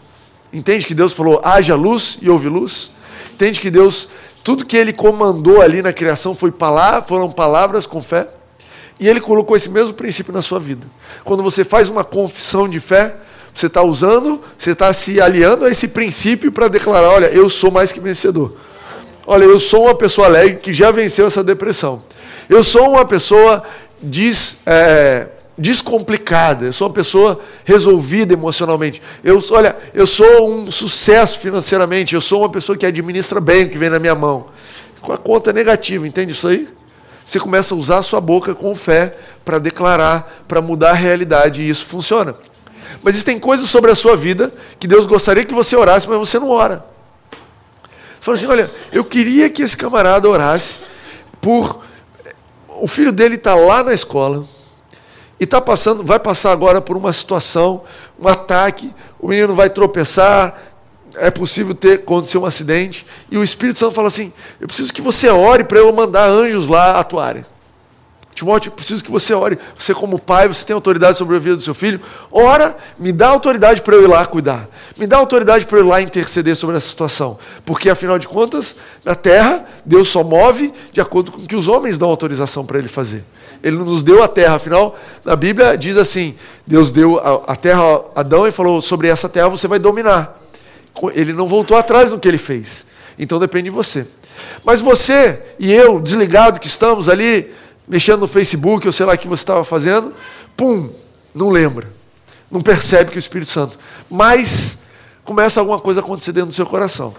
Entende 0.52 0.84
que 0.84 0.94
Deus 0.94 1.14
falou: 1.14 1.40
haja 1.42 1.74
luz 1.74 2.18
e 2.20 2.28
houve 2.28 2.50
luz? 2.50 2.90
Entende 3.32 3.58
que 3.58 3.70
Deus, 3.70 4.10
tudo 4.44 4.66
que 4.66 4.76
ele 4.76 4.92
comandou 4.92 5.62
ali 5.62 5.80
na 5.80 5.92
criação 5.92 6.34
foi 6.34 6.52
palavra, 6.52 7.00
foram 7.00 7.32
palavras 7.32 7.86
com 7.86 8.02
fé? 8.02 8.28
E 9.00 9.08
ele 9.08 9.22
colocou 9.22 9.56
esse 9.56 9.70
mesmo 9.70 9.94
princípio 9.94 10.34
na 10.34 10.42
sua 10.42 10.60
vida. 10.60 10.86
Quando 11.24 11.42
você 11.42 11.64
faz 11.64 11.88
uma 11.88 12.04
confissão 12.04 12.68
de 12.68 12.78
fé, 12.78 13.16
você 13.56 13.68
está 13.68 13.82
usando, 13.82 14.38
você 14.58 14.72
está 14.72 14.92
se 14.92 15.18
aliando 15.18 15.64
a 15.64 15.70
esse 15.70 15.88
princípio 15.88 16.52
para 16.52 16.68
declarar: 16.68 17.08
olha, 17.08 17.26
eu 17.26 17.48
sou 17.48 17.70
mais 17.70 17.90
que 17.90 17.98
vencedor. 17.98 18.54
Olha, 19.26 19.44
eu 19.44 19.58
sou 19.58 19.84
uma 19.84 19.94
pessoa 19.94 20.26
alegre 20.26 20.56
que 20.56 20.74
já 20.74 20.90
venceu 20.90 21.26
essa 21.26 21.42
depressão. 21.42 22.02
Eu 22.50 22.62
sou 22.62 22.90
uma 22.90 23.06
pessoa 23.06 23.64
des, 24.00 24.58
é, 24.66 25.28
descomplicada. 25.56 26.66
Eu 26.66 26.72
sou 26.72 26.86
uma 26.86 26.92
pessoa 26.92 27.40
resolvida 27.64 28.34
emocionalmente. 28.34 29.02
Eu, 29.24 29.42
olha, 29.50 29.74
eu 29.94 30.06
sou 30.06 30.48
um 30.48 30.70
sucesso 30.70 31.38
financeiramente. 31.38 32.14
Eu 32.14 32.20
sou 32.20 32.42
uma 32.42 32.50
pessoa 32.50 32.76
que 32.76 32.84
administra 32.84 33.40
bem 33.40 33.64
o 33.64 33.70
que 33.70 33.78
vem 33.78 33.88
na 33.88 33.98
minha 33.98 34.14
mão. 34.14 34.48
Com 35.00 35.12
a 35.12 35.18
conta 35.18 35.50
negativa, 35.50 36.06
entende 36.06 36.32
isso 36.32 36.46
aí? 36.46 36.68
Você 37.26 37.40
começa 37.40 37.74
a 37.74 37.76
usar 37.76 37.98
a 37.98 38.02
sua 38.02 38.20
boca 38.20 38.54
com 38.54 38.76
fé 38.76 39.16
para 39.44 39.58
declarar, 39.58 40.44
para 40.46 40.60
mudar 40.60 40.90
a 40.90 40.94
realidade, 40.94 41.62
e 41.62 41.68
isso 41.68 41.86
funciona. 41.86 42.36
Mas 43.02 43.14
existem 43.14 43.38
coisas 43.38 43.68
sobre 43.68 43.90
a 43.90 43.94
sua 43.94 44.16
vida 44.16 44.52
que 44.78 44.86
Deus 44.86 45.06
gostaria 45.06 45.44
que 45.44 45.54
você 45.54 45.76
orasse, 45.76 46.08
mas 46.08 46.18
você 46.18 46.38
não 46.38 46.50
ora. 46.50 46.84
Você 47.30 48.20
fala 48.20 48.36
assim: 48.36 48.46
olha, 48.46 48.70
eu 48.92 49.04
queria 49.04 49.48
que 49.48 49.62
esse 49.62 49.76
camarada 49.76 50.28
orasse 50.28 50.78
por. 51.40 51.84
O 52.78 52.86
filho 52.86 53.12
dele 53.12 53.36
está 53.36 53.54
lá 53.54 53.82
na 53.82 53.94
escola 53.94 54.44
e 55.40 55.44
está 55.44 55.60
passando, 55.60 56.02
vai 56.02 56.18
passar 56.18 56.52
agora 56.52 56.80
por 56.80 56.96
uma 56.96 57.12
situação, 57.12 57.82
um 58.18 58.28
ataque, 58.28 58.92
o 59.18 59.28
menino 59.28 59.54
vai 59.54 59.70
tropeçar, 59.70 60.60
é 61.16 61.30
possível 61.30 61.74
ter 61.74 62.00
acontecer 62.00 62.38
um 62.38 62.44
acidente, 62.44 63.06
e 63.30 63.38
o 63.38 63.42
Espírito 63.42 63.78
Santo 63.78 63.94
fala 63.94 64.08
assim: 64.08 64.32
eu 64.60 64.66
preciso 64.66 64.92
que 64.92 65.00
você 65.00 65.28
ore 65.28 65.64
para 65.64 65.78
eu 65.78 65.92
mandar 65.92 66.28
anjos 66.28 66.66
lá 66.66 66.98
atuarem. 66.98 67.44
Timóteo, 68.36 68.70
preciso 68.70 69.02
que 69.02 69.10
você 69.10 69.32
ore. 69.32 69.58
Você, 69.74 69.94
como 69.94 70.18
pai, 70.18 70.46
você 70.46 70.62
tem 70.62 70.74
autoridade 70.74 71.16
sobre 71.16 71.36
a 71.36 71.38
vida 71.38 71.56
do 71.56 71.62
seu 71.62 71.74
filho. 71.74 71.98
Ora, 72.30 72.76
me 72.98 73.10
dá 73.10 73.28
autoridade 73.28 73.80
para 73.80 73.96
eu 73.96 74.02
ir 74.02 74.06
lá 74.06 74.26
cuidar. 74.26 74.68
Me 74.94 75.06
dá 75.06 75.16
autoridade 75.16 75.64
para 75.64 75.78
eu 75.78 75.86
ir 75.86 75.88
lá 75.88 76.02
interceder 76.02 76.54
sobre 76.54 76.76
essa 76.76 76.86
situação. 76.86 77.38
Porque, 77.64 77.88
afinal 77.88 78.18
de 78.18 78.28
contas, 78.28 78.76
na 79.02 79.14
terra, 79.14 79.64
Deus 79.86 80.08
só 80.08 80.22
move 80.22 80.70
de 80.92 81.00
acordo 81.00 81.32
com 81.32 81.40
o 81.40 81.46
que 81.46 81.56
os 81.56 81.66
homens 81.66 81.96
dão 81.96 82.10
autorização 82.10 82.62
para 82.66 82.78
ele 82.78 82.88
fazer. 82.88 83.24
Ele 83.62 83.76
nos 83.76 84.02
deu 84.02 84.22
a 84.22 84.28
terra. 84.28 84.56
Afinal, 84.56 84.94
na 85.24 85.34
Bíblia 85.34 85.74
diz 85.74 85.96
assim: 85.96 86.34
Deus 86.66 86.92
deu 86.92 87.18
a 87.18 87.56
terra 87.56 88.02
a 88.14 88.20
Adão 88.20 88.46
e 88.46 88.52
falou: 88.52 88.82
sobre 88.82 89.08
essa 89.08 89.30
terra 89.30 89.48
você 89.48 89.66
vai 89.66 89.78
dominar. 89.78 90.38
Ele 91.14 91.32
não 91.32 91.48
voltou 91.48 91.74
atrás 91.74 92.10
no 92.10 92.20
que 92.20 92.28
ele 92.28 92.36
fez. 92.36 92.84
Então 93.18 93.38
depende 93.38 93.64
de 93.64 93.70
você. 93.70 94.06
Mas 94.62 94.80
você 94.80 95.40
e 95.58 95.72
eu, 95.72 95.98
desligado 96.00 96.60
que 96.60 96.66
estamos 96.66 97.08
ali, 97.08 97.50
mexendo 97.86 98.20
no 98.20 98.26
Facebook, 98.26 98.86
ou 98.86 98.92
o 98.92 99.18
que 99.18 99.28
você 99.28 99.42
estava 99.42 99.64
fazendo, 99.64 100.12
pum, 100.56 100.90
não 101.34 101.48
lembra. 101.48 101.92
Não 102.50 102.60
percebe 102.60 103.10
que 103.10 103.16
é 103.16 103.18
o 103.18 103.20
Espírito 103.20 103.50
Santo. 103.50 103.78
Mas 104.10 104.78
começa 105.24 105.60
alguma 105.60 105.78
coisa 105.78 106.00
a 106.00 106.02
acontecer 106.02 106.32
dentro 106.32 106.50
do 106.50 106.54
seu 106.54 106.66
coração. 106.66 107.14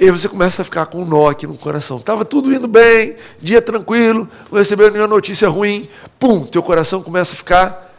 E 0.00 0.04
aí 0.04 0.10
você 0.10 0.28
começa 0.28 0.62
a 0.62 0.64
ficar 0.64 0.86
com 0.86 1.02
um 1.02 1.04
nó 1.04 1.28
aqui 1.28 1.46
no 1.46 1.56
coração. 1.56 1.96
Estava 1.96 2.24
tudo 2.24 2.54
indo 2.54 2.68
bem, 2.68 3.16
dia 3.40 3.60
tranquilo, 3.60 4.28
não 4.50 4.58
recebeu 4.58 4.90
nenhuma 4.90 5.08
notícia 5.08 5.48
ruim. 5.48 5.88
Pum, 6.20 6.44
teu 6.44 6.62
coração 6.62 7.02
começa 7.02 7.32
a 7.32 7.36
ficar 7.36 7.94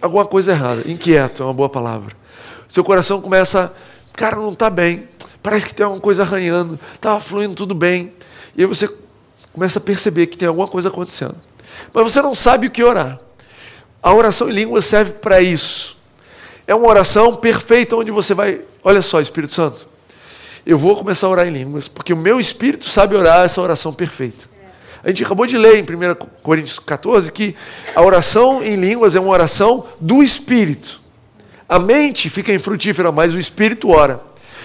alguma 0.00 0.24
coisa 0.24 0.52
errada. 0.52 0.82
Inquieto 0.86 1.42
é 1.42 1.46
uma 1.46 1.54
boa 1.54 1.68
palavra. 1.68 2.14
Seu 2.68 2.84
coração 2.84 3.20
começa, 3.20 3.74
cara, 4.12 4.36
não 4.36 4.52
está 4.52 4.70
bem. 4.70 5.08
Parece 5.42 5.66
que 5.66 5.74
tem 5.74 5.84
alguma 5.84 6.00
coisa 6.00 6.22
arranhando. 6.22 6.78
Estava 6.94 7.18
fluindo 7.18 7.54
tudo 7.54 7.74
bem. 7.74 8.12
E 8.56 8.60
aí 8.62 8.66
você 8.66 8.88
começa 9.52 9.78
a 9.78 9.82
perceber 9.82 10.26
que 10.26 10.36
tem 10.36 10.48
alguma 10.48 10.68
coisa 10.68 10.88
acontecendo. 10.88 11.36
Mas 11.92 12.04
você 12.04 12.22
não 12.22 12.34
sabe 12.34 12.66
o 12.66 12.70
que 12.70 12.82
orar. 12.82 13.18
A 14.02 14.12
oração 14.12 14.48
em 14.48 14.52
língua 14.52 14.82
serve 14.82 15.12
para 15.12 15.40
isso. 15.40 15.96
É 16.66 16.74
uma 16.74 16.88
oração 16.88 17.34
perfeita 17.34 17.96
onde 17.96 18.10
você 18.10 18.34
vai, 18.34 18.60
olha 18.82 19.02
só, 19.02 19.20
Espírito 19.20 19.52
Santo, 19.52 19.86
eu 20.64 20.78
vou 20.78 20.96
começar 20.96 21.26
a 21.26 21.30
orar 21.30 21.46
em 21.46 21.50
línguas, 21.50 21.88
porque 21.88 22.12
o 22.12 22.16
meu 22.16 22.38
espírito 22.38 22.88
sabe 22.88 23.16
orar 23.16 23.44
essa 23.44 23.60
oração 23.60 23.92
perfeita. 23.92 24.46
A 25.02 25.08
gente 25.08 25.24
acabou 25.24 25.46
de 25.46 25.58
ler 25.58 25.76
em 25.76 25.82
1 25.82 26.14
Coríntios 26.42 26.78
14 26.78 27.32
que 27.32 27.56
a 27.94 28.00
oração 28.00 28.62
em 28.62 28.76
línguas 28.76 29.16
é 29.16 29.20
uma 29.20 29.30
oração 29.30 29.84
do 30.00 30.22
espírito. 30.22 31.00
A 31.68 31.78
mente 31.78 32.30
fica 32.30 32.52
infrutífera, 32.52 33.10
mas 33.10 33.34
o 33.34 33.38
espírito 33.38 33.90
ora. 33.90 34.20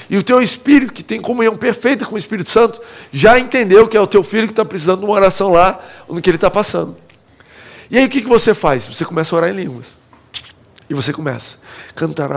E 0.09 0.17
o 0.17 0.23
teu 0.23 0.41
espírito, 0.41 0.93
que 0.93 1.03
tem 1.03 1.19
comunhão 1.19 1.55
perfeita 1.55 2.05
com 2.05 2.15
o 2.15 2.17
Espírito 2.17 2.49
Santo, 2.49 2.81
já 3.11 3.37
entendeu 3.37 3.87
que 3.87 3.97
é 3.97 4.01
o 4.01 4.07
teu 4.07 4.23
filho 4.23 4.47
que 4.47 4.53
está 4.53 4.63
precisando 4.63 4.99
de 4.99 5.05
uma 5.05 5.13
oração 5.13 5.51
lá, 5.51 5.79
no 6.07 6.21
que 6.21 6.29
ele 6.29 6.37
está 6.37 6.49
passando. 6.49 6.95
E 7.91 7.97
aí 7.97 8.05
o 8.05 8.09
que, 8.09 8.21
que 8.21 8.27
você 8.27 8.53
faz? 8.53 8.87
Você 8.87 9.03
começa 9.03 9.35
a 9.35 9.37
orar 9.37 9.49
em 9.49 9.55
línguas. 9.55 9.97
E 10.89 10.93
você 10.93 11.11
começa. 11.11 11.57
Cantar 11.93 12.29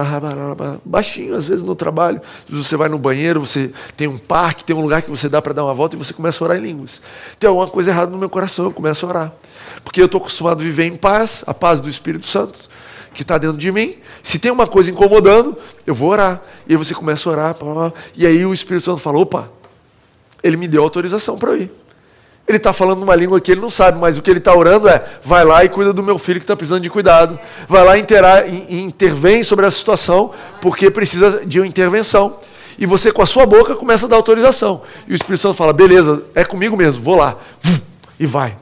baixinho, 0.84 1.36
às 1.36 1.46
vezes 1.46 1.62
no 1.62 1.76
trabalho. 1.76 2.20
Você 2.48 2.76
vai 2.76 2.88
no 2.88 2.98
banheiro, 2.98 3.38
você 3.40 3.70
tem 3.96 4.08
um 4.08 4.18
parque, 4.18 4.64
tem 4.64 4.74
um 4.74 4.80
lugar 4.80 5.02
que 5.02 5.10
você 5.10 5.28
dá 5.28 5.40
para 5.40 5.52
dar 5.52 5.64
uma 5.64 5.74
volta 5.74 5.94
e 5.94 5.98
você 5.98 6.12
começa 6.12 6.42
a 6.42 6.44
orar 6.46 6.58
em 6.58 6.62
línguas. 6.62 7.00
Tem 7.38 7.46
alguma 7.46 7.68
coisa 7.68 7.90
errada 7.90 8.10
no 8.10 8.18
meu 8.18 8.28
coração, 8.28 8.64
eu 8.64 8.72
começo 8.72 9.06
a 9.06 9.08
orar. 9.08 9.32
Porque 9.84 10.00
eu 10.02 10.06
estou 10.06 10.20
acostumado 10.20 10.60
a 10.60 10.64
viver 10.64 10.84
em 10.86 10.96
paz, 10.96 11.44
a 11.46 11.54
paz 11.54 11.80
do 11.80 11.88
Espírito 11.88 12.26
Santo 12.26 12.68
que 13.12 13.22
está 13.22 13.38
dentro 13.38 13.58
de 13.58 13.70
mim. 13.72 13.96
Se 14.22 14.38
tem 14.38 14.50
uma 14.50 14.66
coisa 14.66 14.90
incomodando, 14.90 15.56
eu 15.86 15.94
vou 15.94 16.10
orar. 16.10 16.40
E 16.68 16.72
aí 16.72 16.76
você 16.76 16.94
começa 16.94 17.28
a 17.28 17.32
orar. 17.32 17.56
e 18.14 18.26
aí 18.26 18.44
o 18.44 18.52
Espírito 18.52 18.84
Santo 18.84 19.00
fala: 19.00 19.18
opa, 19.18 19.50
ele 20.42 20.56
me 20.56 20.68
deu 20.68 20.82
autorização 20.82 21.36
para 21.36 21.56
ir. 21.56 21.70
Ele 22.48 22.56
está 22.56 22.72
falando 22.72 23.02
uma 23.02 23.14
língua 23.14 23.40
que 23.40 23.52
ele 23.52 23.60
não 23.60 23.70
sabe, 23.70 23.98
mas 23.98 24.18
o 24.18 24.22
que 24.22 24.30
ele 24.30 24.38
está 24.38 24.54
orando 24.54 24.88
é: 24.88 25.04
vai 25.22 25.44
lá 25.44 25.64
e 25.64 25.68
cuida 25.68 25.92
do 25.92 26.02
meu 26.02 26.18
filho 26.18 26.40
que 26.40 26.44
está 26.44 26.56
precisando 26.56 26.82
de 26.82 26.90
cuidado. 26.90 27.38
Vai 27.68 27.84
lá 27.84 27.96
e 27.96 28.80
intervém 28.80 29.44
sobre 29.44 29.66
a 29.66 29.70
situação, 29.70 30.32
porque 30.60 30.90
precisa 30.90 31.46
de 31.46 31.60
uma 31.60 31.66
intervenção. 31.66 32.38
E 32.78 32.86
você, 32.86 33.12
com 33.12 33.22
a 33.22 33.26
sua 33.26 33.44
boca, 33.44 33.76
começa 33.76 34.06
a 34.06 34.08
dar 34.08 34.16
autorização. 34.16 34.82
E 35.06 35.12
o 35.12 35.14
Espírito 35.14 35.40
Santo 35.40 35.54
fala: 35.54 35.72
beleza, 35.72 36.24
é 36.34 36.44
comigo 36.44 36.76
mesmo, 36.76 37.02
vou 37.02 37.16
lá. 37.16 37.36
E 38.18 38.26
vai. 38.26 38.56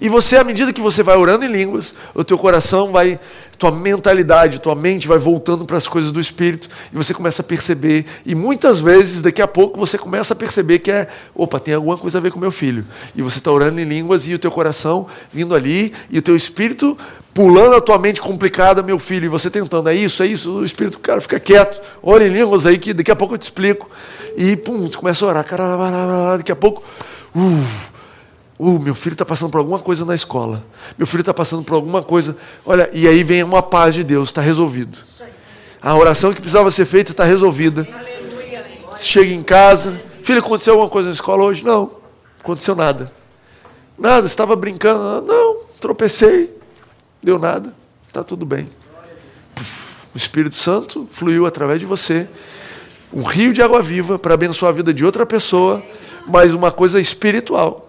E 0.00 0.08
você, 0.08 0.36
à 0.36 0.44
medida 0.44 0.72
que 0.72 0.80
você 0.80 1.02
vai 1.02 1.16
orando 1.16 1.44
em 1.44 1.48
línguas, 1.48 1.94
o 2.14 2.24
teu 2.24 2.36
coração 2.36 2.92
vai, 2.92 3.18
tua 3.58 3.70
mentalidade, 3.70 4.60
tua 4.60 4.74
mente 4.74 5.06
vai 5.06 5.18
voltando 5.18 5.64
para 5.64 5.76
as 5.76 5.86
coisas 5.86 6.10
do 6.10 6.20
Espírito, 6.20 6.68
e 6.92 6.96
você 6.96 7.14
começa 7.14 7.42
a 7.42 7.44
perceber, 7.44 8.04
e 8.26 8.34
muitas 8.34 8.80
vezes, 8.80 9.22
daqui 9.22 9.40
a 9.40 9.48
pouco, 9.48 9.78
você 9.78 9.96
começa 9.96 10.34
a 10.34 10.36
perceber 10.36 10.80
que 10.80 10.90
é, 10.90 11.08
opa, 11.34 11.60
tem 11.60 11.74
alguma 11.74 11.96
coisa 11.96 12.18
a 12.18 12.20
ver 12.20 12.30
com 12.30 12.38
meu 12.38 12.52
filho. 12.52 12.84
E 13.14 13.22
você 13.22 13.38
está 13.38 13.50
orando 13.50 13.80
em 13.80 13.84
línguas, 13.84 14.26
e 14.28 14.34
o 14.34 14.38
teu 14.38 14.50
coração 14.50 15.06
vindo 15.32 15.54
ali, 15.54 15.92
e 16.10 16.18
o 16.18 16.22
teu 16.22 16.36
Espírito 16.36 16.96
pulando 17.34 17.74
a 17.74 17.80
tua 17.80 17.98
mente 17.98 18.20
complicada, 18.20 18.80
meu 18.80 18.96
filho, 18.96 19.24
e 19.24 19.28
você 19.28 19.50
tentando, 19.50 19.88
é 19.88 19.94
isso, 19.94 20.22
é 20.22 20.26
isso, 20.26 20.52
o 20.52 20.64
Espírito, 20.64 21.00
cara, 21.00 21.20
fica 21.20 21.40
quieto, 21.40 21.82
ora 22.00 22.24
em 22.24 22.30
línguas 22.30 22.64
aí, 22.64 22.78
que 22.78 22.94
daqui 22.94 23.10
a 23.10 23.16
pouco 23.16 23.34
eu 23.34 23.38
te 23.38 23.42
explico. 23.42 23.90
E, 24.36 24.56
pum, 24.56 24.88
tu 24.88 24.98
começa 24.98 25.24
a 25.24 25.28
orar, 25.28 25.44
daqui 26.38 26.52
a 26.52 26.56
pouco, 26.56 26.84
uh, 27.34 27.64
Uh, 28.58 28.78
meu 28.78 28.94
filho 28.94 29.14
está 29.14 29.24
passando 29.24 29.50
por 29.50 29.58
alguma 29.58 29.78
coisa 29.78 30.04
na 30.04 30.14
escola. 30.14 30.64
Meu 30.96 31.06
filho 31.06 31.22
está 31.22 31.34
passando 31.34 31.64
por 31.64 31.74
alguma 31.74 32.02
coisa. 32.02 32.36
Olha, 32.64 32.88
e 32.92 33.08
aí 33.08 33.24
vem 33.24 33.42
uma 33.42 33.62
paz 33.62 33.94
de 33.94 34.04
Deus, 34.04 34.28
está 34.28 34.40
resolvido. 34.40 34.98
A 35.82 35.94
oração 35.96 36.32
que 36.32 36.40
precisava 36.40 36.70
ser 36.70 36.86
feita 36.86 37.10
está 37.10 37.24
resolvida. 37.24 37.86
Chega 38.96 39.34
em 39.34 39.42
casa. 39.42 40.00
Filho, 40.22 40.38
aconteceu 40.38 40.74
alguma 40.74 40.88
coisa 40.88 41.08
na 41.08 41.14
escola 41.14 41.44
hoje? 41.44 41.64
Não, 41.64 41.90
aconteceu 42.40 42.74
nada. 42.74 43.12
Nada, 43.98 44.26
estava 44.26 44.56
brincando. 44.56 45.26
Não, 45.26 45.58
tropecei. 45.80 46.56
Deu 47.22 47.38
nada. 47.38 47.74
Está 48.08 48.22
tudo 48.22 48.46
bem. 48.46 48.68
o 50.14 50.16
Espírito 50.16 50.54
Santo 50.54 51.08
fluiu 51.10 51.44
através 51.44 51.80
de 51.80 51.86
você. 51.86 52.28
Um 53.12 53.22
rio 53.22 53.52
de 53.52 53.60
água 53.60 53.82
viva 53.82 54.18
para 54.18 54.34
abençoar 54.34 54.70
a 54.70 54.74
vida 54.74 54.94
de 54.94 55.04
outra 55.04 55.26
pessoa, 55.26 55.82
mas 56.26 56.54
uma 56.54 56.72
coisa 56.72 57.00
espiritual. 57.00 57.83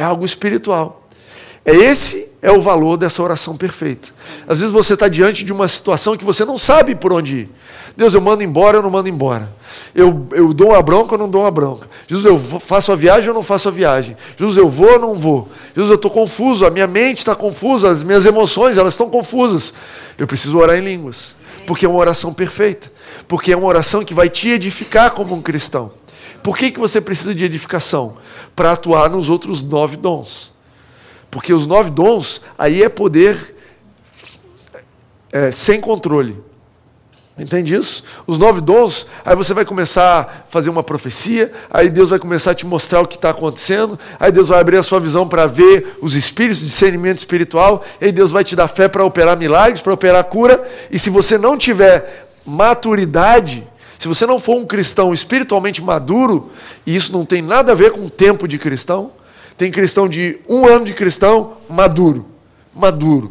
É 0.00 0.02
algo 0.02 0.24
espiritual. 0.24 1.06
É 1.62 1.76
esse 1.76 2.26
é 2.40 2.50
o 2.50 2.62
valor 2.62 2.96
dessa 2.96 3.22
oração 3.22 3.54
perfeita. 3.54 4.08
Às 4.48 4.60
vezes 4.60 4.72
você 4.72 4.94
está 4.94 5.08
diante 5.08 5.44
de 5.44 5.52
uma 5.52 5.68
situação 5.68 6.16
que 6.16 6.24
você 6.24 6.42
não 6.42 6.56
sabe 6.56 6.94
por 6.94 7.12
onde 7.12 7.40
ir. 7.40 7.50
Deus, 7.94 8.14
eu 8.14 8.20
mando 8.22 8.42
embora 8.42 8.78
ou 8.78 8.82
não 8.82 8.88
mando 8.88 9.10
embora? 9.10 9.52
Eu, 9.94 10.26
eu 10.32 10.54
dou 10.54 10.68
uma 10.68 10.80
bronca 10.80 11.16
ou 11.16 11.18
não 11.18 11.28
dou 11.28 11.42
uma 11.42 11.50
bronca? 11.50 11.86
Jesus, 12.08 12.24
eu 12.24 12.60
faço 12.60 12.90
a 12.92 12.96
viagem 12.96 13.28
ou 13.28 13.34
não 13.34 13.42
faço 13.42 13.68
a 13.68 13.70
viagem? 13.70 14.16
Jesus, 14.38 14.56
eu 14.56 14.70
vou 14.70 14.90
ou 14.92 14.98
não 14.98 15.14
vou? 15.16 15.50
Jesus, 15.74 15.90
eu 15.90 15.96
estou 15.96 16.10
confuso, 16.10 16.64
a 16.64 16.70
minha 16.70 16.86
mente 16.86 17.18
está 17.18 17.34
confusa, 17.34 17.90
as 17.90 18.02
minhas 18.02 18.24
emoções 18.24 18.78
elas 18.78 18.94
estão 18.94 19.10
confusas. 19.10 19.74
Eu 20.16 20.26
preciso 20.26 20.56
orar 20.56 20.78
em 20.78 20.80
línguas, 20.82 21.36
porque 21.66 21.84
é 21.84 21.88
uma 21.90 21.98
oração 21.98 22.32
perfeita, 22.32 22.90
porque 23.28 23.52
é 23.52 23.56
uma 23.56 23.66
oração 23.66 24.02
que 24.02 24.14
vai 24.14 24.30
te 24.30 24.48
edificar 24.48 25.10
como 25.10 25.34
um 25.34 25.42
cristão. 25.42 25.92
Por 26.42 26.56
que, 26.56 26.70
que 26.70 26.80
você 26.80 27.00
precisa 27.00 27.34
de 27.34 27.44
edificação? 27.44 28.16
Para 28.56 28.72
atuar 28.72 29.10
nos 29.10 29.28
outros 29.28 29.62
nove 29.62 29.96
dons. 29.96 30.52
Porque 31.30 31.52
os 31.52 31.66
nove 31.66 31.90
dons, 31.90 32.40
aí 32.58 32.82
é 32.82 32.88
poder 32.88 33.56
é, 35.32 35.52
sem 35.52 35.80
controle. 35.80 36.36
Entende 37.38 37.74
isso? 37.74 38.04
Os 38.26 38.38
nove 38.38 38.60
dons, 38.60 39.06
aí 39.24 39.34
você 39.34 39.54
vai 39.54 39.64
começar 39.64 40.20
a 40.20 40.50
fazer 40.50 40.68
uma 40.68 40.82
profecia, 40.82 41.50
aí 41.70 41.88
Deus 41.88 42.10
vai 42.10 42.18
começar 42.18 42.50
a 42.50 42.54
te 42.54 42.66
mostrar 42.66 43.00
o 43.00 43.06
que 43.06 43.14
está 43.14 43.30
acontecendo, 43.30 43.98
aí 44.18 44.30
Deus 44.30 44.48
vai 44.48 44.60
abrir 44.60 44.76
a 44.76 44.82
sua 44.82 45.00
visão 45.00 45.26
para 45.26 45.46
ver 45.46 45.96
os 46.02 46.14
espíritos, 46.14 46.60
discernimento 46.60 47.16
espiritual, 47.16 47.82
aí 47.98 48.12
Deus 48.12 48.30
vai 48.30 48.44
te 48.44 48.54
dar 48.54 48.68
fé 48.68 48.88
para 48.88 49.04
operar 49.04 49.38
milagres, 49.38 49.80
para 49.80 49.94
operar 49.94 50.22
cura, 50.24 50.62
e 50.90 50.98
se 50.98 51.08
você 51.08 51.38
não 51.38 51.56
tiver 51.56 52.28
maturidade, 52.44 53.66
se 54.00 54.08
você 54.08 54.24
não 54.24 54.38
for 54.38 54.56
um 54.56 54.64
cristão 54.64 55.12
espiritualmente 55.12 55.82
maduro, 55.82 56.50
e 56.86 56.96
isso 56.96 57.12
não 57.12 57.22
tem 57.22 57.42
nada 57.42 57.72
a 57.72 57.74
ver 57.74 57.92
com 57.92 58.06
o 58.06 58.08
tempo 58.08 58.48
de 58.48 58.58
cristão, 58.58 59.12
tem 59.58 59.70
cristão 59.70 60.08
de 60.08 60.38
um 60.48 60.66
ano 60.66 60.86
de 60.86 60.94
cristão 60.94 61.58
maduro, 61.68 62.24
maduro. 62.74 63.30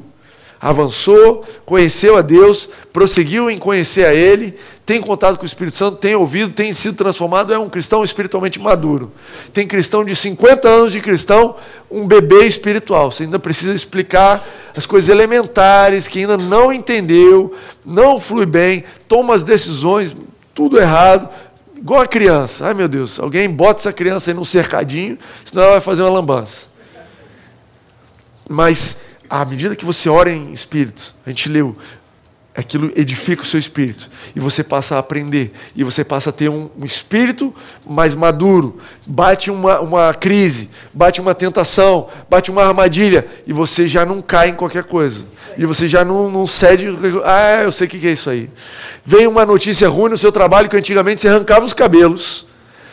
Avançou, 0.61 1.43
conheceu 1.65 2.15
a 2.15 2.21
Deus, 2.21 2.69
prosseguiu 2.93 3.49
em 3.49 3.57
conhecer 3.57 4.05
a 4.05 4.13
Ele, 4.13 4.53
tem 4.85 5.01
contato 5.01 5.37
com 5.37 5.43
o 5.43 5.47
Espírito 5.47 5.75
Santo, 5.75 5.97
tem 5.97 6.13
ouvido, 6.13 6.53
tem 6.53 6.71
sido 6.71 6.95
transformado, 6.95 7.51
é 7.51 7.57
um 7.57 7.67
cristão 7.67 8.03
espiritualmente 8.03 8.59
maduro. 8.59 9.11
Tem 9.51 9.65
cristão 9.65 10.05
de 10.05 10.15
50 10.15 10.69
anos 10.69 10.91
de 10.91 11.01
cristão, 11.01 11.55
um 11.89 12.05
bebê 12.05 12.45
espiritual. 12.45 13.11
Você 13.11 13.23
ainda 13.23 13.39
precisa 13.39 13.73
explicar 13.73 14.47
as 14.77 14.85
coisas 14.85 15.09
elementares 15.09 16.07
que 16.07 16.19
ainda 16.19 16.37
não 16.37 16.71
entendeu, 16.71 17.55
não 17.83 18.19
flui 18.19 18.45
bem, 18.45 18.83
toma 19.07 19.33
as 19.33 19.43
decisões, 19.43 20.15
tudo 20.59 20.77
errado, 20.77 21.29
igual 21.73 22.01
a 22.01 22.05
criança. 22.05 22.67
Ai 22.67 22.73
meu 22.73 22.89
Deus, 22.89 23.17
alguém 23.17 23.49
bota 23.49 23.79
essa 23.79 23.93
criança 23.93 24.29
aí 24.29 24.33
num 24.33 24.43
cercadinho, 24.43 25.17
senão 25.45 25.63
ela 25.63 25.71
vai 25.71 25.81
fazer 25.81 26.01
uma 26.01 26.11
lambança. 26.11 26.67
Mas, 28.49 28.97
à 29.29 29.45
medida 29.45 29.73
que 29.73 29.85
você 29.85 30.09
ora 30.09 30.29
em 30.29 30.51
espírito, 30.51 31.15
a 31.25 31.29
gente 31.29 31.47
leu, 31.47 31.77
aquilo 32.59 32.91
edifica 32.93 33.41
o 33.41 33.45
seu 33.45 33.59
espírito. 33.59 34.09
E 34.35 34.39
você 34.39 34.63
passa 34.63 34.95
a 34.95 34.99
aprender. 34.99 35.49
E 35.73 35.83
você 35.83 36.03
passa 36.03 36.29
a 36.29 36.33
ter 36.33 36.49
um, 36.49 36.69
um 36.77 36.83
espírito 36.83 37.55
mais 37.87 38.13
maduro. 38.13 38.79
Bate 39.07 39.49
uma, 39.49 39.79
uma 39.79 40.13
crise, 40.13 40.69
bate 40.93 41.21
uma 41.21 41.33
tentação, 41.33 42.09
bate 42.29 42.51
uma 42.51 42.65
armadilha. 42.65 43.25
E 43.47 43.53
você 43.53 43.87
já 43.87 44.05
não 44.05 44.21
cai 44.21 44.49
em 44.49 44.55
qualquer 44.55 44.83
coisa. 44.83 45.21
E 45.57 45.65
você 45.65 45.87
já 45.87 46.03
não, 46.03 46.29
não 46.29 46.45
cede. 46.45 46.87
Ah, 47.23 47.63
eu 47.63 47.71
sei 47.71 47.87
o 47.87 47.89
que 47.89 48.05
é 48.05 48.11
isso 48.11 48.29
aí. 48.29 48.49
Vem 49.05 49.25
uma 49.25 49.45
notícia 49.45 49.87
ruim 49.87 50.09
no 50.09 50.17
seu 50.17 50.31
trabalho 50.31 50.67
que 50.67 50.75
antigamente 50.75 51.21
você 51.21 51.29
arrancava 51.29 51.65
os 51.65 51.73
cabelos, 51.73 52.45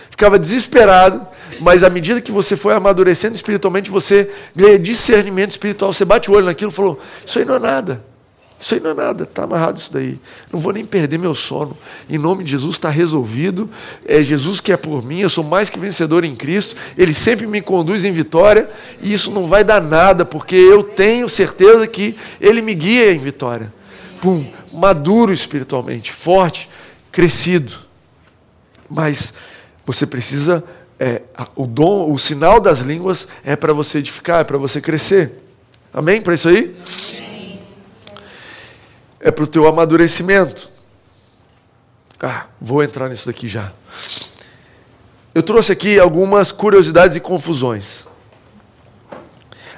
ficava 0.09 0.39
desesperado. 0.39 1.27
Mas 1.59 1.83
à 1.83 1.91
medida 1.91 2.21
que 2.21 2.31
você 2.31 2.55
foi 2.55 2.75
amadurecendo 2.75 3.35
espiritualmente, 3.35 3.91
você 3.91 4.31
ganha 4.55 4.79
discernimento 4.79 5.51
espiritual. 5.51 5.93
Você 5.93 6.05
bate 6.05 6.31
o 6.31 6.35
olho 6.35 6.47
naquilo 6.47 6.71
e 6.71 6.75
falou: 6.75 7.01
Isso 7.25 7.39
aí 7.39 7.45
não 7.45 7.57
é 7.57 7.59
nada. 7.59 8.16
Isso 8.59 8.75
aí 8.75 8.81
não 8.81 8.91
é 8.91 8.95
nada, 8.95 9.25
está 9.25 9.45
amarrado 9.45 9.79
isso 9.79 9.93
daí. 9.93 10.19
Não 10.51 10.59
vou 10.59 10.73
nem 10.73 10.85
perder 10.85 11.19
meu 11.19 11.35
sono. 11.35 11.77
Em 12.09 12.17
nome 12.17 12.43
de 12.43 12.53
Jesus 12.53 12.77
está 12.77 12.89
resolvido. 12.89 13.69
É 14.07 14.23
Jesus 14.23 14.61
que 14.61 14.73
é 14.73 14.77
por 14.79 15.05
mim, 15.05 15.21
eu 15.21 15.29
sou 15.29 15.45
mais 15.45 15.69
que 15.69 15.79
vencedor 15.79 16.25
em 16.25 16.35
Cristo. 16.35 16.75
Ele 16.97 17.13
sempre 17.13 17.47
me 17.47 17.61
conduz 17.61 18.05
em 18.05 18.13
vitória. 18.13 18.71
E 19.03 19.13
isso 19.13 19.31
não 19.31 19.47
vai 19.47 19.63
dar 19.63 19.83
nada, 19.83 20.25
porque 20.25 20.57
eu 20.57 20.83
tenho 20.83 21.29
certeza 21.29 21.87
que 21.87 22.17
Ele 22.41 22.63
me 22.63 22.75
guia 22.75 23.13
em 23.13 23.19
vitória. 23.19 23.73
Pum, 24.23 24.47
maduro 24.73 25.35
espiritualmente, 25.35 26.11
forte, 26.11 26.69
crescido. 27.13 27.75
Mas 28.89 29.35
você 29.85 30.07
precisa. 30.07 30.65
É, 30.99 31.21
o 31.55 31.67
dom, 31.67 32.11
o 32.11 32.19
sinal 32.19 32.59
das 32.59 32.79
línguas 32.79 33.29
é 33.45 33.55
para 33.55 33.75
você 33.75 33.99
edificar, 33.99 34.41
é 34.41 34.45
para 34.45 34.57
você 34.57 34.81
crescer. 34.81 35.43
Amém? 35.93 36.23
Para 36.23 36.35
isso 36.35 36.49
aí? 36.49 36.75
Amém 37.19 37.26
é 39.21 39.31
para 39.31 39.45
o 39.45 39.47
teu 39.47 39.67
amadurecimento. 39.67 40.71
Ah, 42.21 42.47
vou 42.61 42.83
entrar 42.83 43.09
nisso 43.09 43.27
daqui 43.27 43.47
já. 43.47 43.73
Eu 45.35 45.43
trouxe 45.43 45.73
aqui 45.73 45.99
algumas 45.99 46.51
curiosidades 46.51 47.17
e 47.17 47.21
confusões. 47.21 48.07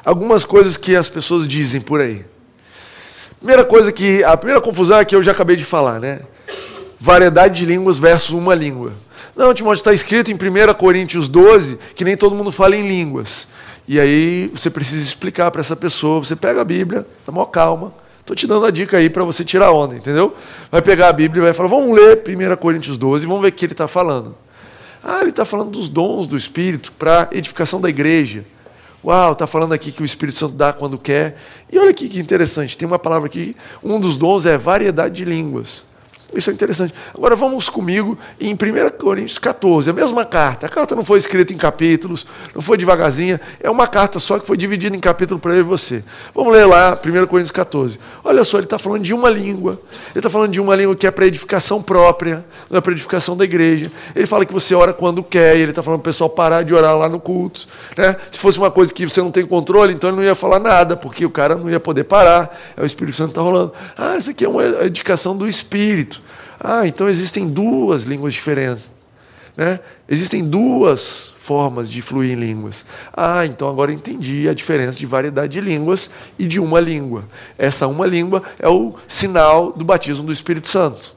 Algumas 0.05 0.45
coisas 0.45 0.76
que 0.76 0.95
as 0.95 1.09
pessoas 1.09 1.49
dizem 1.49 1.80
por 1.80 2.01
aí. 2.01 2.24
Primeira 3.39 3.64
coisa 3.64 3.93
que. 3.93 4.22
A 4.22 4.36
primeira 4.36 4.61
confusão 4.61 4.99
é 4.99 5.05
que 5.05 5.14
eu 5.14 5.22
já 5.22 5.32
acabei 5.32 5.57
de 5.57 5.64
falar, 5.64 6.01
né? 6.01 6.20
Variedade 6.99 7.57
de 7.57 7.64
línguas 7.64 7.99
versus 7.99 8.30
uma 8.30 8.55
língua. 8.55 8.93
Não, 9.34 9.53
Timóteo, 9.55 9.80
está 9.80 9.93
escrito 9.93 10.30
em 10.30 10.34
1 10.34 10.74
Coríntios 10.74 11.28
12 11.28 11.78
que 11.95 12.05
nem 12.05 12.16
todo 12.16 12.34
mundo 12.34 12.51
fala 12.51 12.76
em 12.76 12.86
línguas. 12.86 13.49
E 13.86 13.99
aí 13.99 14.49
você 14.49 14.70
precisa 14.70 15.03
explicar 15.03 15.51
para 15.51 15.61
essa 15.61 15.76
pessoa. 15.76 16.24
Você 16.24 16.36
pega 16.36 16.61
a 16.61 16.64
Bíblia, 16.64 17.07
dá 17.26 17.32
maior 17.32 17.47
calma 17.47 17.93
Estou 18.29 18.37
te 18.37 18.47
dando 18.47 18.66
a 18.66 18.70
dica 18.70 18.99
aí 18.99 19.09
para 19.09 19.24
você 19.24 19.43
tirar 19.43 19.72
onda, 19.72 19.95
entendeu? 19.95 20.37
Vai 20.70 20.83
pegar 20.83 21.09
a 21.09 21.12
Bíblia 21.14 21.41
e 21.41 21.45
vai 21.45 21.55
falar, 21.55 21.70
vamos 21.70 21.97
ler 21.99 22.22
1 22.29 22.57
Coríntios 22.57 22.99
12 22.99 23.24
e 23.24 23.26
vamos 23.26 23.41
ver 23.41 23.49
o 23.49 23.53
que 23.53 23.64
ele 23.64 23.72
está 23.72 23.89
falando. 23.89 24.37
Ah, 25.03 25.20
ele 25.22 25.31
está 25.31 25.47
falando 25.47 25.70
dos 25.70 25.89
dons 25.89 26.29
do 26.29 26.37
Espírito 26.37 26.93
para 26.93 27.31
edificação 27.33 27.81
da 27.81 27.89
igreja. 27.89 28.45
Uau, 29.03 29.33
está 29.33 29.47
falando 29.47 29.72
aqui 29.72 29.91
que 29.91 30.03
o 30.03 30.05
Espírito 30.05 30.37
Santo 30.37 30.55
dá 30.55 30.74
quando 30.74 30.99
quer. 30.99 31.39
E 31.72 31.79
olha 31.79 31.89
aqui 31.89 32.07
que 32.07 32.20
interessante, 32.20 32.76
tem 32.76 32.87
uma 32.87 32.99
palavra 32.99 33.29
aqui, 33.29 33.57
um 33.83 33.99
dos 33.99 34.18
dons 34.18 34.45
é 34.45 34.59
variedade 34.59 35.14
de 35.14 35.24
línguas. 35.24 35.87
Isso 36.35 36.51
é 36.51 36.53
interessante. 36.53 36.93
Agora 37.14 37.35
vamos 37.35 37.70
comigo 37.70 38.18
em 38.39 38.53
1 38.53 38.57
Coríntios 38.99 39.39
14, 39.39 39.89
a 39.89 39.93
mesma 39.95 40.26
carta. 40.26 40.66
A 40.66 40.68
carta 40.68 40.95
não 40.95 41.03
foi 41.03 41.18
escrita 41.18 41.55
em 41.55 41.57
capítulos, 41.57 42.26
não 42.55 42.61
foi 42.61 42.76
devagarzinha, 42.76 43.41
é 43.59 43.70
uma 43.70 43.87
carta 43.87 44.18
só 44.18 44.39
que 44.39 44.47
foi 44.47 44.57
dividida 44.59 44.95
em 44.95 45.01
capítulo 45.01 45.41
para 45.41 45.55
eu 45.55 45.61
e 45.61 45.62
você. 45.62 46.05
Vamos 46.35 46.53
ler 46.53 46.66
lá 46.66 46.93
1 46.93 47.26
Coríntios 47.26 47.51
14. 47.51 47.99
Olha 48.22 48.45
só, 48.45 48.59
ele 48.59 48.64
está 48.64 48.76
falando 48.79 49.03
de 49.03 49.14
uma 49.14 49.31
língua. 49.31 49.81
Ele 50.11 50.18
está 50.18 50.29
falando 50.29 50.53
de 50.53 50.61
uma 50.61 50.76
língua 50.76 50.95
que 50.95 51.07
é 51.07 51.11
para 51.11 51.26
edificação 51.26 51.81
própria, 51.81 52.45
não 52.68 52.76
é 52.76 52.81
para 52.83 52.93
edificação 52.93 53.35
da 53.35 53.45
igreja. 53.45 53.91
Ele 54.14 54.26
fala 54.26 54.45
que 54.45 54.53
você 54.53 54.74
ora 54.74 54.93
quando 54.93 55.22
quer, 55.22 55.57
ele 55.57 55.70
está 55.70 55.83
falando 55.83 56.01
para 56.01 56.11
o 56.11 56.12
pessoal 56.12 56.29
parar 56.29 56.62
de 56.62 56.74
orar 56.74 56.95
lá 56.95 57.09
no 57.09 57.18
culto. 57.18 57.66
Né? 57.97 58.14
Se 58.31 58.39
fosse 58.39 58.59
uma 58.59 58.70
coisa 58.70 58.93
que 58.93 59.07
você 59.07 59.22
não 59.22 59.31
tem 59.31 59.47
controle, 59.47 59.95
então 59.95 60.11
ele 60.11 60.18
não 60.18 60.24
ia 60.24 60.35
falar 60.35 60.61
nada, 60.61 60.95
porque 60.95 61.24
o 61.24 61.31
cara 61.31 61.55
não 61.55 61.70
ia 61.70 61.81
poder 61.81 62.05
parar. 62.05 62.55
É 62.76 62.83
o 62.83 62.87
Espírito 62.87 63.16
Santo 63.16 63.31
está 63.31 63.41
rolando. 63.41 63.72
Ah, 63.97 64.16
isso 64.18 64.31
aqui 64.31 64.45
é 64.45 64.49
uma 64.49 64.62
edificação 64.85 65.35
do 65.35 65.49
Espírito. 65.49 66.18
Ah, 66.61 66.86
então 66.86 67.09
existem 67.09 67.48
duas 67.48 68.04
línguas 68.04 68.34
diferentes. 68.34 68.94
Né? 69.56 69.80
Existem 70.09 70.44
duas 70.44 71.34
formas 71.38 71.88
de 71.88 72.00
fluir 72.00 72.32
em 72.32 72.40
línguas. 72.40 72.84
Ah, 73.12 73.44
então 73.44 73.68
agora 73.68 73.92
entendi 73.92 74.48
a 74.48 74.54
diferença 74.54 74.98
de 74.98 75.06
variedade 75.06 75.52
de 75.54 75.61
línguas 75.61 76.11
e 76.38 76.46
de 76.46 76.61
uma 76.61 76.78
língua. 76.78 77.24
Essa 77.56 77.86
uma 77.86 78.06
língua 78.06 78.42
é 78.59 78.68
o 78.68 78.94
sinal 79.09 79.72
do 79.72 79.84
batismo 79.84 80.24
do 80.24 80.32
Espírito 80.32 80.68
Santo. 80.68 81.16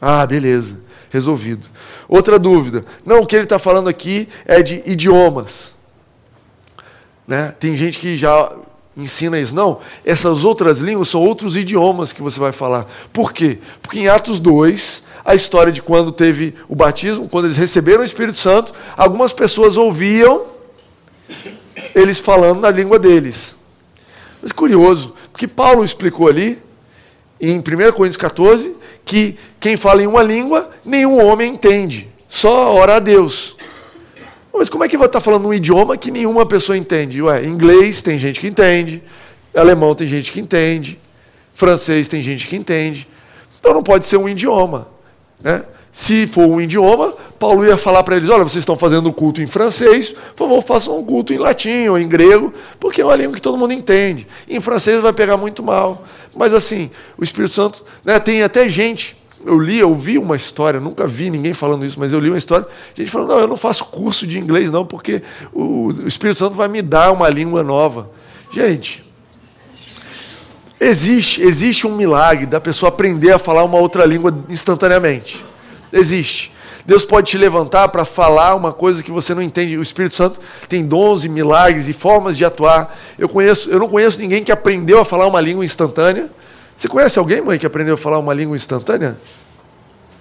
Ah, 0.00 0.26
beleza, 0.26 0.80
resolvido. 1.10 1.66
Outra 2.08 2.38
dúvida. 2.38 2.84
Não, 3.04 3.20
o 3.20 3.26
que 3.26 3.36
ele 3.36 3.44
está 3.44 3.58
falando 3.58 3.88
aqui 3.88 4.28
é 4.44 4.62
de 4.62 4.82
idiomas. 4.84 5.74
Né? 7.26 7.54
Tem 7.58 7.76
gente 7.76 7.98
que 7.98 8.16
já 8.16 8.52
ensina 8.98 9.38
isso. 9.38 9.54
Não, 9.54 9.78
essas 10.04 10.44
outras 10.44 10.78
línguas 10.80 11.08
são 11.08 11.22
outros 11.22 11.56
idiomas 11.56 12.12
que 12.12 12.20
você 12.20 12.38
vai 12.38 12.52
falar. 12.52 12.86
Por 13.12 13.32
quê? 13.32 13.58
Porque 13.80 14.00
em 14.00 14.08
Atos 14.08 14.40
2, 14.40 15.04
a 15.24 15.34
história 15.34 15.72
de 15.72 15.80
quando 15.80 16.10
teve 16.10 16.54
o 16.68 16.74
batismo, 16.74 17.28
quando 17.28 17.46
eles 17.46 17.56
receberam 17.56 18.00
o 18.02 18.04
Espírito 18.04 18.36
Santo, 18.36 18.74
algumas 18.96 19.32
pessoas 19.32 19.76
ouviam 19.76 20.42
eles 21.94 22.18
falando 22.18 22.60
na 22.60 22.70
língua 22.70 22.98
deles. 22.98 23.56
Mas 24.42 24.52
curioso, 24.52 25.14
porque 25.32 25.46
Paulo 25.46 25.84
explicou 25.84 26.28
ali, 26.28 26.60
em 27.40 27.58
1 27.58 27.62
Coríntios 27.92 28.16
14, 28.16 28.74
que 29.04 29.36
quem 29.60 29.76
fala 29.76 30.02
em 30.02 30.06
uma 30.06 30.22
língua, 30.22 30.68
nenhum 30.84 31.24
homem 31.24 31.52
entende, 31.52 32.08
só 32.28 32.74
ora 32.74 32.96
a 32.96 32.98
Deus. 32.98 33.56
Mas 34.58 34.68
como 34.68 34.82
é 34.82 34.88
que 34.88 34.98
vai 34.98 35.06
estar 35.06 35.20
falando 35.20 35.46
um 35.46 35.54
idioma 35.54 35.96
que 35.96 36.10
nenhuma 36.10 36.44
pessoa 36.44 36.76
entende? 36.76 37.22
Ué, 37.22 37.44
inglês 37.44 38.02
tem 38.02 38.18
gente 38.18 38.40
que 38.40 38.48
entende, 38.48 39.00
alemão 39.54 39.94
tem 39.94 40.08
gente 40.08 40.32
que 40.32 40.40
entende, 40.40 40.98
francês 41.54 42.08
tem 42.08 42.20
gente 42.20 42.48
que 42.48 42.56
entende. 42.56 43.06
Então 43.60 43.72
não 43.72 43.84
pode 43.84 44.04
ser 44.04 44.16
um 44.16 44.28
idioma. 44.28 44.88
Né? 45.40 45.62
Se 45.92 46.26
for 46.26 46.46
um 46.48 46.60
idioma, 46.60 47.14
Paulo 47.38 47.64
ia 47.64 47.76
falar 47.76 48.02
para 48.02 48.16
eles: 48.16 48.28
olha, 48.28 48.42
vocês 48.42 48.62
estão 48.62 48.76
fazendo 48.76 49.12
culto 49.12 49.40
em 49.40 49.46
francês, 49.46 50.10
por 50.34 50.48
favor, 50.48 50.60
façam 50.60 50.98
um 50.98 51.04
culto 51.04 51.32
em 51.32 51.38
latim 51.38 51.86
ou 51.86 51.96
em 51.96 52.08
grego, 52.08 52.52
porque 52.80 53.00
é 53.00 53.04
uma 53.04 53.14
língua 53.14 53.36
que 53.36 53.42
todo 53.42 53.56
mundo 53.56 53.72
entende. 53.72 54.26
Em 54.48 54.58
francês 54.58 55.00
vai 55.00 55.12
pegar 55.12 55.36
muito 55.36 55.62
mal. 55.62 56.04
Mas 56.34 56.52
assim, 56.52 56.90
o 57.16 57.22
Espírito 57.22 57.54
Santo, 57.54 57.84
né, 58.04 58.18
tem 58.18 58.42
até 58.42 58.68
gente 58.68 59.16
eu 59.44 59.58
li, 59.58 59.78
eu 59.78 59.94
vi 59.94 60.18
uma 60.18 60.36
história, 60.36 60.80
nunca 60.80 61.06
vi 61.06 61.30
ninguém 61.30 61.52
falando 61.52 61.84
isso, 61.84 61.98
mas 61.98 62.12
eu 62.12 62.20
li 62.20 62.28
uma 62.28 62.38
história, 62.38 62.66
gente 62.94 63.10
falou, 63.10 63.28
não, 63.28 63.38
eu 63.38 63.46
não 63.46 63.56
faço 63.56 63.84
curso 63.86 64.26
de 64.26 64.38
inglês 64.38 64.70
não, 64.70 64.84
porque 64.84 65.22
o 65.52 65.94
Espírito 66.06 66.38
Santo 66.38 66.54
vai 66.54 66.68
me 66.68 66.82
dar 66.82 67.12
uma 67.12 67.28
língua 67.28 67.62
nova. 67.62 68.10
Gente, 68.52 69.04
existe, 70.80 71.42
existe 71.42 71.86
um 71.86 71.94
milagre 71.94 72.46
da 72.46 72.60
pessoa 72.60 72.88
aprender 72.88 73.32
a 73.32 73.38
falar 73.38 73.64
uma 73.64 73.78
outra 73.78 74.04
língua 74.04 74.36
instantaneamente. 74.48 75.44
Existe. 75.92 76.52
Deus 76.88 77.04
pode 77.04 77.30
te 77.30 77.36
levantar 77.36 77.88
para 77.88 78.04
falar 78.06 78.54
uma 78.54 78.72
coisa 78.72 79.02
que 79.02 79.10
você 79.10 79.34
não 79.34 79.42
entende. 79.42 79.76
O 79.76 79.82
Espírito 79.82 80.14
Santo 80.14 80.40
tem 80.68 80.84
dons 80.84 81.22
e 81.22 81.28
milagres 81.28 81.86
e 81.86 81.92
formas 81.92 82.34
de 82.34 82.46
atuar. 82.46 82.98
Eu 83.18 83.28
conheço, 83.28 83.70
eu 83.70 83.78
não 83.78 83.88
conheço 83.88 84.18
ninguém 84.18 84.42
que 84.42 84.50
aprendeu 84.50 84.98
a 84.98 85.04
falar 85.04 85.26
uma 85.26 85.38
língua 85.38 85.64
instantânea. 85.64 86.30
Você 86.78 86.86
conhece 86.86 87.18
alguém, 87.18 87.40
mãe, 87.40 87.58
que 87.58 87.66
aprendeu 87.66 87.94
a 87.94 87.96
falar 87.96 88.20
uma 88.20 88.32
língua 88.32 88.54
instantânea? 88.54 89.18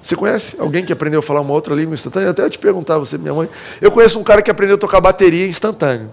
Você 0.01 0.15
conhece 0.15 0.59
alguém 0.59 0.83
que 0.83 0.91
aprendeu 0.91 1.19
a 1.19 1.23
falar 1.23 1.41
uma 1.41 1.53
outra 1.53 1.75
língua 1.75 1.93
instantânea? 1.93 2.31
Até 2.31 2.41
eu 2.41 2.49
te 2.49 2.57
perguntar, 2.57 2.97
você, 2.97 3.15
minha 3.15 3.31
mãe. 3.31 3.47
Eu 3.79 3.91
conheço 3.91 4.19
um 4.19 4.23
cara 4.23 4.41
que 4.41 4.49
aprendeu 4.49 4.75
a 4.75 4.79
tocar 4.79 4.99
bateria 4.99 5.47
instantânea. 5.47 6.09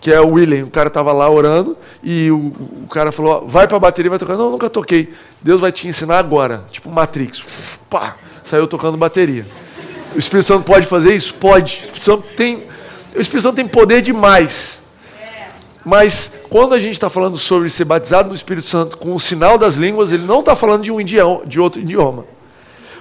Que 0.00 0.12
é 0.12 0.20
o 0.20 0.28
William. 0.28 0.66
O 0.66 0.70
cara 0.70 0.86
estava 0.86 1.12
lá 1.12 1.28
orando 1.28 1.76
e 2.04 2.30
o, 2.30 2.52
o 2.84 2.88
cara 2.88 3.10
falou: 3.10 3.48
vai 3.48 3.66
para 3.66 3.76
a 3.76 3.80
bateria, 3.80 4.10
vai 4.10 4.18
tocar. 4.20 4.36
Não, 4.36 4.48
nunca 4.48 4.70
toquei. 4.70 5.12
Deus 5.42 5.60
vai 5.60 5.72
te 5.72 5.88
ensinar 5.88 6.20
agora. 6.20 6.62
Tipo 6.70 6.88
Matrix. 6.88 7.80
Pá, 7.90 8.14
saiu 8.44 8.68
tocando 8.68 8.96
bateria. 8.96 9.44
O 10.14 10.18
Espírito 10.20 10.46
Santo 10.46 10.62
pode 10.62 10.86
fazer 10.86 11.16
isso? 11.16 11.34
Pode. 11.34 11.72
O 11.72 11.84
Espírito 11.86 12.04
Santo 12.04 12.28
tem, 12.36 12.62
o 13.12 13.20
Espírito 13.20 13.42
Santo 13.42 13.56
tem 13.56 13.66
poder 13.66 14.02
demais. 14.02 14.85
Mas 15.86 16.32
quando 16.50 16.74
a 16.74 16.80
gente 16.80 16.94
está 16.94 17.08
falando 17.08 17.38
sobre 17.38 17.70
ser 17.70 17.84
batizado 17.84 18.28
no 18.28 18.34
Espírito 18.34 18.66
Santo 18.66 18.98
com 18.98 19.14
o 19.14 19.20
sinal 19.20 19.56
das 19.56 19.76
línguas, 19.76 20.10
ele 20.10 20.24
não 20.24 20.40
está 20.40 20.56
falando 20.56 20.82
de 20.82 20.90
um 20.90 21.00
idioma, 21.00 21.46
de 21.46 21.60
outro 21.60 21.80
idioma. 21.80 22.24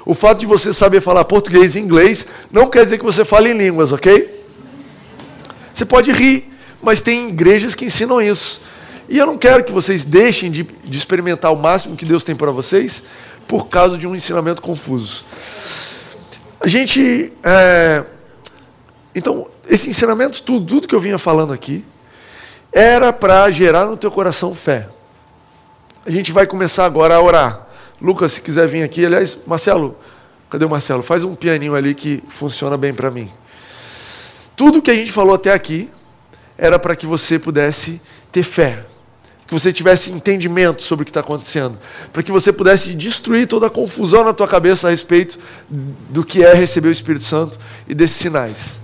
O 0.05 0.13
fato 0.13 0.41
de 0.41 0.45
você 0.45 0.71
saber 0.71 1.01
falar 1.01 1.25
português 1.25 1.73
e 1.73 1.79
inglês 1.79 2.27
não 2.51 2.67
quer 2.67 2.83
dizer 2.83 2.99
que 2.99 3.03
você 3.03 3.25
fale 3.25 3.49
em 3.49 3.57
línguas, 3.57 3.91
ok? 3.91 4.45
Você 5.73 5.83
pode 5.83 6.11
rir, 6.11 6.47
mas 6.79 7.01
tem 7.01 7.27
igrejas 7.29 7.73
que 7.73 7.85
ensinam 7.85 8.21
isso. 8.21 8.61
E 9.09 9.17
eu 9.17 9.25
não 9.25 9.35
quero 9.35 9.63
que 9.63 9.71
vocês 9.71 10.05
deixem 10.05 10.51
de, 10.51 10.61
de 10.61 10.95
experimentar 10.95 11.51
o 11.51 11.55
máximo 11.55 11.95
que 11.95 12.05
Deus 12.05 12.23
tem 12.23 12.35
para 12.35 12.51
vocês 12.51 13.01
por 13.47 13.67
causa 13.67 13.97
de 13.97 14.05
um 14.05 14.15
ensinamento 14.15 14.61
confuso. 14.61 15.25
A 16.59 16.67
gente. 16.67 17.33
É, 17.43 18.03
então, 19.15 19.47
esse 19.67 19.89
ensinamento, 19.89 20.43
tudo, 20.43 20.67
tudo 20.67 20.87
que 20.87 20.93
eu 20.93 21.01
vinha 21.01 21.17
falando 21.17 21.51
aqui, 21.51 21.83
era 22.75 23.13
para 23.13 23.49
gerar 23.51 23.85
no 23.85 23.95
teu 23.95 24.11
coração 24.11 24.53
fé. 24.53 24.89
a 26.05 26.11
gente 26.11 26.33
vai 26.33 26.45
começar 26.45 26.85
agora 26.85 27.15
a 27.15 27.21
orar. 27.21 27.67
Lucas, 28.01 28.33
se 28.33 28.41
quiser 28.41 28.67
vir 28.67 28.83
aqui, 28.83 29.05
aliás, 29.05 29.39
Marcelo, 29.47 29.97
cadê 30.49 30.65
o 30.65 30.69
Marcelo? 30.69 31.01
Faz 31.01 31.23
um 31.23 31.33
pianinho 31.33 31.73
ali 31.73 31.95
que 31.95 32.21
funciona 32.27 32.75
bem 32.75 32.93
para 32.93 33.09
mim. 33.09 33.31
Tudo 34.57 34.81
que 34.81 34.91
a 34.91 34.93
gente 34.93 35.09
falou 35.09 35.35
até 35.35 35.53
aqui 35.53 35.89
era 36.57 36.77
para 36.77 36.97
que 36.97 37.07
você 37.07 37.39
pudesse 37.39 38.01
ter 38.29 38.43
fé, 38.43 38.85
que 39.47 39.53
você 39.53 39.71
tivesse 39.71 40.11
entendimento 40.11 40.83
sobre 40.83 41.03
o 41.03 41.05
que 41.05 41.11
está 41.11 41.21
acontecendo, 41.21 41.79
para 42.11 42.21
que 42.21 42.31
você 42.31 42.51
pudesse 42.51 42.93
destruir 42.93 43.47
toda 43.47 43.67
a 43.67 43.69
confusão 43.69 44.25
na 44.25 44.33
tua 44.33 44.49
cabeça 44.49 44.87
a 44.87 44.91
respeito 44.91 45.39
do 45.69 46.25
que 46.25 46.43
é 46.43 46.53
receber 46.53 46.89
o 46.89 46.91
Espírito 46.91 47.23
Santo 47.23 47.57
e 47.87 47.95
desses 47.95 48.17
sinais. 48.17 48.81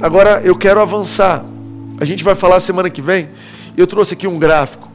Agora 0.00 0.40
eu 0.42 0.56
quero 0.56 0.80
avançar. 0.80 1.55
A 1.98 2.04
gente 2.04 2.22
vai 2.22 2.34
falar 2.34 2.60
semana 2.60 2.90
que 2.90 3.00
vem. 3.00 3.28
Eu 3.76 3.86
trouxe 3.86 4.14
aqui 4.14 4.26
um 4.26 4.38
gráfico 4.38 4.90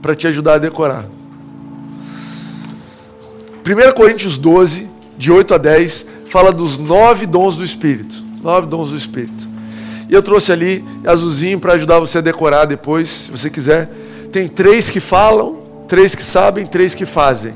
para 0.00 0.14
te 0.14 0.26
ajudar 0.26 0.54
a 0.54 0.58
decorar. 0.58 1.06
1 3.64 3.92
Coríntios 3.94 4.38
12, 4.38 4.88
de 5.16 5.30
8 5.30 5.54
a 5.54 5.58
10, 5.58 6.06
fala 6.26 6.52
dos 6.52 6.78
nove 6.78 7.26
dons 7.26 7.56
do 7.56 7.64
Espírito. 7.64 8.22
Nove 8.42 8.66
dons 8.66 8.90
do 8.90 8.96
Espírito. 8.96 9.48
E 10.08 10.14
eu 10.14 10.22
trouxe 10.22 10.50
ali 10.52 10.84
azulzinho 11.04 11.60
para 11.60 11.74
ajudar 11.74 11.98
você 11.98 12.18
a 12.18 12.20
decorar 12.22 12.64
depois, 12.64 13.08
se 13.08 13.30
você 13.30 13.50
quiser. 13.50 13.90
Tem 14.32 14.48
três 14.48 14.88
que 14.88 15.00
falam, 15.00 15.58
três 15.86 16.14
que 16.14 16.22
sabem, 16.22 16.64
três 16.66 16.94
que 16.94 17.04
fazem. 17.04 17.54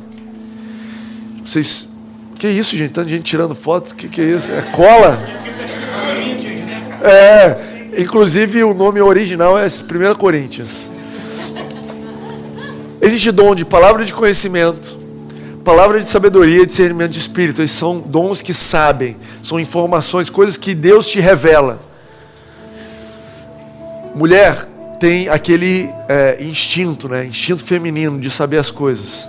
Vocês. 1.44 1.88
Que 2.38 2.48
isso, 2.48 2.76
gente? 2.76 2.92
Tanta 2.92 3.08
gente 3.08 3.22
tirando 3.22 3.54
foto. 3.54 3.94
Que 3.94 4.08
que 4.08 4.20
é 4.20 4.24
isso? 4.24 4.52
É 4.52 4.62
cola? 4.62 5.18
É. 7.02 7.81
Inclusive 7.96 8.64
o 8.64 8.72
nome 8.72 9.00
original 9.00 9.58
é 9.58 9.66
1 9.66 10.14
Coríntios. 10.14 10.90
Existe 13.00 13.30
dom 13.30 13.54
de 13.54 13.64
palavra 13.64 14.04
de 14.04 14.14
conhecimento, 14.14 14.98
palavra 15.62 16.00
de 16.00 16.08
sabedoria 16.08 16.62
e 16.62 16.66
discernimento 16.66 17.10
de 17.10 17.18
espírito. 17.18 17.60
Esses 17.60 17.76
são 17.76 18.00
dons 18.00 18.40
que 18.40 18.54
sabem, 18.54 19.16
são 19.42 19.60
informações, 19.60 20.30
coisas 20.30 20.56
que 20.56 20.74
Deus 20.74 21.06
te 21.06 21.20
revela. 21.20 21.80
Mulher 24.14 24.68
tem 24.98 25.28
aquele 25.28 25.90
é, 26.08 26.38
instinto, 26.40 27.08
né? 27.08 27.26
instinto 27.26 27.62
feminino 27.64 28.20
de 28.20 28.30
saber 28.30 28.58
as 28.58 28.70
coisas. 28.70 29.28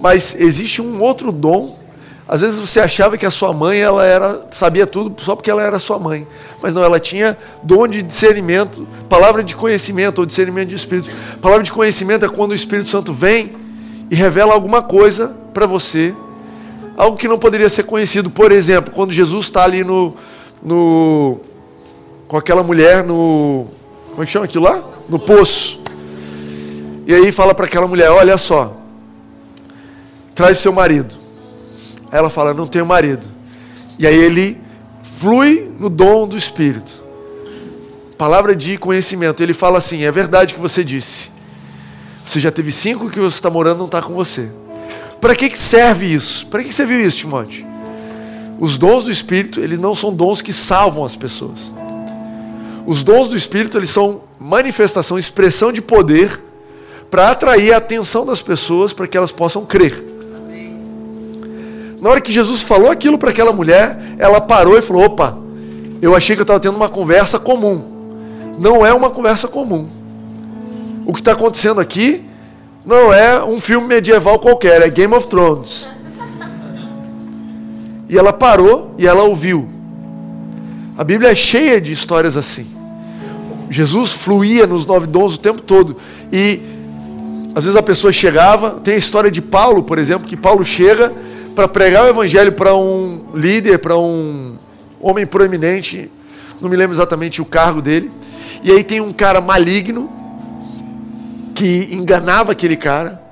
Mas 0.00 0.34
existe 0.34 0.80
um 0.80 1.00
outro 1.00 1.30
dom. 1.30 1.78
Às 2.26 2.40
vezes 2.40 2.58
você 2.58 2.80
achava 2.80 3.18
que 3.18 3.26
a 3.26 3.30
sua 3.30 3.52
mãe 3.52 3.78
ela 3.80 4.04
era 4.04 4.46
sabia 4.50 4.86
tudo 4.86 5.22
só 5.22 5.36
porque 5.36 5.50
ela 5.50 5.62
era 5.62 5.78
sua 5.78 5.98
mãe, 5.98 6.26
mas 6.62 6.72
não, 6.72 6.82
ela 6.82 6.98
tinha 6.98 7.36
dom 7.62 7.86
de 7.86 8.02
discernimento, 8.02 8.86
palavra 9.08 9.44
de 9.44 9.54
conhecimento 9.54 10.20
ou 10.20 10.26
discernimento 10.26 10.68
de 10.70 10.74
espírito. 10.74 11.10
Palavra 11.42 11.62
de 11.62 11.70
conhecimento 11.70 12.24
é 12.24 12.28
quando 12.28 12.52
o 12.52 12.54
Espírito 12.54 12.88
Santo 12.88 13.12
vem 13.12 13.52
e 14.10 14.14
revela 14.14 14.54
alguma 14.54 14.82
coisa 14.82 15.36
para 15.52 15.66
você, 15.66 16.14
algo 16.96 17.16
que 17.18 17.28
não 17.28 17.38
poderia 17.38 17.68
ser 17.68 17.82
conhecido. 17.82 18.30
Por 18.30 18.52
exemplo, 18.52 18.92
quando 18.94 19.12
Jesus 19.12 19.44
está 19.44 19.64
ali 19.64 19.84
no, 19.84 20.16
no 20.62 21.40
com 22.26 22.38
aquela 22.38 22.62
mulher 22.62 23.04
no 23.04 23.68
como 24.14 24.22
é 24.22 24.26
que 24.26 24.32
chama 24.32 24.44
aquilo 24.44 24.64
lá? 24.64 24.82
No 25.08 25.18
poço. 25.18 25.80
E 27.04 27.12
aí 27.12 27.32
fala 27.32 27.52
para 27.52 27.66
aquela 27.66 27.88
mulher: 27.88 28.10
Olha 28.10 28.38
só, 28.38 28.76
traz 30.34 30.58
seu 30.58 30.72
marido. 30.72 31.23
Ela 32.14 32.30
fala: 32.30 32.54
Não 32.54 32.68
tenho 32.68 32.86
marido. 32.86 33.26
E 33.98 34.06
aí 34.06 34.16
ele 34.16 34.60
flui 35.18 35.68
no 35.80 35.90
dom 35.90 36.28
do 36.28 36.36
Espírito. 36.36 37.02
Palavra 38.16 38.54
de 38.54 38.78
conhecimento. 38.78 39.42
Ele 39.42 39.52
fala 39.52 39.78
assim: 39.78 40.04
É 40.04 40.12
verdade 40.12 40.54
que 40.54 40.60
você 40.60 40.84
disse. 40.84 41.32
Você 42.24 42.38
já 42.38 42.52
teve 42.52 42.70
cinco 42.70 43.10
que 43.10 43.18
você 43.18 43.36
está 43.36 43.50
morando 43.50 43.78
não 43.78 43.86
está 43.86 44.00
com 44.00 44.14
você. 44.14 44.48
Para 45.20 45.34
que, 45.34 45.50
que 45.50 45.58
serve 45.58 46.06
isso? 46.06 46.46
Para 46.46 46.62
que, 46.62 46.68
que 46.68 46.74
você 46.74 46.86
viu 46.86 47.04
isso, 47.04 47.18
Timóteo? 47.18 47.66
Os 48.60 48.78
dons 48.78 49.04
do 49.04 49.10
Espírito, 49.10 49.58
eles 49.58 49.80
não 49.80 49.94
são 49.94 50.14
dons 50.14 50.40
que 50.40 50.52
salvam 50.52 51.04
as 51.04 51.16
pessoas. 51.16 51.72
Os 52.86 53.02
dons 53.02 53.28
do 53.28 53.36
Espírito, 53.36 53.76
eles 53.76 53.90
são 53.90 54.22
manifestação, 54.38 55.18
expressão 55.18 55.72
de 55.72 55.82
poder 55.82 56.40
para 57.10 57.30
atrair 57.30 57.72
a 57.72 57.78
atenção 57.78 58.24
das 58.24 58.40
pessoas 58.40 58.92
para 58.92 59.08
que 59.08 59.16
elas 59.16 59.32
possam 59.32 59.66
crer. 59.66 60.13
Na 62.04 62.10
hora 62.10 62.20
que 62.20 62.30
Jesus 62.30 62.60
falou 62.60 62.90
aquilo 62.90 63.16
para 63.16 63.30
aquela 63.30 63.50
mulher, 63.50 63.98
ela 64.18 64.38
parou 64.38 64.76
e 64.76 64.82
falou: 64.82 65.04
opa, 65.04 65.38
eu 66.02 66.14
achei 66.14 66.36
que 66.36 66.42
eu 66.42 66.44
estava 66.44 66.60
tendo 66.60 66.76
uma 66.76 66.90
conversa 66.90 67.38
comum. 67.38 67.82
Não 68.58 68.84
é 68.84 68.92
uma 68.92 69.08
conversa 69.08 69.48
comum. 69.48 69.88
O 71.06 71.14
que 71.14 71.22
está 71.22 71.32
acontecendo 71.32 71.80
aqui 71.80 72.22
não 72.84 73.10
é 73.10 73.42
um 73.42 73.58
filme 73.58 73.86
medieval 73.86 74.38
qualquer, 74.38 74.82
é 74.82 74.90
Game 74.90 75.14
of 75.14 75.28
Thrones. 75.28 75.88
E 78.06 78.18
ela 78.18 78.34
parou 78.34 78.92
e 78.98 79.06
ela 79.06 79.22
ouviu. 79.22 79.66
A 80.98 81.02
Bíblia 81.02 81.30
é 81.30 81.34
cheia 81.34 81.80
de 81.80 81.90
histórias 81.90 82.36
assim. 82.36 82.66
Jesus 83.70 84.12
fluía 84.12 84.66
nos 84.66 84.84
nove 84.84 85.06
dons 85.06 85.36
o 85.36 85.38
tempo 85.38 85.62
todo. 85.62 85.96
E 86.30 86.60
às 87.54 87.64
vezes 87.64 87.78
a 87.78 87.82
pessoa 87.82 88.12
chegava, 88.12 88.72
tem 88.72 88.92
a 88.92 88.98
história 88.98 89.30
de 89.30 89.40
Paulo, 89.40 89.82
por 89.82 89.98
exemplo, 89.98 90.28
que 90.28 90.36
Paulo 90.36 90.66
chega 90.66 91.10
para 91.54 91.68
pregar 91.68 92.04
o 92.04 92.08
evangelho 92.08 92.52
para 92.52 92.74
um 92.74 93.26
líder, 93.34 93.78
para 93.78 93.96
um 93.96 94.56
homem 95.00 95.24
proeminente, 95.24 96.10
não 96.60 96.68
me 96.68 96.76
lembro 96.76 96.94
exatamente 96.94 97.40
o 97.40 97.44
cargo 97.44 97.80
dele. 97.80 98.10
E 98.62 98.70
aí 98.70 98.82
tem 98.82 99.00
um 99.00 99.12
cara 99.12 99.40
maligno 99.40 100.10
que 101.54 101.88
enganava 101.92 102.52
aquele 102.52 102.76
cara. 102.76 103.22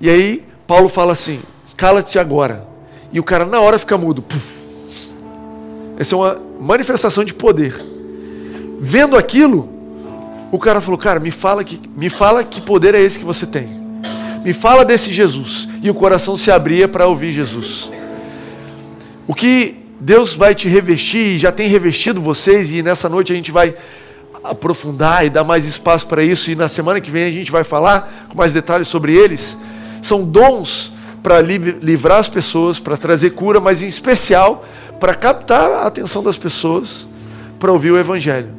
E 0.00 0.10
aí 0.10 0.44
Paulo 0.66 0.88
fala 0.88 1.12
assim: 1.12 1.40
"Cala-te 1.76 2.18
agora". 2.18 2.66
E 3.12 3.20
o 3.20 3.24
cara 3.24 3.46
na 3.46 3.60
hora 3.60 3.78
fica 3.78 3.96
mudo. 3.96 4.20
Puf. 4.20 4.64
Essa 5.98 6.14
é 6.14 6.18
uma 6.18 6.40
manifestação 6.60 7.24
de 7.24 7.32
poder. 7.32 7.74
Vendo 8.78 9.16
aquilo, 9.16 9.68
o 10.52 10.58
cara 10.58 10.80
falou: 10.80 10.98
"Cara, 10.98 11.18
me 11.18 11.30
fala 11.30 11.64
que 11.64 11.80
me 11.96 12.10
fala 12.10 12.44
que 12.44 12.60
poder 12.60 12.94
é 12.94 13.00
esse 13.00 13.18
que 13.18 13.24
você 13.24 13.46
tem. 13.46 13.85
Me 14.46 14.52
fala 14.52 14.84
desse 14.84 15.12
Jesus". 15.12 15.68
E 15.82 15.90
o 15.90 15.94
coração 15.94 16.36
se 16.36 16.52
abria 16.52 16.86
para 16.86 17.04
ouvir 17.08 17.32
Jesus. 17.32 17.90
O 19.26 19.34
que 19.34 19.74
Deus 19.98 20.34
vai 20.34 20.54
te 20.54 20.68
revestir, 20.68 21.36
já 21.36 21.50
tem 21.50 21.68
revestido 21.68 22.20
vocês 22.20 22.70
e 22.70 22.80
nessa 22.80 23.08
noite 23.08 23.32
a 23.32 23.36
gente 23.36 23.50
vai 23.50 23.74
aprofundar 24.44 25.26
e 25.26 25.30
dar 25.30 25.42
mais 25.42 25.64
espaço 25.64 26.06
para 26.06 26.22
isso 26.22 26.48
e 26.48 26.54
na 26.54 26.68
semana 26.68 27.00
que 27.00 27.10
vem 27.10 27.24
a 27.24 27.32
gente 27.32 27.50
vai 27.50 27.64
falar 27.64 28.28
com 28.28 28.36
mais 28.36 28.52
detalhes 28.52 28.86
sobre 28.86 29.12
eles. 29.12 29.58
São 30.00 30.22
dons 30.22 30.92
para 31.24 31.40
livrar 31.40 32.20
as 32.20 32.28
pessoas, 32.28 32.78
para 32.78 32.96
trazer 32.96 33.30
cura, 33.30 33.58
mas 33.58 33.82
em 33.82 33.88
especial 33.88 34.64
para 35.00 35.12
captar 35.12 35.68
a 35.72 35.86
atenção 35.88 36.22
das 36.22 36.36
pessoas 36.36 37.04
para 37.58 37.72
ouvir 37.72 37.90
o 37.90 37.98
evangelho. 37.98 38.50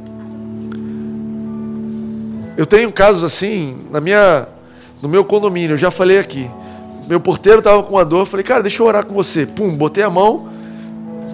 Eu 2.57 2.65
tenho 2.65 2.91
casos 2.91 3.23
assim 3.23 3.85
na 3.89 4.01
minha, 4.01 4.49
no 5.01 5.09
meu 5.09 5.23
condomínio, 5.23 5.73
eu 5.73 5.77
já 5.77 5.91
falei 5.91 6.19
aqui. 6.19 6.49
Meu 7.07 7.19
porteiro 7.19 7.59
estava 7.59 7.81
com 7.83 7.95
uma 7.95 8.03
dor, 8.03 8.25
falei, 8.25 8.43
cara, 8.43 8.61
deixa 8.61 8.81
eu 8.81 8.85
orar 8.85 9.05
com 9.05 9.13
você. 9.13 9.45
Pum, 9.45 9.75
botei 9.75 10.03
a 10.03 10.09
mão, 10.09 10.49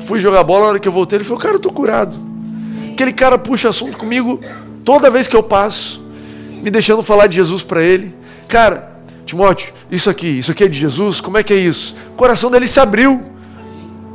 fui 0.06 0.20
jogar 0.20 0.44
bola, 0.44 0.62
na 0.62 0.68
hora 0.70 0.80
que 0.80 0.88
eu 0.88 0.92
voltei, 0.92 1.18
ele 1.18 1.24
falou, 1.24 1.42
cara, 1.42 1.56
eu 1.56 1.58
estou 1.58 1.72
curado. 1.72 2.18
Aquele 2.92 3.14
cara 3.14 3.38
puxa 3.38 3.70
assunto 3.70 3.98
comigo 3.98 4.40
toda 4.86 5.10
vez 5.10 5.28
que 5.28 5.36
eu 5.36 5.42
passo, 5.42 6.04
me 6.62 6.70
deixando 6.70 7.02
falar 7.02 7.28
de 7.28 7.36
Jesus 7.38 7.64
para 7.64 7.82
ele. 7.82 8.14
Cara, 8.48 8.94
Timóteo, 9.26 9.74
isso 9.90 10.10
aqui, 10.10 10.28
isso 10.28 10.52
aqui 10.52 10.66
é 10.66 10.68
de 10.68 10.78
Jesus? 10.78 11.20
Como 11.20 11.38
é 11.38 11.44
que 11.44 11.54
é 11.54 11.58
isso? 11.58 11.96
O 12.12 12.16
coração 12.16 12.52
dele 12.52 12.68
se 12.68 12.80
abriu. 12.80 13.24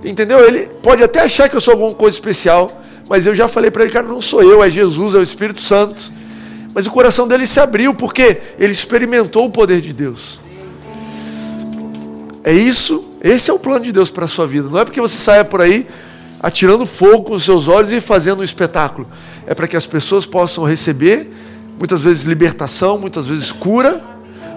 Entendeu? 0.05 0.47
Ele 0.47 0.69
pode 0.83 1.03
até 1.03 1.23
achar 1.23 1.49
que 1.49 1.57
eu 1.57 1.61
sou 1.61 1.73
alguma 1.73 1.93
coisa 1.93 2.17
especial, 2.17 2.81
mas 3.09 3.27
eu 3.27 3.35
já 3.35 3.49
falei 3.49 3.71
para 3.71 3.83
ele, 3.83 3.93
cara, 3.93 4.07
não 4.07 4.21
sou 4.21 4.43
eu, 4.43 4.63
é 4.63 4.71
Jesus, 4.71 5.15
é 5.15 5.19
o 5.19 5.23
Espírito 5.23 5.61
Santo. 5.61 6.13
Mas 6.79 6.87
o 6.87 6.93
coração 6.93 7.27
dele 7.27 7.45
se 7.45 7.59
abriu 7.59 7.93
porque 7.93 8.41
ele 8.57 8.73
experimentou 8.73 9.47
o 9.47 9.51
poder 9.51 9.81
de 9.81 9.93
Deus. 9.93 10.39
É 12.45 12.53
isso, 12.53 13.05
esse 13.21 13.51
é 13.51 13.53
o 13.53 13.59
plano 13.59 13.85
de 13.85 13.91
Deus 13.91 14.11
para 14.11 14.27
a 14.27 14.29
sua 14.29 14.47
vida. 14.47 14.69
Não 14.69 14.79
é 14.79 14.85
porque 14.85 15.01
você 15.01 15.17
saia 15.17 15.45
por 15.45 15.61
aí 15.61 15.89
atirando 16.39 16.87
fogo 16.87 17.25
com 17.25 17.35
os 17.35 17.43
seus 17.43 17.67
olhos 17.67 17.91
e 17.91 18.01
fazendo 18.01 18.43
um 18.43 18.43
espetáculo. 18.45 19.09
É 19.45 19.55
para 19.55 19.67
que 19.67 19.77
as 19.77 19.89
pessoas 19.89 20.25
possam 20.25 20.63
receber, 20.63 21.29
muitas 21.77 22.01
vezes 22.01 22.23
libertação, 22.23 22.97
muitas 22.97 23.27
vezes 23.27 23.51
cura, 23.51 24.01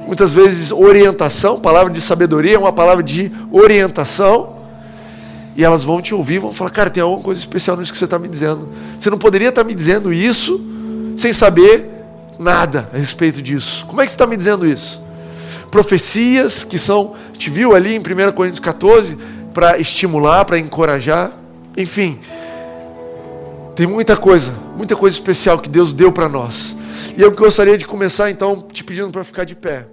muitas 0.06 0.32
vezes 0.32 0.72
orientação. 0.72 1.58
Palavra 1.58 1.92
de 1.92 2.02
sabedoria 2.02 2.54
é 2.54 2.60
uma 2.60 2.72
palavra 2.72 3.02
de 3.02 3.32
orientação. 3.52 4.58
E 5.58 5.64
elas 5.64 5.84
vão 5.84 6.00
te 6.04 6.14
ouvir, 6.14 6.38
vão 6.38 6.54
falar, 6.54 6.70
cara, 6.70 6.92
tem 6.92 7.02
alguma 7.02 7.24
coisa 7.24 7.40
especial 7.40 7.76
nisso 7.78 7.92
que 7.92 7.98
você 7.98 8.06
está 8.06 8.20
me 8.20 8.28
dizendo. 8.28 8.70
Você 9.00 9.10
não 9.10 9.18
poderia 9.18 9.50
estar 9.50 9.64
tá 9.64 9.68
me 9.68 9.74
dizendo 9.74 10.14
isso 10.14 10.64
sem 11.18 11.34
saber 11.34 11.91
nada 12.42 12.90
a 12.92 12.98
respeito 12.98 13.42
disso. 13.42 13.86
Como 13.86 14.02
é 14.02 14.06
que 14.06 14.12
você 14.12 14.16
está 14.16 14.26
me 14.26 14.36
dizendo 14.36 14.66
isso? 14.66 15.02
Profecias 15.70 16.64
que 16.64 16.78
são, 16.78 17.14
te 17.38 17.50
viu 17.50 17.76
ali 17.76 17.96
em 17.96 18.00
1 18.00 18.32
Coríntios 18.34 18.60
14, 18.60 19.18
para 19.54 19.78
estimular, 19.80 20.44
para 20.44 20.58
encorajar. 20.58 21.32
Enfim, 21.78 22.20
tem 23.76 23.86
muita 23.88 24.18
coisa, 24.18 24.54
muita 24.76 24.96
coisa 24.96 25.16
especial 25.16 25.60
que 25.60 25.70
Deus 25.70 25.94
deu 25.94 26.12
para 26.12 26.28
nós. 26.28 26.76
E 27.16 27.22
eu 27.22 27.32
gostaria 27.32 27.78
de 27.78 27.86
começar 27.86 28.30
então 28.30 28.66
te 28.72 28.84
pedindo 28.84 29.12
para 29.12 29.24
ficar 29.24 29.46
de 29.46 29.56
pé. 29.56 29.86